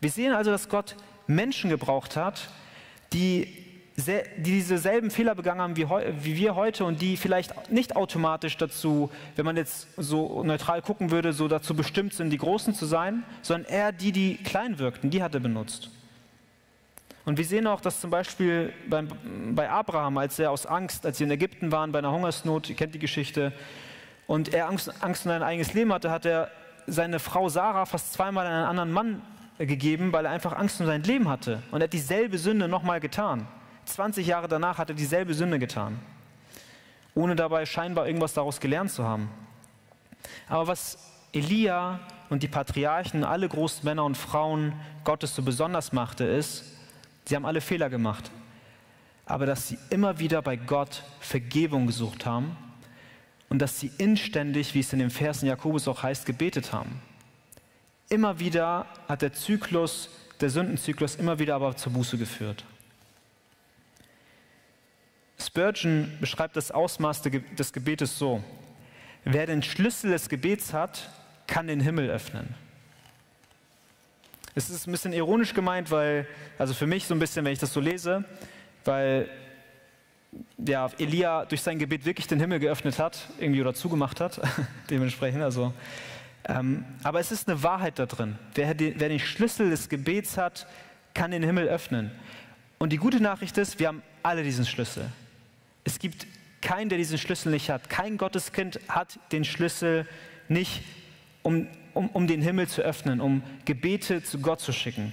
Wir 0.00 0.11
sehen 0.11 0.32
also, 0.32 0.52
dass 0.52 0.68
Gott 0.68 0.94
Menschen 1.26 1.70
gebraucht 1.70 2.16
hat, 2.16 2.48
die, 3.12 3.48
die 3.96 4.22
diese 4.37 4.78
selben 4.78 5.11
Fehler 5.11 5.35
begangen 5.35 5.61
haben 5.61 5.76
wie, 5.76 5.88
wie 5.88 6.37
wir 6.37 6.54
heute 6.54 6.85
und 6.85 7.00
die 7.00 7.16
vielleicht 7.16 7.72
nicht 7.72 7.96
automatisch 7.96 8.56
dazu, 8.56 9.11
wenn 9.35 9.44
man 9.44 9.56
jetzt 9.56 9.88
so 9.96 10.44
neutral 10.44 10.82
gucken 10.82 11.11
würde, 11.11 11.32
so 11.32 11.48
dazu 11.48 11.74
bestimmt 11.74 12.14
sind, 12.14 12.30
die 12.30 12.38
Großen 12.38 12.74
zu 12.74 12.87
sein, 12.87 13.24
sondern 13.42 13.72
eher 13.72 13.90
die, 13.90 14.12
die 14.12 14.37
klein 14.37 14.78
wirkten, 14.78 15.11
die 15.11 15.22
hat 15.22 15.35
er 15.35 15.40
benutzt. 15.40 15.90
Und 17.26 17.38
wir 17.38 17.44
sehen 17.44 17.66
auch, 17.66 17.80
dass 17.80 18.00
zum 18.00 18.10
Beispiel 18.10 18.72
bei, 18.88 19.02
bei 19.50 19.68
Abraham, 19.68 20.16
als 20.16 20.38
er 20.38 20.52
aus 20.52 20.64
Angst, 20.64 21.04
als 21.04 21.18
sie 21.18 21.24
in 21.24 21.30
Ägypten 21.32 21.72
waren, 21.72 21.90
bei 21.90 21.98
einer 21.98 22.12
Hungersnot, 22.12 22.70
ihr 22.70 22.76
kennt 22.76 22.94
die 22.94 23.00
Geschichte, 23.00 23.52
und 24.28 24.54
er 24.54 24.68
Angst, 24.68 25.02
Angst 25.02 25.26
um 25.26 25.30
sein 25.30 25.42
eigenes 25.42 25.74
Leben 25.74 25.92
hatte, 25.92 26.10
hat 26.10 26.24
er 26.24 26.50
seine 26.86 27.18
Frau 27.18 27.48
Sarah 27.48 27.84
fast 27.84 28.12
zweimal 28.12 28.46
an 28.46 28.52
einen 28.52 28.64
anderen 28.66 28.92
Mann 28.92 29.22
gegeben, 29.58 30.12
weil 30.12 30.24
er 30.24 30.30
einfach 30.30 30.52
Angst 30.52 30.80
um 30.80 30.86
sein 30.86 31.02
Leben 31.02 31.28
hatte. 31.28 31.62
Und 31.72 31.80
er 31.80 31.84
hat 31.84 31.92
dieselbe 31.92 32.38
Sünde 32.38 32.68
nochmal 32.68 33.00
getan. 33.00 33.48
20 33.86 34.24
Jahre 34.24 34.46
danach 34.46 34.78
hat 34.78 34.90
er 34.90 34.94
dieselbe 34.94 35.34
Sünde 35.34 35.58
getan, 35.58 35.98
ohne 37.14 37.34
dabei 37.34 37.66
scheinbar 37.66 38.06
irgendwas 38.06 38.34
daraus 38.34 38.60
gelernt 38.60 38.92
zu 38.92 39.02
haben. 39.02 39.30
Aber 40.48 40.68
was 40.68 40.98
Elia 41.32 41.98
und 42.30 42.44
die 42.44 42.48
Patriarchen, 42.48 43.24
alle 43.24 43.48
großen 43.48 43.84
Männer 43.84 44.04
und 44.04 44.16
Frauen 44.16 44.74
Gottes 45.02 45.34
so 45.34 45.42
besonders 45.42 45.92
machte, 45.92 46.24
ist, 46.24 46.75
Sie 47.28 47.34
haben 47.34 47.44
alle 47.44 47.60
Fehler 47.60 47.90
gemacht. 47.90 48.30
Aber 49.24 49.46
dass 49.46 49.68
sie 49.68 49.78
immer 49.90 50.18
wieder 50.18 50.40
bei 50.42 50.57
Gott 50.57 51.03
Vergebung 51.20 51.86
gesucht 51.86 52.24
haben 52.24 52.57
und 53.48 53.61
dass 53.61 53.80
sie 53.80 53.90
inständig, 53.98 54.74
wie 54.74 54.80
es 54.80 54.92
in 54.92 55.01
den 55.01 55.11
Versen 55.11 55.46
Jakobus 55.46 55.88
auch 55.88 56.03
heißt, 56.03 56.26
gebetet 56.26 56.72
haben. 56.72 57.01
Immer 58.09 58.38
wieder 58.38 58.86
hat 59.09 59.22
der 59.22 59.32
Zyklus, 59.32 60.09
der 60.40 60.51
Sündenzyklus, 60.51 61.16
immer 61.16 61.40
wieder 61.40 61.57
aber 61.57 61.76
zur 61.76 61.92
Buße 61.92 62.16
geführt. 62.18 62.64
Spurgeon 65.38 66.12
beschreibt 66.20 66.57
das 66.57 66.70
Ausmaß 66.70 67.22
des 67.22 67.72
Gebetes 67.72 68.18
so: 68.18 68.44
Wer 69.24 69.46
den 69.46 69.62
Schlüssel 69.62 70.12
des 70.12 70.28
Gebets 70.28 70.72
hat, 70.72 71.11
kann 71.48 71.66
den 71.66 71.80
Himmel 71.80 72.11
öffnen. 72.11 72.55
Es 74.59 74.70
ist 74.70 74.86
ein 74.86 74.92
bisschen 74.92 75.12
ironisch 75.12 75.52
gemeint, 75.52 75.90
weil, 75.90 76.26
also 76.57 76.72
für 76.72 76.86
mich 76.86 77.04
so 77.04 77.14
ein 77.14 77.18
bisschen, 77.18 77.44
wenn 77.44 77.52
ich 77.52 77.59
das 77.59 77.74
so 77.74 77.78
lese, 77.78 78.24
weil 78.86 79.28
ja, 80.57 80.90
Elia 80.98 81.44
durch 81.44 81.61
sein 81.61 81.78
Gebet 81.78 82.07
wirklich 82.07 82.26
den 82.26 82.40
Himmel 82.40 82.59
geöffnet 82.59 82.98
hat, 82.98 83.28
irgendwie 83.38 83.61
oder 83.61 83.74
zugemacht 83.74 84.18
hat, 84.18 84.40
dementsprechend. 84.90 85.42
Also, 85.42 85.74
ähm, 86.48 86.86
aber 87.02 87.20
es 87.20 87.32
ist 87.32 87.50
eine 87.50 87.62
Wahrheit 87.62 87.98
da 87.98 88.07
drin. 88.07 88.38
Wer, 88.54 88.74
wer 88.78 89.09
den 89.11 89.18
Schlüssel 89.18 89.68
des 89.68 89.90
Gebets 89.90 90.38
hat, 90.38 90.66
kann 91.12 91.32
den 91.32 91.42
Himmel 91.42 91.68
öffnen. 91.68 92.11
Und 92.78 92.94
die 92.94 92.96
gute 92.96 93.20
Nachricht 93.20 93.59
ist, 93.59 93.78
wir 93.78 93.88
haben 93.88 94.02
alle 94.22 94.42
diesen 94.42 94.64
Schlüssel. 94.64 95.04
Es 95.84 95.98
gibt 95.98 96.26
Kein, 96.62 96.88
der 96.88 96.96
diesen 96.96 97.18
Schlüssel 97.18 97.52
nicht 97.52 97.68
hat. 97.68 97.90
Kein 97.90 98.16
Gotteskind 98.16 98.80
hat 98.88 99.18
den 99.32 99.44
Schlüssel 99.44 100.09
nicht, 100.48 100.82
um, 101.42 101.68
um, 101.97 102.09
um 102.11 102.26
den 102.26 102.42
Himmel 102.42 102.68
zu 102.68 102.82
öffnen, 102.82 103.20
um 103.20 103.42
Gebete 103.64 104.22
zu 104.22 104.38
Gott 104.40 104.61
zu 104.61 104.72
schicken. 104.72 105.12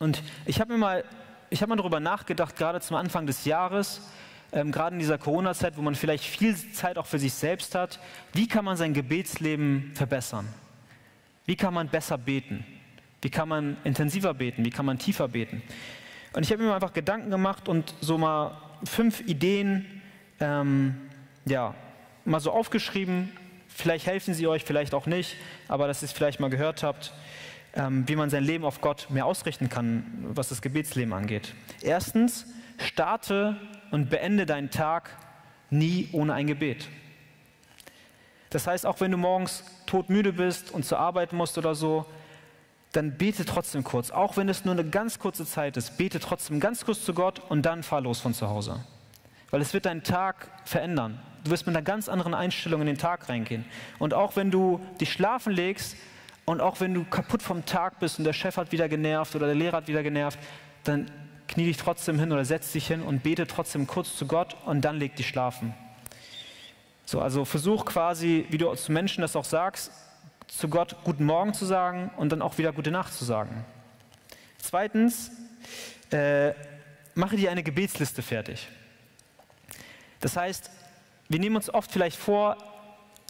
Und 0.00 0.22
ich 0.46 0.60
habe 0.60 0.72
mir 0.72 0.78
mal, 0.78 1.04
ich 1.50 1.62
habe 1.62 1.70
mal 1.70 1.76
darüber 1.76 2.00
nachgedacht, 2.00 2.56
gerade 2.56 2.80
zum 2.80 2.96
Anfang 2.96 3.26
des 3.26 3.44
Jahres, 3.44 4.00
ähm, 4.52 4.72
gerade 4.72 4.94
in 4.94 5.00
dieser 5.00 5.18
Corona-Zeit, 5.18 5.76
wo 5.76 5.82
man 5.82 5.94
vielleicht 5.94 6.24
viel 6.24 6.56
Zeit 6.72 6.98
auch 6.98 7.06
für 7.06 7.18
sich 7.18 7.34
selbst 7.34 7.74
hat, 7.74 8.00
wie 8.32 8.48
kann 8.48 8.64
man 8.64 8.76
sein 8.76 8.94
Gebetsleben 8.94 9.92
verbessern? 9.94 10.48
Wie 11.46 11.56
kann 11.56 11.74
man 11.74 11.88
besser 11.88 12.16
beten? 12.16 12.64
Wie 13.20 13.30
kann 13.30 13.48
man 13.48 13.76
intensiver 13.84 14.34
beten? 14.34 14.64
Wie 14.64 14.70
kann 14.70 14.86
man 14.86 14.98
tiefer 14.98 15.28
beten? 15.28 15.62
Und 16.32 16.44
ich 16.44 16.52
habe 16.52 16.62
mir 16.62 16.74
einfach 16.74 16.92
Gedanken 16.92 17.30
gemacht 17.30 17.68
und 17.68 17.94
so 18.00 18.18
mal 18.18 18.56
fünf 18.84 19.20
Ideen, 19.20 20.02
ähm, 20.40 20.96
ja, 21.44 21.74
mal 22.24 22.40
so 22.40 22.50
aufgeschrieben. 22.50 23.30
Vielleicht 23.74 24.06
helfen 24.06 24.34
sie 24.34 24.46
euch, 24.46 24.64
vielleicht 24.64 24.94
auch 24.94 25.06
nicht, 25.06 25.36
aber 25.66 25.88
dass 25.88 26.02
ihr 26.02 26.06
es 26.06 26.12
vielleicht 26.12 26.38
mal 26.38 26.48
gehört 26.48 26.82
habt, 26.82 27.12
ähm, 27.74 28.08
wie 28.08 28.14
man 28.14 28.30
sein 28.30 28.44
Leben 28.44 28.64
auf 28.64 28.80
Gott 28.80 29.08
mehr 29.10 29.26
ausrichten 29.26 29.68
kann, 29.68 30.04
was 30.28 30.48
das 30.48 30.62
Gebetsleben 30.62 31.12
angeht. 31.12 31.54
Erstens, 31.82 32.46
starte 32.78 33.56
und 33.90 34.10
beende 34.10 34.46
deinen 34.46 34.70
Tag 34.70 35.10
nie 35.70 36.08
ohne 36.12 36.34
ein 36.34 36.46
Gebet. 36.46 36.88
Das 38.50 38.68
heißt, 38.68 38.86
auch 38.86 39.00
wenn 39.00 39.10
du 39.10 39.16
morgens 39.16 39.64
todmüde 39.86 40.32
bist 40.32 40.70
und 40.70 40.84
zur 40.84 41.00
Arbeit 41.00 41.32
musst 41.32 41.58
oder 41.58 41.74
so, 41.74 42.06
dann 42.92 43.16
bete 43.16 43.44
trotzdem 43.44 43.82
kurz. 43.82 44.12
Auch 44.12 44.36
wenn 44.36 44.48
es 44.48 44.64
nur 44.64 44.72
eine 44.72 44.88
ganz 44.88 45.18
kurze 45.18 45.44
Zeit 45.44 45.76
ist, 45.76 45.96
bete 45.96 46.20
trotzdem 46.20 46.60
ganz 46.60 46.84
kurz 46.84 47.04
zu 47.04 47.12
Gott 47.12 47.40
und 47.48 47.62
dann 47.62 47.82
fahr 47.82 48.00
los 48.00 48.20
von 48.20 48.34
zu 48.34 48.48
Hause. 48.48 48.84
Weil 49.50 49.60
es 49.60 49.74
wird 49.74 49.86
deinen 49.86 50.04
Tag 50.04 50.48
verändern. 50.64 51.20
Du 51.44 51.50
wirst 51.50 51.66
mit 51.66 51.76
einer 51.76 51.84
ganz 51.84 52.08
anderen 52.08 52.34
Einstellung 52.34 52.80
in 52.80 52.86
den 52.86 52.98
Tag 52.98 53.28
reingehen. 53.28 53.66
Und 53.98 54.14
auch 54.14 54.34
wenn 54.34 54.50
du 54.50 54.80
dich 55.00 55.12
schlafen 55.12 55.52
legst 55.52 55.96
und 56.46 56.62
auch 56.62 56.80
wenn 56.80 56.94
du 56.94 57.04
kaputt 57.04 57.42
vom 57.42 57.66
Tag 57.66 58.00
bist 58.00 58.18
und 58.18 58.24
der 58.24 58.32
Chef 58.32 58.56
hat 58.56 58.72
wieder 58.72 58.88
genervt 58.88 59.36
oder 59.36 59.46
der 59.46 59.54
Lehrer 59.54 59.76
hat 59.76 59.88
wieder 59.88 60.02
genervt, 60.02 60.38
dann 60.84 61.10
knie 61.46 61.66
dich 61.66 61.76
trotzdem 61.76 62.18
hin 62.18 62.32
oder 62.32 62.44
setz 62.46 62.72
dich 62.72 62.86
hin 62.86 63.02
und 63.02 63.22
bete 63.22 63.46
trotzdem 63.46 63.86
kurz 63.86 64.16
zu 64.16 64.26
Gott 64.26 64.56
und 64.64 64.80
dann 64.82 64.96
leg 64.96 65.16
dich 65.16 65.28
schlafen. 65.28 65.74
So, 67.04 67.20
also 67.20 67.44
versuch 67.44 67.84
quasi, 67.84 68.46
wie 68.48 68.56
du 68.56 68.74
zu 68.74 68.90
Menschen 68.90 69.20
das 69.20 69.36
auch 69.36 69.44
sagst, 69.44 69.92
zu 70.48 70.68
Gott 70.68 70.96
Guten 71.04 71.24
Morgen 71.24 71.52
zu 71.52 71.66
sagen 71.66 72.10
und 72.16 72.32
dann 72.32 72.40
auch 72.40 72.56
wieder 72.56 72.72
Gute 72.72 72.90
Nacht 72.90 73.12
zu 73.12 73.24
sagen. 73.26 73.64
Zweitens, 74.58 75.30
äh, 76.10 76.54
mache 77.14 77.36
dir 77.36 77.50
eine 77.50 77.62
Gebetsliste 77.62 78.22
fertig. 78.22 78.68
Das 80.20 80.36
heißt, 80.36 80.70
wir 81.34 81.40
nehmen 81.40 81.56
uns 81.56 81.68
oft 81.68 81.90
vielleicht 81.90 82.16
vor, 82.16 82.56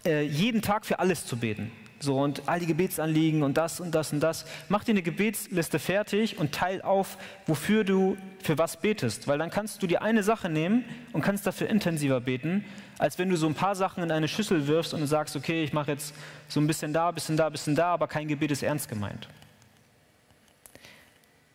äh, 0.04 0.24
jeden 0.24 0.60
Tag 0.60 0.84
für 0.84 0.98
alles 0.98 1.24
zu 1.24 1.38
beten. 1.38 1.72
So 2.00 2.20
und 2.20 2.42
all 2.44 2.60
die 2.60 2.66
Gebetsanliegen 2.66 3.42
und 3.42 3.56
das 3.56 3.80
und 3.80 3.94
das 3.94 4.12
und 4.12 4.20
das. 4.20 4.44
Mach 4.68 4.84
dir 4.84 4.90
eine 4.90 5.00
Gebetsliste 5.00 5.78
fertig 5.78 6.38
und 6.38 6.52
teil 6.52 6.82
auf, 6.82 7.16
wofür 7.46 7.82
du 7.82 8.18
für 8.42 8.58
was 8.58 8.78
betest. 8.78 9.26
Weil 9.26 9.38
dann 9.38 9.48
kannst 9.48 9.82
du 9.82 9.86
dir 9.86 10.02
eine 10.02 10.22
Sache 10.22 10.50
nehmen 10.50 10.84
und 11.14 11.22
kannst 11.22 11.46
dafür 11.46 11.70
intensiver 11.70 12.20
beten, 12.20 12.66
als 12.98 13.18
wenn 13.18 13.30
du 13.30 13.38
so 13.38 13.46
ein 13.46 13.54
paar 13.54 13.74
Sachen 13.74 14.02
in 14.02 14.10
eine 14.10 14.28
Schüssel 14.28 14.66
wirfst 14.66 14.92
und 14.92 15.00
du 15.00 15.06
sagst, 15.06 15.34
okay, 15.34 15.64
ich 15.64 15.72
mache 15.72 15.92
jetzt 15.92 16.14
so 16.48 16.60
ein 16.60 16.66
bisschen 16.66 16.92
da, 16.92 17.08
ein 17.08 17.14
bisschen 17.14 17.38
da, 17.38 17.46
ein 17.46 17.52
bisschen 17.52 17.74
da, 17.74 17.86
aber 17.86 18.06
kein 18.06 18.28
Gebet 18.28 18.50
ist 18.50 18.62
ernst 18.62 18.90
gemeint. 18.90 19.30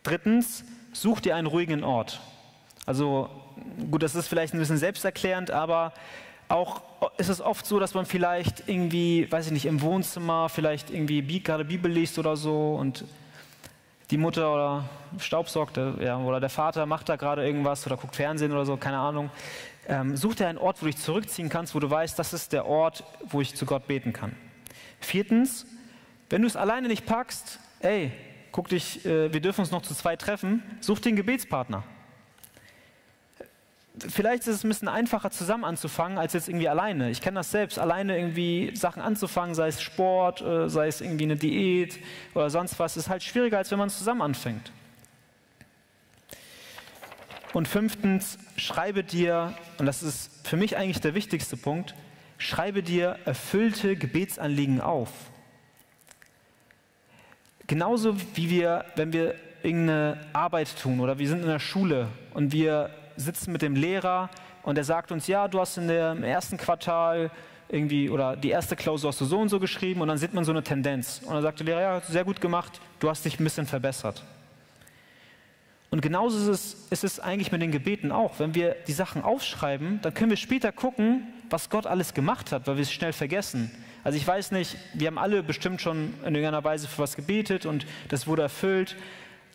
Drittens, 0.02 0.64
such 0.92 1.20
dir 1.20 1.36
einen 1.36 1.46
ruhigen 1.46 1.84
Ort. 1.84 2.18
Also 2.86 3.30
gut, 3.88 4.02
das 4.02 4.16
ist 4.16 4.26
vielleicht 4.26 4.52
ein 4.52 4.58
bisschen 4.58 4.78
selbsterklärend, 4.78 5.52
aber 5.52 5.92
auch 6.50 6.82
ist 7.16 7.28
es 7.28 7.40
oft 7.40 7.64
so, 7.64 7.78
dass 7.78 7.94
man 7.94 8.06
vielleicht 8.06 8.68
irgendwie, 8.68 9.30
weiß 9.30 9.46
ich 9.46 9.52
nicht, 9.52 9.66
im 9.66 9.80
Wohnzimmer 9.80 10.48
vielleicht 10.48 10.90
irgendwie 10.90 11.40
gerade 11.40 11.64
Bibel 11.64 11.90
liest 11.90 12.18
oder 12.18 12.36
so 12.36 12.74
und 12.74 13.04
die 14.10 14.18
Mutter 14.18 14.52
oder 14.52 14.88
staubsaugt 15.18 15.76
ja, 15.76 16.18
oder 16.18 16.40
der 16.40 16.50
Vater 16.50 16.84
macht 16.86 17.08
da 17.08 17.16
gerade 17.16 17.46
irgendwas 17.46 17.86
oder 17.86 17.96
guckt 17.96 18.16
Fernsehen 18.16 18.52
oder 18.52 18.66
so, 18.66 18.76
keine 18.76 18.98
Ahnung. 18.98 19.30
Ähm, 19.88 20.16
such 20.16 20.34
dir 20.34 20.48
einen 20.48 20.58
Ort, 20.58 20.82
wo 20.82 20.86
du 20.86 20.92
dich 20.92 21.00
zurückziehen 21.00 21.48
kannst, 21.48 21.74
wo 21.74 21.78
du 21.78 21.88
weißt, 21.88 22.18
das 22.18 22.32
ist 22.32 22.52
der 22.52 22.66
Ort, 22.66 23.04
wo 23.24 23.40
ich 23.40 23.54
zu 23.54 23.66
Gott 23.66 23.86
beten 23.86 24.12
kann. 24.12 24.34
Viertens, 25.00 25.66
wenn 26.28 26.42
du 26.42 26.48
es 26.48 26.56
alleine 26.56 26.88
nicht 26.88 27.06
packst, 27.06 27.60
ey, 27.80 28.12
guck 28.52 28.68
dich, 28.68 29.06
äh, 29.06 29.32
wir 29.32 29.40
dürfen 29.40 29.60
uns 29.60 29.70
noch 29.70 29.82
zu 29.82 29.94
zweit 29.94 30.20
treffen, 30.20 30.62
such 30.80 31.00
einen 31.06 31.16
Gebetspartner 31.16 31.84
vielleicht 34.08 34.42
ist 34.42 34.56
es 34.56 34.64
ein 34.64 34.68
bisschen 34.68 34.88
einfacher 34.88 35.30
zusammen 35.30 35.64
anzufangen, 35.64 36.18
als 36.18 36.32
jetzt 36.32 36.48
irgendwie 36.48 36.68
alleine. 36.68 37.10
Ich 37.10 37.20
kenne 37.20 37.40
das 37.40 37.50
selbst, 37.50 37.78
alleine 37.78 38.16
irgendwie 38.16 38.74
Sachen 38.74 39.02
anzufangen, 39.02 39.54
sei 39.54 39.68
es 39.68 39.82
Sport, 39.82 40.40
äh, 40.42 40.68
sei 40.68 40.86
es 40.86 41.00
irgendwie 41.00 41.24
eine 41.24 41.36
Diät 41.36 41.98
oder 42.34 42.50
sonst 42.50 42.78
was, 42.78 42.96
ist 42.96 43.08
halt 43.08 43.22
schwieriger, 43.22 43.58
als 43.58 43.70
wenn 43.70 43.78
man 43.78 43.88
es 43.88 43.98
zusammen 43.98 44.22
anfängt. 44.22 44.72
Und 47.52 47.66
fünftens, 47.66 48.38
schreibe 48.56 49.02
dir, 49.02 49.54
und 49.78 49.86
das 49.86 50.02
ist 50.02 50.46
für 50.46 50.56
mich 50.56 50.76
eigentlich 50.76 51.00
der 51.00 51.14
wichtigste 51.14 51.56
Punkt, 51.56 51.94
schreibe 52.38 52.82
dir 52.82 53.18
erfüllte 53.24 53.96
Gebetsanliegen 53.96 54.80
auf. 54.80 55.10
Genauso 57.66 58.16
wie 58.34 58.50
wir, 58.50 58.84
wenn 58.96 59.12
wir 59.12 59.34
irgendeine 59.62 60.18
Arbeit 60.32 60.74
tun 60.80 61.00
oder 61.00 61.18
wir 61.18 61.28
sind 61.28 61.42
in 61.42 61.48
der 61.48 61.58
Schule 61.58 62.08
und 62.34 62.52
wir 62.52 62.90
sitzen 63.20 63.52
mit 63.52 63.62
dem 63.62 63.74
Lehrer 63.74 64.30
und 64.62 64.76
er 64.76 64.84
sagt 64.84 65.12
uns, 65.12 65.26
ja, 65.26 65.48
du 65.48 65.60
hast 65.60 65.78
in 65.78 65.88
der, 65.88 66.12
im 66.12 66.22
ersten 66.22 66.56
Quartal 66.56 67.30
irgendwie 67.68 68.10
oder 68.10 68.36
die 68.36 68.50
erste 68.50 68.76
Klausur 68.76 69.08
hast 69.08 69.20
du 69.20 69.24
so 69.24 69.38
und 69.38 69.48
so 69.48 69.60
geschrieben 69.60 70.00
und 70.00 70.08
dann 70.08 70.18
sieht 70.18 70.34
man 70.34 70.44
so 70.44 70.52
eine 70.52 70.62
Tendenz. 70.62 71.22
Und 71.24 71.34
dann 71.34 71.42
sagt 71.42 71.60
der 71.60 71.66
Lehrer, 71.66 71.80
ja, 71.80 72.00
sehr 72.00 72.24
gut 72.24 72.40
gemacht, 72.40 72.80
du 72.98 73.08
hast 73.08 73.24
dich 73.24 73.38
ein 73.38 73.44
bisschen 73.44 73.66
verbessert. 73.66 74.24
Und 75.90 76.02
genauso 76.02 76.38
ist 76.38 76.46
es, 76.46 76.86
ist 76.90 77.04
es 77.04 77.20
eigentlich 77.20 77.50
mit 77.50 77.62
den 77.62 77.72
Gebeten 77.72 78.12
auch. 78.12 78.38
Wenn 78.38 78.54
wir 78.54 78.76
die 78.86 78.92
Sachen 78.92 79.22
aufschreiben, 79.22 80.00
dann 80.02 80.14
können 80.14 80.30
wir 80.30 80.36
später 80.36 80.70
gucken, 80.70 81.26
was 81.48 81.68
Gott 81.68 81.86
alles 81.86 82.14
gemacht 82.14 82.52
hat, 82.52 82.66
weil 82.66 82.76
wir 82.76 82.82
es 82.82 82.92
schnell 82.92 83.12
vergessen. 83.12 83.70
Also 84.04 84.16
ich 84.16 84.26
weiß 84.26 84.52
nicht, 84.52 84.76
wir 84.94 85.08
haben 85.08 85.18
alle 85.18 85.42
bestimmt 85.42 85.80
schon 85.80 86.14
in 86.24 86.34
irgendeiner 86.34 86.62
Weise 86.62 86.86
für 86.86 87.02
was 87.02 87.16
gebetet 87.16 87.66
und 87.66 87.86
das 88.08 88.26
wurde 88.26 88.42
erfüllt. 88.42 88.96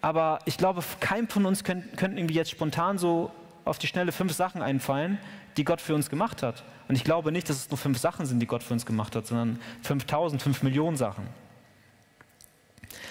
Aber 0.01 0.39
ich 0.45 0.57
glaube, 0.57 0.83
kein 0.99 1.27
von 1.27 1.45
uns 1.45 1.63
könnte 1.63 1.87
irgendwie 2.03 2.35
jetzt 2.35 2.51
spontan 2.51 2.97
so 2.97 3.31
auf 3.65 3.79
die 3.79 3.87
Schnelle 3.87 4.11
fünf 4.11 4.33
Sachen 4.33 4.61
einfallen, 4.61 5.17
die 5.57 5.63
Gott 5.63 5.81
für 5.81 5.95
uns 5.95 6.09
gemacht 6.09 6.43
hat. 6.43 6.63
Und 6.87 6.95
ich 6.95 7.03
glaube 7.03 7.31
nicht, 7.31 7.49
dass 7.49 7.57
es 7.57 7.69
nur 7.69 7.77
fünf 7.77 7.97
Sachen 7.97 8.25
sind, 8.25 8.39
die 8.39 8.45
Gott 8.45 8.63
für 8.63 8.73
uns 8.73 8.85
gemacht 8.85 9.15
hat, 9.15 9.25
sondern 9.25 9.59
5000, 9.81 10.41
5 10.41 10.63
Millionen 10.63 10.97
Sachen. 10.97 11.27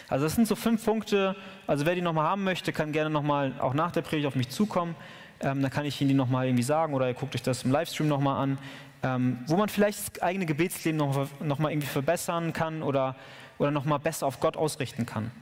Also 0.09 0.25
das 0.25 0.35
sind 0.35 0.47
so 0.47 0.55
fünf 0.55 0.85
Punkte. 0.85 1.35
Also 1.67 1.87
wer 1.87 1.95
die 1.95 2.03
nochmal 2.03 2.27
haben 2.27 2.45
möchte, 2.45 2.73
kann 2.73 2.93
gerne 2.93 3.11
nochmal 3.11 3.53
auch 3.59 3.75
nach 3.75 3.91
der 3.91 4.03
Predigt 4.03 4.27
auf 4.27 4.37
mich 4.37 4.49
zukommen. 4.49 4.95
Ähm, 5.41 5.63
dann 5.63 5.71
kann 5.71 5.85
ich 5.85 6.01
Ihnen 6.01 6.09
die 6.09 6.15
nochmal 6.15 6.47
irgendwie 6.47 6.63
sagen 6.63 6.95
oder 6.95 7.09
ihr 7.09 7.15
guckt 7.15 7.35
euch 7.35 7.43
das 7.43 7.65
im 7.65 7.73
Livestream 7.73 8.07
nochmal 8.07 8.41
an, 8.41 8.59
ähm, 9.03 9.39
wo 9.47 9.57
man 9.57 9.69
vielleicht 9.69 9.99
das 9.99 10.23
eigene 10.23 10.47
Gebetsleben 10.47 10.97
nochmal 10.97 11.27
noch 11.41 11.59
irgendwie 11.59 11.89
verbessern 11.89 12.53
kann 12.53 12.83
oder, 12.83 13.17
oder 13.59 13.71
nochmal 13.71 13.99
besser 13.99 14.27
auf 14.27 14.39
Gott 14.41 14.57
ausrichten 14.57 15.05
kann. 15.07 15.33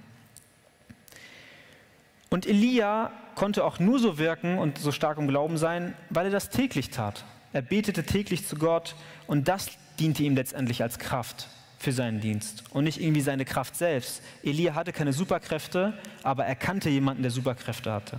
Und 2.32 2.46
Elia 2.46 3.12
konnte 3.34 3.62
auch 3.62 3.78
nur 3.78 3.98
so 3.98 4.16
wirken 4.16 4.56
und 4.56 4.78
so 4.78 4.90
stark 4.90 5.18
im 5.18 5.28
Glauben 5.28 5.58
sein, 5.58 5.94
weil 6.08 6.24
er 6.24 6.32
das 6.32 6.48
täglich 6.48 6.88
tat. 6.88 7.26
Er 7.52 7.60
betete 7.60 8.04
täglich 8.04 8.46
zu 8.46 8.56
Gott 8.56 8.96
und 9.26 9.48
das 9.48 9.66
diente 10.00 10.22
ihm 10.22 10.34
letztendlich 10.34 10.82
als 10.82 10.98
Kraft 10.98 11.48
für 11.78 11.92
seinen 11.92 12.22
Dienst 12.22 12.64
und 12.70 12.84
nicht 12.84 13.02
irgendwie 13.02 13.20
seine 13.20 13.44
Kraft 13.44 13.76
selbst. 13.76 14.22
Elia 14.42 14.74
hatte 14.74 14.94
keine 14.94 15.12
Superkräfte, 15.12 15.92
aber 16.22 16.46
er 16.46 16.54
kannte 16.54 16.88
jemanden, 16.88 17.20
der 17.20 17.30
Superkräfte 17.30 17.92
hatte. 17.92 18.18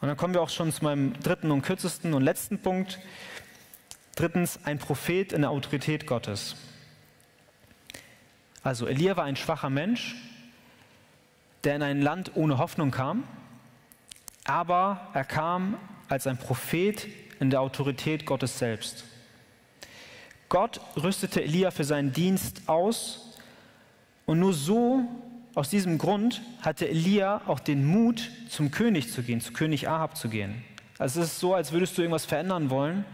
Und 0.00 0.08
dann 0.08 0.16
kommen 0.16 0.34
wir 0.34 0.42
auch 0.42 0.50
schon 0.50 0.72
zu 0.72 0.82
meinem 0.82 1.12
dritten 1.22 1.52
und 1.52 1.62
kürzesten 1.62 2.12
und 2.12 2.24
letzten 2.24 2.58
Punkt. 2.58 2.98
Drittens, 4.16 4.58
ein 4.64 4.80
Prophet 4.80 5.32
in 5.32 5.42
der 5.42 5.50
Autorität 5.50 6.08
Gottes. 6.08 6.56
Also 8.64 8.88
Elia 8.88 9.16
war 9.16 9.26
ein 9.26 9.36
schwacher 9.36 9.70
Mensch, 9.70 10.16
der 11.64 11.76
in 11.76 11.82
ein 11.82 12.02
Land 12.02 12.32
ohne 12.34 12.58
Hoffnung 12.58 12.90
kam, 12.90 13.24
aber 14.44 15.08
er 15.14 15.24
kam 15.24 15.76
als 16.08 16.26
ein 16.26 16.38
Prophet 16.38 17.06
in 17.40 17.50
der 17.50 17.60
Autorität 17.60 18.26
Gottes 18.26 18.58
selbst. 18.58 19.04
Gott 20.48 20.80
rüstete 20.96 21.42
Elia 21.42 21.70
für 21.70 21.84
seinen 21.84 22.12
Dienst 22.12 22.68
aus 22.68 23.38
und 24.26 24.38
nur 24.38 24.52
so, 24.52 25.04
aus 25.54 25.70
diesem 25.70 25.98
Grund, 25.98 26.42
hatte 26.62 26.88
Elia 26.88 27.42
auch 27.46 27.60
den 27.60 27.84
Mut, 27.84 28.30
zum 28.48 28.70
König 28.70 29.10
zu 29.10 29.22
gehen, 29.22 29.40
zu 29.40 29.52
König 29.52 29.88
Ahab 29.88 30.16
zu 30.16 30.28
gehen. 30.28 30.62
Also 30.98 31.20
es 31.20 31.28
ist 31.28 31.40
so, 31.40 31.54
als 31.54 31.72
würdest 31.72 31.96
du 31.96 32.02
irgendwas 32.02 32.24
verändern 32.24 32.70
wollen 32.70 33.04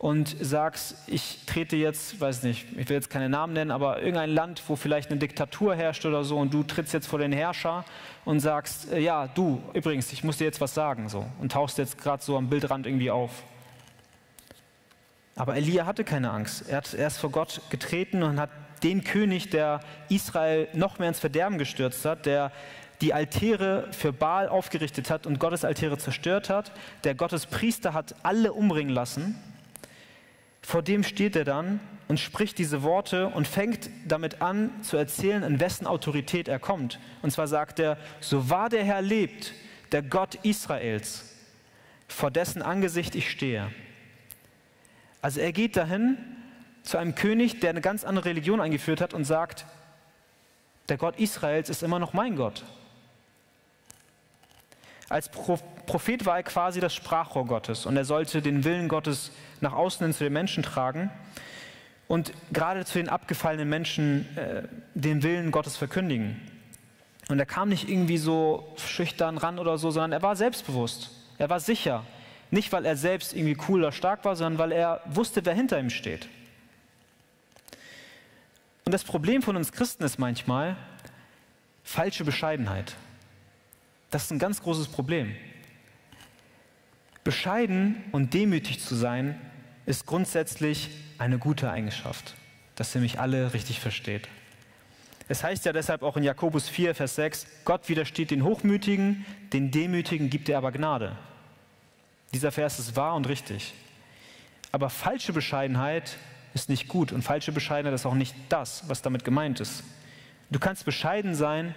und 0.00 0.34
sagst, 0.40 0.96
ich 1.08 1.40
trete 1.44 1.76
jetzt, 1.76 2.18
weiß 2.18 2.42
nicht, 2.44 2.66
ich 2.74 2.88
will 2.88 2.96
jetzt 2.96 3.10
keine 3.10 3.28
Namen 3.28 3.52
nennen, 3.52 3.70
aber 3.70 3.98
irgendein 3.98 4.30
Land, 4.30 4.62
wo 4.66 4.74
vielleicht 4.74 5.10
eine 5.10 5.20
Diktatur 5.20 5.76
herrscht 5.76 6.06
oder 6.06 6.24
so 6.24 6.38
und 6.38 6.54
du 6.54 6.62
trittst 6.62 6.94
jetzt 6.94 7.06
vor 7.06 7.18
den 7.18 7.32
Herrscher 7.32 7.84
und 8.24 8.40
sagst, 8.40 8.90
äh, 8.90 8.98
ja, 8.98 9.28
du, 9.28 9.62
übrigens, 9.74 10.10
ich 10.10 10.24
muss 10.24 10.38
dir 10.38 10.44
jetzt 10.44 10.58
was 10.58 10.72
sagen 10.72 11.10
so 11.10 11.26
und 11.38 11.52
tauchst 11.52 11.76
jetzt 11.76 11.98
gerade 11.98 12.22
so 12.22 12.38
am 12.38 12.48
Bildrand 12.48 12.86
irgendwie 12.86 13.10
auf. 13.10 13.42
Aber 15.36 15.56
Elia 15.56 15.84
hatte 15.84 16.02
keine 16.02 16.30
Angst. 16.30 16.66
Er, 16.66 16.78
hat, 16.78 16.94
er 16.94 17.06
ist 17.06 17.18
vor 17.18 17.30
Gott 17.30 17.60
getreten 17.68 18.22
und 18.22 18.40
hat 18.40 18.48
den 18.82 19.04
König, 19.04 19.50
der 19.50 19.80
Israel 20.08 20.68
noch 20.72 20.98
mehr 20.98 21.08
ins 21.08 21.20
Verderben 21.20 21.58
gestürzt 21.58 22.06
hat, 22.06 22.24
der 22.24 22.52
die 23.02 23.12
Altäre 23.12 23.88
für 23.92 24.14
Baal 24.14 24.48
aufgerichtet 24.48 25.10
hat 25.10 25.26
und 25.26 25.38
Gottes 25.38 25.62
Altäre 25.62 25.98
zerstört 25.98 26.48
hat, 26.48 26.72
der 27.04 27.14
Gottes 27.14 27.44
Priester 27.44 27.92
hat 27.92 28.14
alle 28.22 28.54
umbringen 28.54 28.94
lassen, 28.94 29.38
vor 30.70 30.82
dem 30.82 31.02
steht 31.02 31.34
er 31.34 31.42
dann 31.42 31.80
und 32.06 32.20
spricht 32.20 32.56
diese 32.56 32.84
Worte 32.84 33.26
und 33.26 33.48
fängt 33.48 33.90
damit 34.06 34.40
an 34.40 34.70
zu 34.84 34.96
erzählen, 34.96 35.42
in 35.42 35.58
wessen 35.58 35.84
Autorität 35.84 36.46
er 36.46 36.60
kommt. 36.60 37.00
Und 37.22 37.32
zwar 37.32 37.48
sagt 37.48 37.80
er, 37.80 37.98
so 38.20 38.50
wahr 38.50 38.68
der 38.68 38.84
Herr 38.84 39.02
lebt, 39.02 39.52
der 39.90 40.02
Gott 40.02 40.36
Israels, 40.44 41.34
vor 42.06 42.30
dessen 42.30 42.62
Angesicht 42.62 43.16
ich 43.16 43.32
stehe. 43.32 43.72
Also 45.20 45.40
er 45.40 45.50
geht 45.50 45.76
dahin 45.76 46.18
zu 46.84 46.98
einem 46.98 47.16
König, 47.16 47.58
der 47.58 47.70
eine 47.70 47.80
ganz 47.80 48.04
andere 48.04 48.26
Religion 48.26 48.60
eingeführt 48.60 49.00
hat 49.00 49.12
und 49.12 49.24
sagt, 49.24 49.66
der 50.88 50.98
Gott 50.98 51.18
Israels 51.18 51.68
ist 51.68 51.82
immer 51.82 51.98
noch 51.98 52.12
mein 52.12 52.36
Gott. 52.36 52.64
Als 55.10 55.28
Prophet 55.28 56.24
war 56.24 56.36
er 56.36 56.44
quasi 56.44 56.78
das 56.78 56.94
Sprachrohr 56.94 57.44
Gottes 57.44 57.84
und 57.84 57.96
er 57.96 58.04
sollte 58.04 58.40
den 58.42 58.62
Willen 58.62 58.86
Gottes 58.86 59.32
nach 59.60 59.72
außen 59.72 60.06
hin 60.06 60.14
zu 60.14 60.22
den 60.22 60.32
Menschen 60.32 60.62
tragen 60.62 61.10
und 62.06 62.32
gerade 62.52 62.84
zu 62.84 62.96
den 62.96 63.08
abgefallenen 63.08 63.68
Menschen 63.68 64.24
äh, 64.36 64.62
den 64.94 65.24
Willen 65.24 65.50
Gottes 65.50 65.76
verkündigen. 65.76 66.40
Und 67.28 67.40
er 67.40 67.46
kam 67.46 67.70
nicht 67.70 67.88
irgendwie 67.88 68.18
so 68.18 68.72
schüchtern 68.76 69.36
ran 69.36 69.58
oder 69.58 69.78
so, 69.78 69.90
sondern 69.90 70.12
er 70.12 70.22
war 70.22 70.36
selbstbewusst. 70.36 71.10
Er 71.38 71.50
war 71.50 71.58
sicher. 71.58 72.04
Nicht, 72.52 72.70
weil 72.72 72.86
er 72.86 72.96
selbst 72.96 73.34
irgendwie 73.34 73.56
cool 73.68 73.80
oder 73.80 73.90
stark 73.90 74.24
war, 74.24 74.36
sondern 74.36 74.58
weil 74.58 74.70
er 74.70 75.00
wusste, 75.06 75.44
wer 75.44 75.54
hinter 75.54 75.80
ihm 75.80 75.90
steht. 75.90 76.28
Und 78.84 78.92
das 78.92 79.02
Problem 79.02 79.42
von 79.42 79.56
uns 79.56 79.72
Christen 79.72 80.04
ist 80.04 80.20
manchmal 80.20 80.76
falsche 81.82 82.24
Bescheidenheit. 82.24 82.94
Das 84.10 84.24
ist 84.24 84.32
ein 84.32 84.38
ganz 84.38 84.62
großes 84.62 84.88
Problem. 84.88 85.34
Bescheiden 87.22 88.02
und 88.12 88.34
demütig 88.34 88.80
zu 88.80 88.94
sein, 88.94 89.40
ist 89.86 90.06
grundsätzlich 90.06 90.90
eine 91.18 91.38
gute 91.38 91.70
Eigenschaft, 91.70 92.34
dass 92.76 92.94
ihr 92.94 93.00
mich 93.00 93.20
alle 93.20 93.52
richtig 93.54 93.80
versteht. 93.80 94.28
Es 95.28 95.44
heißt 95.44 95.64
ja 95.64 95.72
deshalb 95.72 96.02
auch 96.02 96.16
in 96.16 96.24
Jakobus 96.24 96.68
4, 96.68 96.94
Vers 96.94 97.14
6, 97.14 97.46
Gott 97.64 97.88
widersteht 97.88 98.32
den 98.32 98.42
Hochmütigen, 98.42 99.24
den 99.52 99.70
Demütigen 99.70 100.28
gibt 100.28 100.48
er 100.48 100.58
aber 100.58 100.72
Gnade. 100.72 101.16
Dieser 102.34 102.50
Vers 102.50 102.78
ist 102.78 102.96
wahr 102.96 103.14
und 103.14 103.28
richtig. 103.28 103.74
Aber 104.72 104.90
falsche 104.90 105.32
Bescheidenheit 105.32 106.16
ist 106.54 106.68
nicht 106.68 106.88
gut 106.88 107.12
und 107.12 107.22
falsche 107.22 107.52
Bescheidenheit 107.52 107.94
ist 107.94 108.06
auch 108.06 108.14
nicht 108.14 108.34
das, 108.48 108.88
was 108.88 109.02
damit 109.02 109.24
gemeint 109.24 109.60
ist. 109.60 109.84
Du 110.50 110.58
kannst 110.58 110.84
bescheiden 110.84 111.34
sein, 111.34 111.74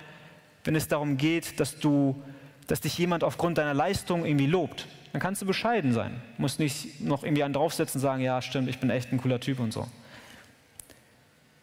wenn 0.64 0.76
es 0.76 0.88
darum 0.88 1.18
geht, 1.18 1.60
dass 1.60 1.80
du, 1.80 2.22
dass 2.68 2.82
dich 2.82 2.98
jemand 2.98 3.24
aufgrund 3.24 3.58
deiner 3.58 3.74
Leistung 3.74 4.26
irgendwie 4.26 4.48
lobt, 4.48 4.88
dann 5.12 5.22
kannst 5.22 5.42
du 5.42 5.46
bescheiden 5.46 5.94
sein. 5.94 6.22
Du 6.38 6.42
musst 6.42 6.60
nicht 6.60 7.02
noch 7.02 7.24
irgendwie 7.24 7.44
einen 7.44 7.54
draufsetzen 7.54 8.00
und 8.00 8.02
sagen, 8.02 8.22
ja, 8.22 8.42
stimmt, 8.42 8.70
ich 8.70 8.80
bin 8.80 8.90
echt 8.90 9.12
ein 9.12 9.22
cooler 9.22 9.40
Typ 9.40 9.60
und 9.60 9.72
so. 9.72 9.88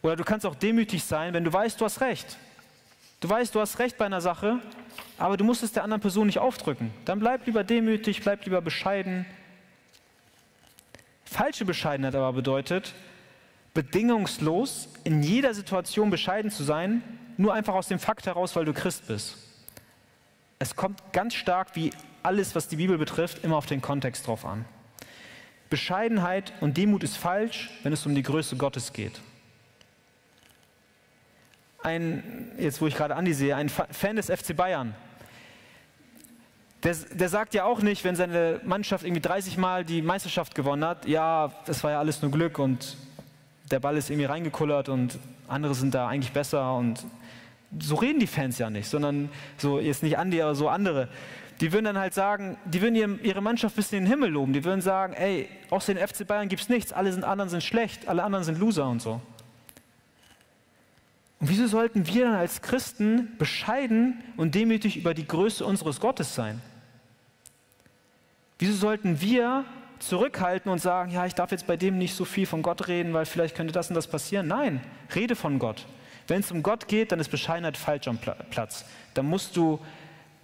Oder 0.01 0.15
du 0.15 0.23
kannst 0.23 0.45
auch 0.45 0.55
demütig 0.55 1.03
sein, 1.03 1.33
wenn 1.33 1.43
du 1.43 1.51
weißt, 1.51 1.79
du 1.79 1.85
hast 1.85 2.01
recht. 2.01 2.37
Du 3.19 3.29
weißt, 3.29 3.53
du 3.53 3.59
hast 3.59 3.77
recht 3.77 3.97
bei 3.97 4.05
einer 4.05 4.21
Sache, 4.21 4.59
aber 5.17 5.37
du 5.37 5.43
musst 5.43 5.61
es 5.63 5.71
der 5.71 5.83
anderen 5.83 6.01
Person 6.01 6.25
nicht 6.25 6.39
aufdrücken. 6.39 6.91
Dann 7.05 7.19
bleib 7.19 7.45
lieber 7.45 7.63
demütig, 7.63 8.21
bleib 8.21 8.45
lieber 8.45 8.61
bescheiden. 8.61 9.25
Falsche 11.25 11.65
Bescheidenheit 11.65 12.15
aber 12.15 12.33
bedeutet, 12.33 12.93
bedingungslos 13.73 14.89
in 15.03 15.21
jeder 15.21 15.53
Situation 15.53 16.09
bescheiden 16.09 16.51
zu 16.51 16.63
sein, 16.63 17.03
nur 17.41 17.53
einfach 17.53 17.73
aus 17.73 17.87
dem 17.87 17.99
Fakt 17.99 18.27
heraus, 18.27 18.55
weil 18.55 18.65
du 18.65 18.73
Christ 18.73 19.07
bist. 19.07 19.37
Es 20.59 20.75
kommt 20.75 21.01
ganz 21.11 21.33
stark, 21.33 21.75
wie 21.75 21.91
alles, 22.23 22.55
was 22.55 22.67
die 22.67 22.75
Bibel 22.75 22.97
betrifft, 22.97 23.43
immer 23.43 23.57
auf 23.57 23.65
den 23.65 23.81
Kontext 23.81 24.27
drauf 24.27 24.45
an. 24.45 24.65
Bescheidenheit 25.69 26.53
und 26.61 26.77
Demut 26.77 27.03
ist 27.03 27.17
falsch, 27.17 27.71
wenn 27.83 27.93
es 27.93 28.05
um 28.05 28.13
die 28.13 28.21
Größe 28.21 28.57
Gottes 28.57 28.93
geht. 28.93 29.19
Ein, 31.81 32.51
jetzt 32.59 32.79
wo 32.79 32.87
ich 32.87 32.95
gerade 32.95 33.15
Andi 33.15 33.33
sehe, 33.33 33.55
ein 33.55 33.69
Fan 33.69 34.17
des 34.17 34.27
FC 34.27 34.55
Bayern, 34.55 34.93
der, 36.83 36.95
der, 37.13 37.29
sagt 37.29 37.53
ja 37.53 37.63
auch 37.63 37.81
nicht, 37.81 38.03
wenn 38.03 38.15
seine 38.15 38.59
Mannschaft 38.63 39.03
irgendwie 39.03 39.21
30 39.21 39.57
Mal 39.57 39.85
die 39.85 40.01
Meisterschaft 40.01 40.55
gewonnen 40.55 40.83
hat, 40.83 41.07
ja, 41.07 41.51
das 41.65 41.83
war 41.83 41.91
ja 41.91 41.99
alles 41.99 42.21
nur 42.21 42.31
Glück 42.31 42.59
und 42.59 42.97
der 43.71 43.79
Ball 43.79 43.97
ist 43.97 44.09
irgendwie 44.09 44.25
reingekullert 44.25 44.89
und 44.89 45.17
andere 45.47 45.73
sind 45.73 45.93
da 45.93 46.07
eigentlich 46.07 46.33
besser 46.33 46.75
und 46.75 47.05
so 47.79 47.95
reden 47.95 48.19
die 48.19 48.27
Fans 48.27 48.57
ja 48.57 48.69
nicht, 48.69 48.87
sondern 48.87 49.29
so, 49.57 49.79
jetzt 49.79 50.03
nicht 50.03 50.17
Andi, 50.17 50.41
aber 50.41 50.55
so 50.55 50.69
andere. 50.69 51.07
Die 51.61 51.71
würden 51.71 51.85
dann 51.85 51.97
halt 51.97 52.13
sagen, 52.13 52.57
die 52.65 52.81
würden 52.81 53.19
ihre 53.23 53.41
Mannschaft 53.41 53.75
bis 53.75 53.91
in 53.93 53.99
den 53.99 54.07
Himmel 54.07 54.31
loben. 54.31 54.51
Die 54.51 54.63
würden 54.63 54.81
sagen, 54.81 55.13
ey, 55.13 55.47
außer 55.69 55.93
den 55.93 56.05
FC 56.05 56.25
Bayern 56.25 56.49
gibt 56.49 56.63
es 56.63 56.69
nichts, 56.69 56.91
alle 56.91 57.13
sind, 57.13 57.23
anderen 57.23 57.49
sind 57.49 57.63
schlecht, 57.63 58.07
alle 58.07 58.23
anderen 58.23 58.43
sind 58.43 58.59
Loser 58.59 58.89
und 58.89 59.01
so. 59.01 59.21
Und 61.39 61.49
wieso 61.49 61.67
sollten 61.67 62.07
wir 62.07 62.25
dann 62.25 62.35
als 62.35 62.61
Christen 62.61 63.35
bescheiden 63.37 64.23
und 64.37 64.55
demütig 64.55 64.97
über 64.97 65.13
die 65.13 65.27
Größe 65.27 65.65
unseres 65.65 65.99
Gottes 65.99 66.35
sein? 66.35 66.61
Wieso 68.59 68.73
sollten 68.73 69.21
wir 69.21 69.65
zurückhalten 69.97 70.71
und 70.71 70.79
sagen, 70.79 71.11
ja, 71.11 71.25
ich 71.25 71.33
darf 71.33 71.51
jetzt 71.51 71.67
bei 71.67 71.77
dem 71.77 71.97
nicht 71.97 72.15
so 72.15 72.25
viel 72.25 72.45
von 72.45 72.61
Gott 72.61 72.87
reden, 72.87 73.13
weil 73.13 73.25
vielleicht 73.25 73.55
könnte 73.55 73.73
das 73.73 73.89
und 73.89 73.95
das 73.95 74.07
passieren? 74.07 74.47
Nein, 74.47 74.81
rede 75.15 75.35
von 75.35 75.57
Gott. 75.57 75.85
Wenn 76.27 76.41
es 76.41 76.51
um 76.51 76.63
Gott 76.63 76.87
geht, 76.87 77.11
dann 77.11 77.19
ist 77.19 77.29
Bescheidenheit 77.29 77.77
falsch 77.77 78.07
am 78.07 78.19
Platz. 78.49 78.85
Dann 79.13 79.25
musst 79.25 79.57
du 79.57 79.79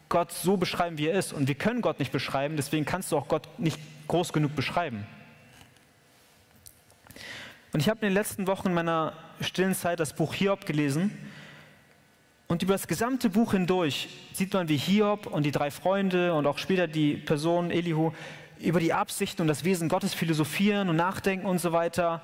Gott 0.09 0.31
so 0.31 0.57
beschreiben, 0.57 0.97
wie 0.97 1.07
er 1.07 1.19
ist. 1.19 1.33
Und 1.33 1.47
wir 1.47 1.55
können 1.55 1.81
Gott 1.81 1.99
nicht 1.99 2.11
beschreiben, 2.11 2.55
deswegen 2.55 2.85
kannst 2.85 3.11
du 3.11 3.17
auch 3.17 3.27
Gott 3.27 3.47
nicht 3.59 3.79
groß 4.07 4.33
genug 4.33 4.55
beschreiben. 4.55 5.05
Und 7.73 7.81
ich 7.81 7.89
habe 7.89 7.99
in 7.99 8.07
den 8.07 8.13
letzten 8.13 8.47
Wochen 8.47 8.69
in 8.69 8.73
meiner 8.73 9.13
stillen 9.41 9.75
Zeit 9.75 9.99
das 9.99 10.13
Buch 10.13 10.33
Hiob 10.33 10.65
gelesen. 10.65 11.15
Und 12.47 12.63
über 12.63 12.73
das 12.73 12.87
gesamte 12.87 13.29
Buch 13.29 13.51
hindurch 13.51 14.07
sieht 14.31 14.53
man, 14.53 14.69
wie 14.69 14.77
Hiob 14.77 15.27
und 15.27 15.43
die 15.43 15.51
drei 15.51 15.69
Freunde 15.69 16.33
und 16.33 16.47
auch 16.47 16.57
später 16.57 16.87
die 16.87 17.15
Person 17.15 17.71
Elihu 17.71 18.13
über 18.59 18.79
die 18.79 18.93
Absichten 18.93 19.41
und 19.41 19.47
das 19.49 19.65
Wesen 19.65 19.89
Gottes 19.89 20.13
philosophieren 20.13 20.89
und 20.89 20.95
nachdenken 20.95 21.45
und 21.45 21.59
so 21.59 21.73
weiter. 21.73 22.21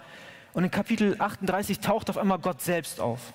Und 0.54 0.64
in 0.64 0.72
Kapitel 0.72 1.18
38 1.20 1.82
taucht 1.82 2.10
auf 2.10 2.18
einmal 2.18 2.40
Gott 2.40 2.62
selbst 2.62 3.02
auf 3.02 3.34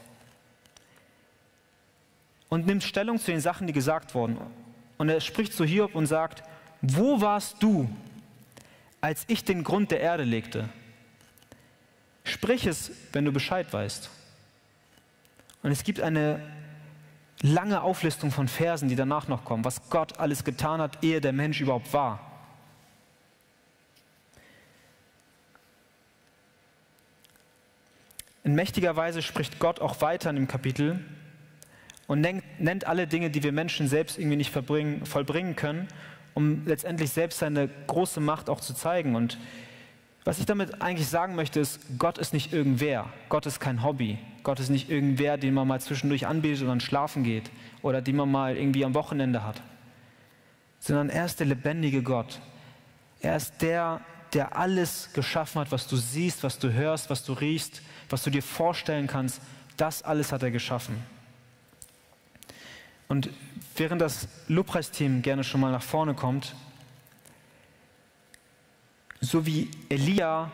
und 2.49 2.67
nimmt 2.67 2.83
Stellung 2.83 3.19
zu 3.19 3.31
den 3.31 3.41
Sachen, 3.41 3.67
die 3.67 3.73
gesagt 3.73 4.15
wurden. 4.15 4.39
Und 4.97 5.09
er 5.09 5.21
spricht 5.21 5.53
zu 5.53 5.65
Hiob 5.65 5.95
und 5.95 6.07
sagt, 6.07 6.43
wo 6.81 7.21
warst 7.21 7.63
du, 7.63 7.89
als 9.01 9.25
ich 9.29 9.45
den 9.45 9.65
Grund 9.65 9.91
der 9.91 10.01
Erde 10.01 10.25
legte? 10.25 10.69
Sprich 12.25 12.67
es, 12.67 12.91
wenn 13.13 13.25
du 13.25 13.33
Bescheid 13.33 13.73
weißt. 13.73 14.11
Und 15.63 15.71
es 15.71 15.83
gibt 15.85 16.01
eine 16.01 16.41
lange 17.41 17.83
Auflistung 17.83 18.31
von 18.31 18.49
Versen, 18.49 18.89
die 18.89 18.97
danach 18.97 19.29
noch 19.29 19.45
kommen, 19.45 19.65
was 19.65 19.91
Gott 19.91 20.19
alles 20.19 20.45
getan 20.45 20.81
hat, 20.81 21.03
ehe 21.05 21.21
der 21.21 21.33
Mensch 21.33 21.61
überhaupt 21.61 21.93
war. 21.93 22.21
In 28.45 28.55
mächtiger 28.55 28.97
Weise 28.97 29.21
spricht 29.23 29.59
Gott 29.59 29.81
auch 29.81 30.01
weiter 30.01 30.31
in 30.31 30.37
dem 30.37 30.49
Kapitel 30.49 31.05
und 32.09 32.23
nennt, 32.23 32.87
alle 32.87 33.07
Dinge, 33.07 33.31
die 33.31 33.45
wir 33.45 33.53
Menschen 33.53 33.87
selbst 33.87 34.19
irgendwie 34.19 34.37
nicht 34.37 34.51
vollbringen 34.51 35.55
können, 35.55 35.87
um 36.35 36.67
letztendlich 36.67 37.11
selbst 37.11 37.39
seine 37.39 37.69
große 37.87 38.19
Macht 38.19 38.49
auch 38.49 38.61
zu 38.61 38.75
zeigen. 38.75 39.15
Und 39.15 39.39
was 40.25 40.39
ich 40.39 40.47
damit 40.47 40.81
eigentlich 40.81 41.07
sagen 41.07 41.37
möchte, 41.37 41.61
ist, 41.61 41.81
Gott 41.99 42.17
ist 42.19 42.33
nicht 42.33 42.53
irgendwer. 42.53 43.11
Gott 43.29 43.45
ist 43.45 43.61
kein 43.61 43.85
Hobby. 43.85 44.19
Gott 44.43 44.59
ist 44.59 44.71
nicht 44.71 44.91
irgendwer, 44.91 45.37
den 45.37 45.53
man 45.53 45.69
mal 45.69 45.81
zwischendurch 45.81 46.27
anbetet 46.27 46.63
und 46.63 46.69
dann 46.69 46.81
schlafen 46.81 47.25
geht 47.25 47.51
oder 47.83 48.01
den 48.01 48.17
man 48.17 48.31
mal 48.31 48.57
irgendwie 48.57 48.87
am 48.87 48.95
Wochenende 48.95 49.45
hat. 49.45 49.61
Sondern 50.81 51.11
er 51.11 51.27
ist 51.27 51.41
der 51.41 51.47
lebendige 51.47 52.03
Gott. 52.03 52.41
Er 53.21 53.37
ist 53.37 53.61
der, 53.61 54.01
der 54.33 54.57
alles 54.57 55.11
geschaffen 55.13 55.61
hat, 55.61 55.73
was 55.73 55.87
du 55.87 55.97
siehst, 55.97 56.43
was 56.43 56.59
du 56.59 56.73
hörst, 56.73 57.11
was 57.11 57.23
du 57.23 57.35
riechst, 57.35 57.83
was 58.09 58.23
du 58.23 58.31
dir 58.31 58.43
vorstellen 58.43 59.09
kannst. 59.09 59.43
Das 59.77 60.03
alles 60.03 60.33
hat 60.33 60.43
er 60.43 60.51
geschaffen. 60.51 60.97
Und 63.09 63.31
während 63.77 64.03
das 64.03 64.29
Lobpreisteam 64.49 65.23
gerne 65.23 65.43
schon 65.43 65.61
mal 65.61 65.73
nach 65.73 65.83
vorne 65.83 66.15
kommt, 66.15 66.55
so 69.21 69.47
wie 69.47 69.71
Elia 69.89 70.51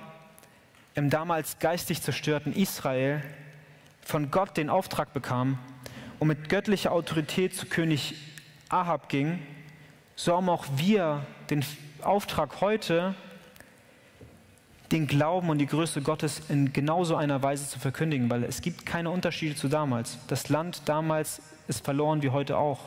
im 0.94 1.10
damals 1.10 1.58
geistig 1.58 2.00
zerstörten 2.00 2.54
Israel 2.54 3.22
von 4.02 4.30
Gott 4.30 4.56
den 4.56 4.70
Auftrag 4.70 5.12
bekam 5.12 5.58
und 6.20 6.28
mit 6.28 6.48
göttlicher 6.48 6.92
Autorität 6.92 7.54
zu 7.54 7.66
König 7.66 8.14
Ahab 8.68 9.08
ging, 9.08 9.40
so 10.16 10.36
haben 10.36 10.48
auch 10.48 10.66
wir 10.76 11.26
den 11.50 11.64
Auftrag 12.02 12.60
heute, 12.60 13.14
den 14.92 15.08
Glauben 15.08 15.48
und 15.48 15.58
die 15.58 15.66
Größe 15.66 16.02
Gottes 16.02 16.42
in 16.48 16.72
genauso 16.72 17.16
einer 17.16 17.42
Weise 17.42 17.68
zu 17.68 17.80
verkündigen, 17.80 18.30
weil 18.30 18.44
es 18.44 18.62
gibt 18.62 18.86
keine 18.86 19.10
Unterschiede 19.10 19.56
zu 19.56 19.68
damals. 19.68 20.18
Das 20.28 20.48
Land 20.48 20.82
damals 20.84 21.42
ist 21.68 21.84
verloren 21.84 22.22
wie 22.22 22.30
heute 22.30 22.56
auch. 22.56 22.80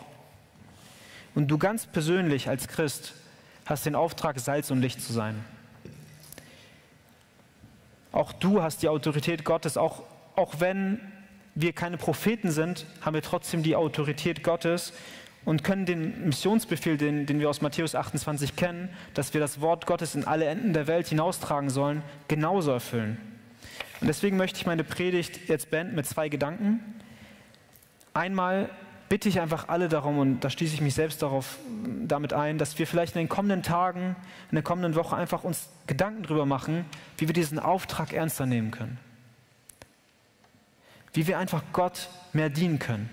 Und 1.35 1.47
du 1.49 1.57
ganz 1.57 1.85
persönlich 1.85 2.49
als 2.49 2.67
Christ 2.67 3.13
hast 3.65 3.85
den 3.85 3.95
Auftrag, 3.95 4.39
Salz 4.39 4.71
und 4.71 4.81
Licht 4.81 5.01
zu 5.01 5.13
sein. 5.13 5.43
Auch 8.11 8.33
du 8.33 8.63
hast 8.63 8.81
die 8.81 8.89
Autorität 8.89 9.43
Gottes, 9.43 9.77
auch, 9.77 10.03
auch 10.35 10.59
wenn 10.59 10.99
wir 11.53 11.73
keine 11.73 11.97
Propheten 11.97 12.51
sind, 12.51 12.85
haben 13.01 13.13
wir 13.13 13.21
trotzdem 13.21 13.63
die 13.63 13.75
Autorität 13.75 14.43
Gottes 14.43 14.93
und 15.45 15.63
können 15.63 15.85
den 15.85 16.27
Missionsbefehl, 16.27 16.97
den, 16.97 17.25
den 17.25 17.39
wir 17.39 17.49
aus 17.49 17.61
Matthäus 17.61 17.95
28 17.95 18.55
kennen, 18.55 18.89
dass 19.13 19.33
wir 19.33 19.41
das 19.41 19.61
Wort 19.61 19.85
Gottes 19.85 20.15
in 20.15 20.25
alle 20.25 20.45
Enden 20.45 20.73
der 20.73 20.87
Welt 20.87 21.07
hinaustragen 21.07 21.69
sollen, 21.69 22.03
genauso 22.27 22.71
erfüllen. 22.71 23.17
Und 24.01 24.07
deswegen 24.07 24.37
möchte 24.37 24.59
ich 24.59 24.65
meine 24.65 24.83
Predigt 24.83 25.49
jetzt 25.49 25.69
beenden 25.71 25.95
mit 25.95 26.05
zwei 26.05 26.29
Gedanken. 26.29 26.79
Einmal 28.17 28.71
bitte 29.09 29.29
ich 29.29 29.39
einfach 29.39 29.69
alle 29.69 29.89
darum, 29.89 30.17
und 30.17 30.39
da 30.39 30.49
schließe 30.49 30.73
ich 30.73 30.81
mich 30.81 30.95
selbst 30.95 31.21
darauf, 31.21 31.59
damit 32.07 32.33
ein, 32.33 32.57
dass 32.57 32.79
wir 32.79 32.87
vielleicht 32.87 33.15
in 33.15 33.19
den 33.19 33.29
kommenden 33.29 33.61
Tagen, 33.61 34.15
in 34.49 34.55
der 34.55 34.63
kommenden 34.63 34.95
Woche 34.95 35.15
einfach 35.15 35.43
uns 35.43 35.69
Gedanken 35.85 36.23
darüber 36.23 36.47
machen, 36.47 36.85
wie 37.19 37.27
wir 37.27 37.33
diesen 37.33 37.59
Auftrag 37.59 38.13
ernster 38.13 38.47
nehmen 38.47 38.71
können. 38.71 38.97
Wie 41.13 41.27
wir 41.27 41.37
einfach 41.37 41.61
Gott 41.73 42.09
mehr 42.33 42.49
dienen 42.49 42.79
können. 42.79 43.07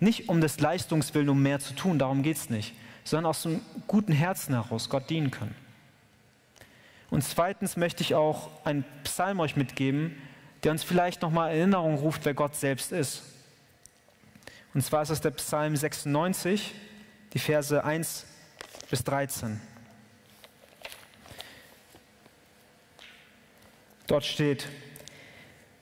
Nicht 0.00 0.28
um 0.28 0.42
des 0.42 0.60
Leistungswillen, 0.60 1.30
um 1.30 1.42
mehr 1.42 1.58
zu 1.58 1.72
tun, 1.74 1.98
darum 1.98 2.22
geht 2.22 2.36
es 2.36 2.50
nicht, 2.50 2.74
sondern 3.04 3.30
aus 3.30 3.46
einem 3.46 3.62
guten 3.86 4.12
Herzen 4.12 4.52
heraus 4.52 4.90
Gott 4.90 5.08
dienen 5.08 5.30
können. 5.30 5.54
Und 7.08 7.24
zweitens 7.24 7.78
möchte 7.78 8.02
ich 8.02 8.14
auch 8.14 8.50
einen 8.66 8.84
Psalm 9.04 9.40
euch 9.40 9.56
mitgeben, 9.56 10.14
der 10.62 10.72
uns 10.72 10.84
vielleicht 10.84 11.22
nochmal 11.22 11.52
Erinnerung 11.52 11.94
ruft, 11.94 12.26
wer 12.26 12.34
Gott 12.34 12.54
selbst 12.54 12.92
ist. 12.92 13.31
Und 14.74 14.82
zwar 14.82 15.02
ist 15.02 15.10
es 15.10 15.20
der 15.20 15.30
Psalm 15.32 15.76
96, 15.76 16.74
die 17.32 17.38
Verse 17.38 17.84
1 17.84 18.26
bis 18.90 19.04
13. 19.04 19.60
Dort 24.06 24.24
steht, 24.24 24.68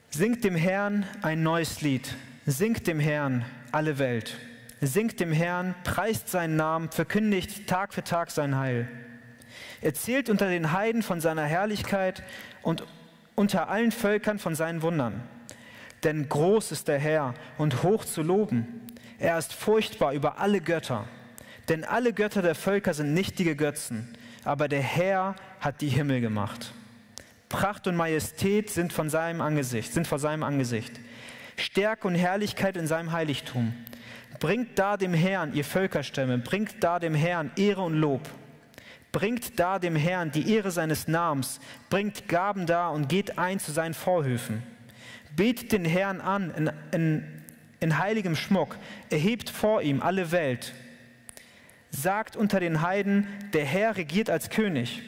Singt 0.09 0.43
dem 0.43 0.55
Herrn 0.55 1.05
ein 1.21 1.41
neues 1.41 1.81
Lied, 1.81 2.15
singt 2.45 2.85
dem 2.85 2.99
Herrn 2.99 3.45
alle 3.71 3.97
Welt. 3.97 4.37
Singt 4.81 5.19
dem 5.19 5.31
Herrn, 5.31 5.75
preist 5.83 6.27
seinen 6.27 6.57
Namen, 6.57 6.89
verkündigt 6.89 7.67
Tag 7.67 7.93
für 7.93 8.03
Tag 8.03 8.31
sein 8.31 8.57
Heil. 8.57 8.89
Erzählt 9.79 10.29
unter 10.29 10.49
den 10.49 10.73
Heiden 10.73 11.01
von 11.01 11.21
seiner 11.21 11.45
Herrlichkeit 11.45 12.23
und 12.61 12.83
unter 13.35 13.69
allen 13.69 13.91
Völkern 13.91 14.39
von 14.39 14.55
seinen 14.55 14.81
Wundern. 14.81 15.21
Denn 16.03 16.27
groß 16.27 16.71
ist 16.71 16.87
der 16.87 16.99
Herr 16.99 17.33
und 17.57 17.83
hoch 17.83 18.05
zu 18.05 18.21
loben. 18.23 18.87
Er 19.19 19.37
ist 19.37 19.53
furchtbar 19.53 20.13
über 20.13 20.39
alle 20.39 20.61
Götter. 20.61 21.05
Denn 21.69 21.83
alle 21.83 22.11
Götter 22.11 22.41
der 22.41 22.55
Völker 22.55 22.93
sind 22.93 23.13
nichtige 23.13 23.55
Götzen, 23.55 24.17
aber 24.43 24.67
der 24.67 24.81
Herr 24.81 25.35
hat 25.59 25.81
die 25.81 25.89
Himmel 25.89 26.21
gemacht. 26.21 26.73
Pracht 27.49 27.87
und 27.87 27.95
Majestät 27.95 28.69
sind 28.69 28.93
von 28.93 29.09
seinem 29.09 29.41
Angesicht, 29.41 29.93
sind 29.93 30.07
vor 30.07 30.19
seinem 30.19 30.43
Angesicht. 30.43 30.91
Stärke 31.57 32.07
und 32.07 32.15
Herrlichkeit 32.15 32.77
in 32.77 32.87
seinem 32.87 33.11
Heiligtum. 33.11 33.73
Bringt 34.39 34.79
da 34.79 34.97
dem 34.97 35.13
Herrn, 35.13 35.53
ihr 35.53 35.65
Völkerstämme, 35.65 36.39
bringt 36.39 36.83
da 36.83 36.97
dem 36.97 37.13
Herrn 37.13 37.51
Ehre 37.57 37.81
und 37.81 37.93
Lob. 37.93 38.27
Bringt 39.11 39.59
da 39.59 39.77
dem 39.77 39.95
Herrn 39.95 40.31
die 40.31 40.53
Ehre 40.53 40.71
seines 40.71 41.07
Namens, 41.07 41.59
bringt 41.89 42.27
Gaben 42.27 42.65
da 42.65 42.89
und 42.89 43.09
geht 43.09 43.37
ein 43.37 43.59
zu 43.59 43.71
seinen 43.71 43.93
Vorhöfen. 43.93 44.63
Betet 45.35 45.71
den 45.71 45.85
Herrn 45.85 46.21
an 46.21 46.51
in, 46.51 46.71
in, 46.91 47.43
in 47.79 47.97
heiligem 47.97 48.35
Schmuck, 48.35 48.77
erhebt 49.09 49.49
vor 49.49 49.81
ihm 49.81 50.01
alle 50.01 50.31
Welt. 50.31 50.73
Sagt 51.89 52.35
unter 52.35 52.59
den 52.59 52.81
Heiden, 52.81 53.27
der 53.53 53.65
Herr 53.65 53.97
regiert 53.97 54.29
als 54.29 54.49
König. 54.49 55.01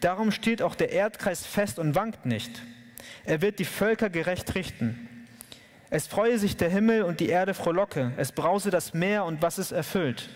Darum 0.00 0.30
steht 0.30 0.62
auch 0.62 0.74
der 0.74 0.90
Erdkreis 0.90 1.44
fest 1.44 1.78
und 1.78 1.94
wankt 1.94 2.26
nicht. 2.26 2.62
Er 3.24 3.42
wird 3.42 3.58
die 3.58 3.64
Völker 3.64 4.10
gerecht 4.10 4.54
richten. 4.54 5.26
Es 5.90 6.06
freue 6.06 6.38
sich 6.38 6.56
der 6.56 6.68
Himmel 6.68 7.02
und 7.02 7.20
die 7.20 7.28
Erde 7.28 7.54
frohlocke. 7.54 8.12
Es 8.16 8.32
brause 8.32 8.70
das 8.70 8.94
Meer 8.94 9.24
und 9.24 9.42
was 9.42 9.58
es 9.58 9.72
erfüllt. 9.72 10.28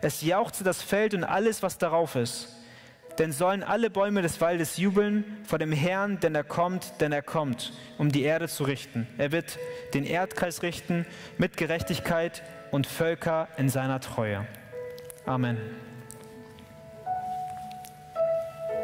Es 0.00 0.22
jauchze 0.22 0.64
das 0.64 0.82
Feld 0.82 1.14
und 1.14 1.24
alles, 1.24 1.62
was 1.62 1.78
darauf 1.78 2.16
ist. 2.16 2.55
Denn 3.18 3.32
sollen 3.32 3.62
alle 3.62 3.88
Bäume 3.88 4.20
des 4.20 4.40
Waldes 4.40 4.76
jubeln 4.76 5.24
vor 5.44 5.58
dem 5.58 5.72
Herrn, 5.72 6.20
denn 6.20 6.34
er 6.34 6.44
kommt, 6.44 7.00
denn 7.00 7.12
er 7.12 7.22
kommt, 7.22 7.72
um 7.96 8.12
die 8.12 8.22
Erde 8.22 8.48
zu 8.48 8.64
richten. 8.64 9.06
Er 9.16 9.32
wird 9.32 9.58
den 9.94 10.04
Erdkreis 10.04 10.62
richten 10.62 11.06
mit 11.38 11.56
Gerechtigkeit 11.56 12.42
und 12.70 12.86
Völker 12.86 13.48
in 13.56 13.68
seiner 13.68 14.00
Treue. 14.00 14.46
Amen. 15.24 15.56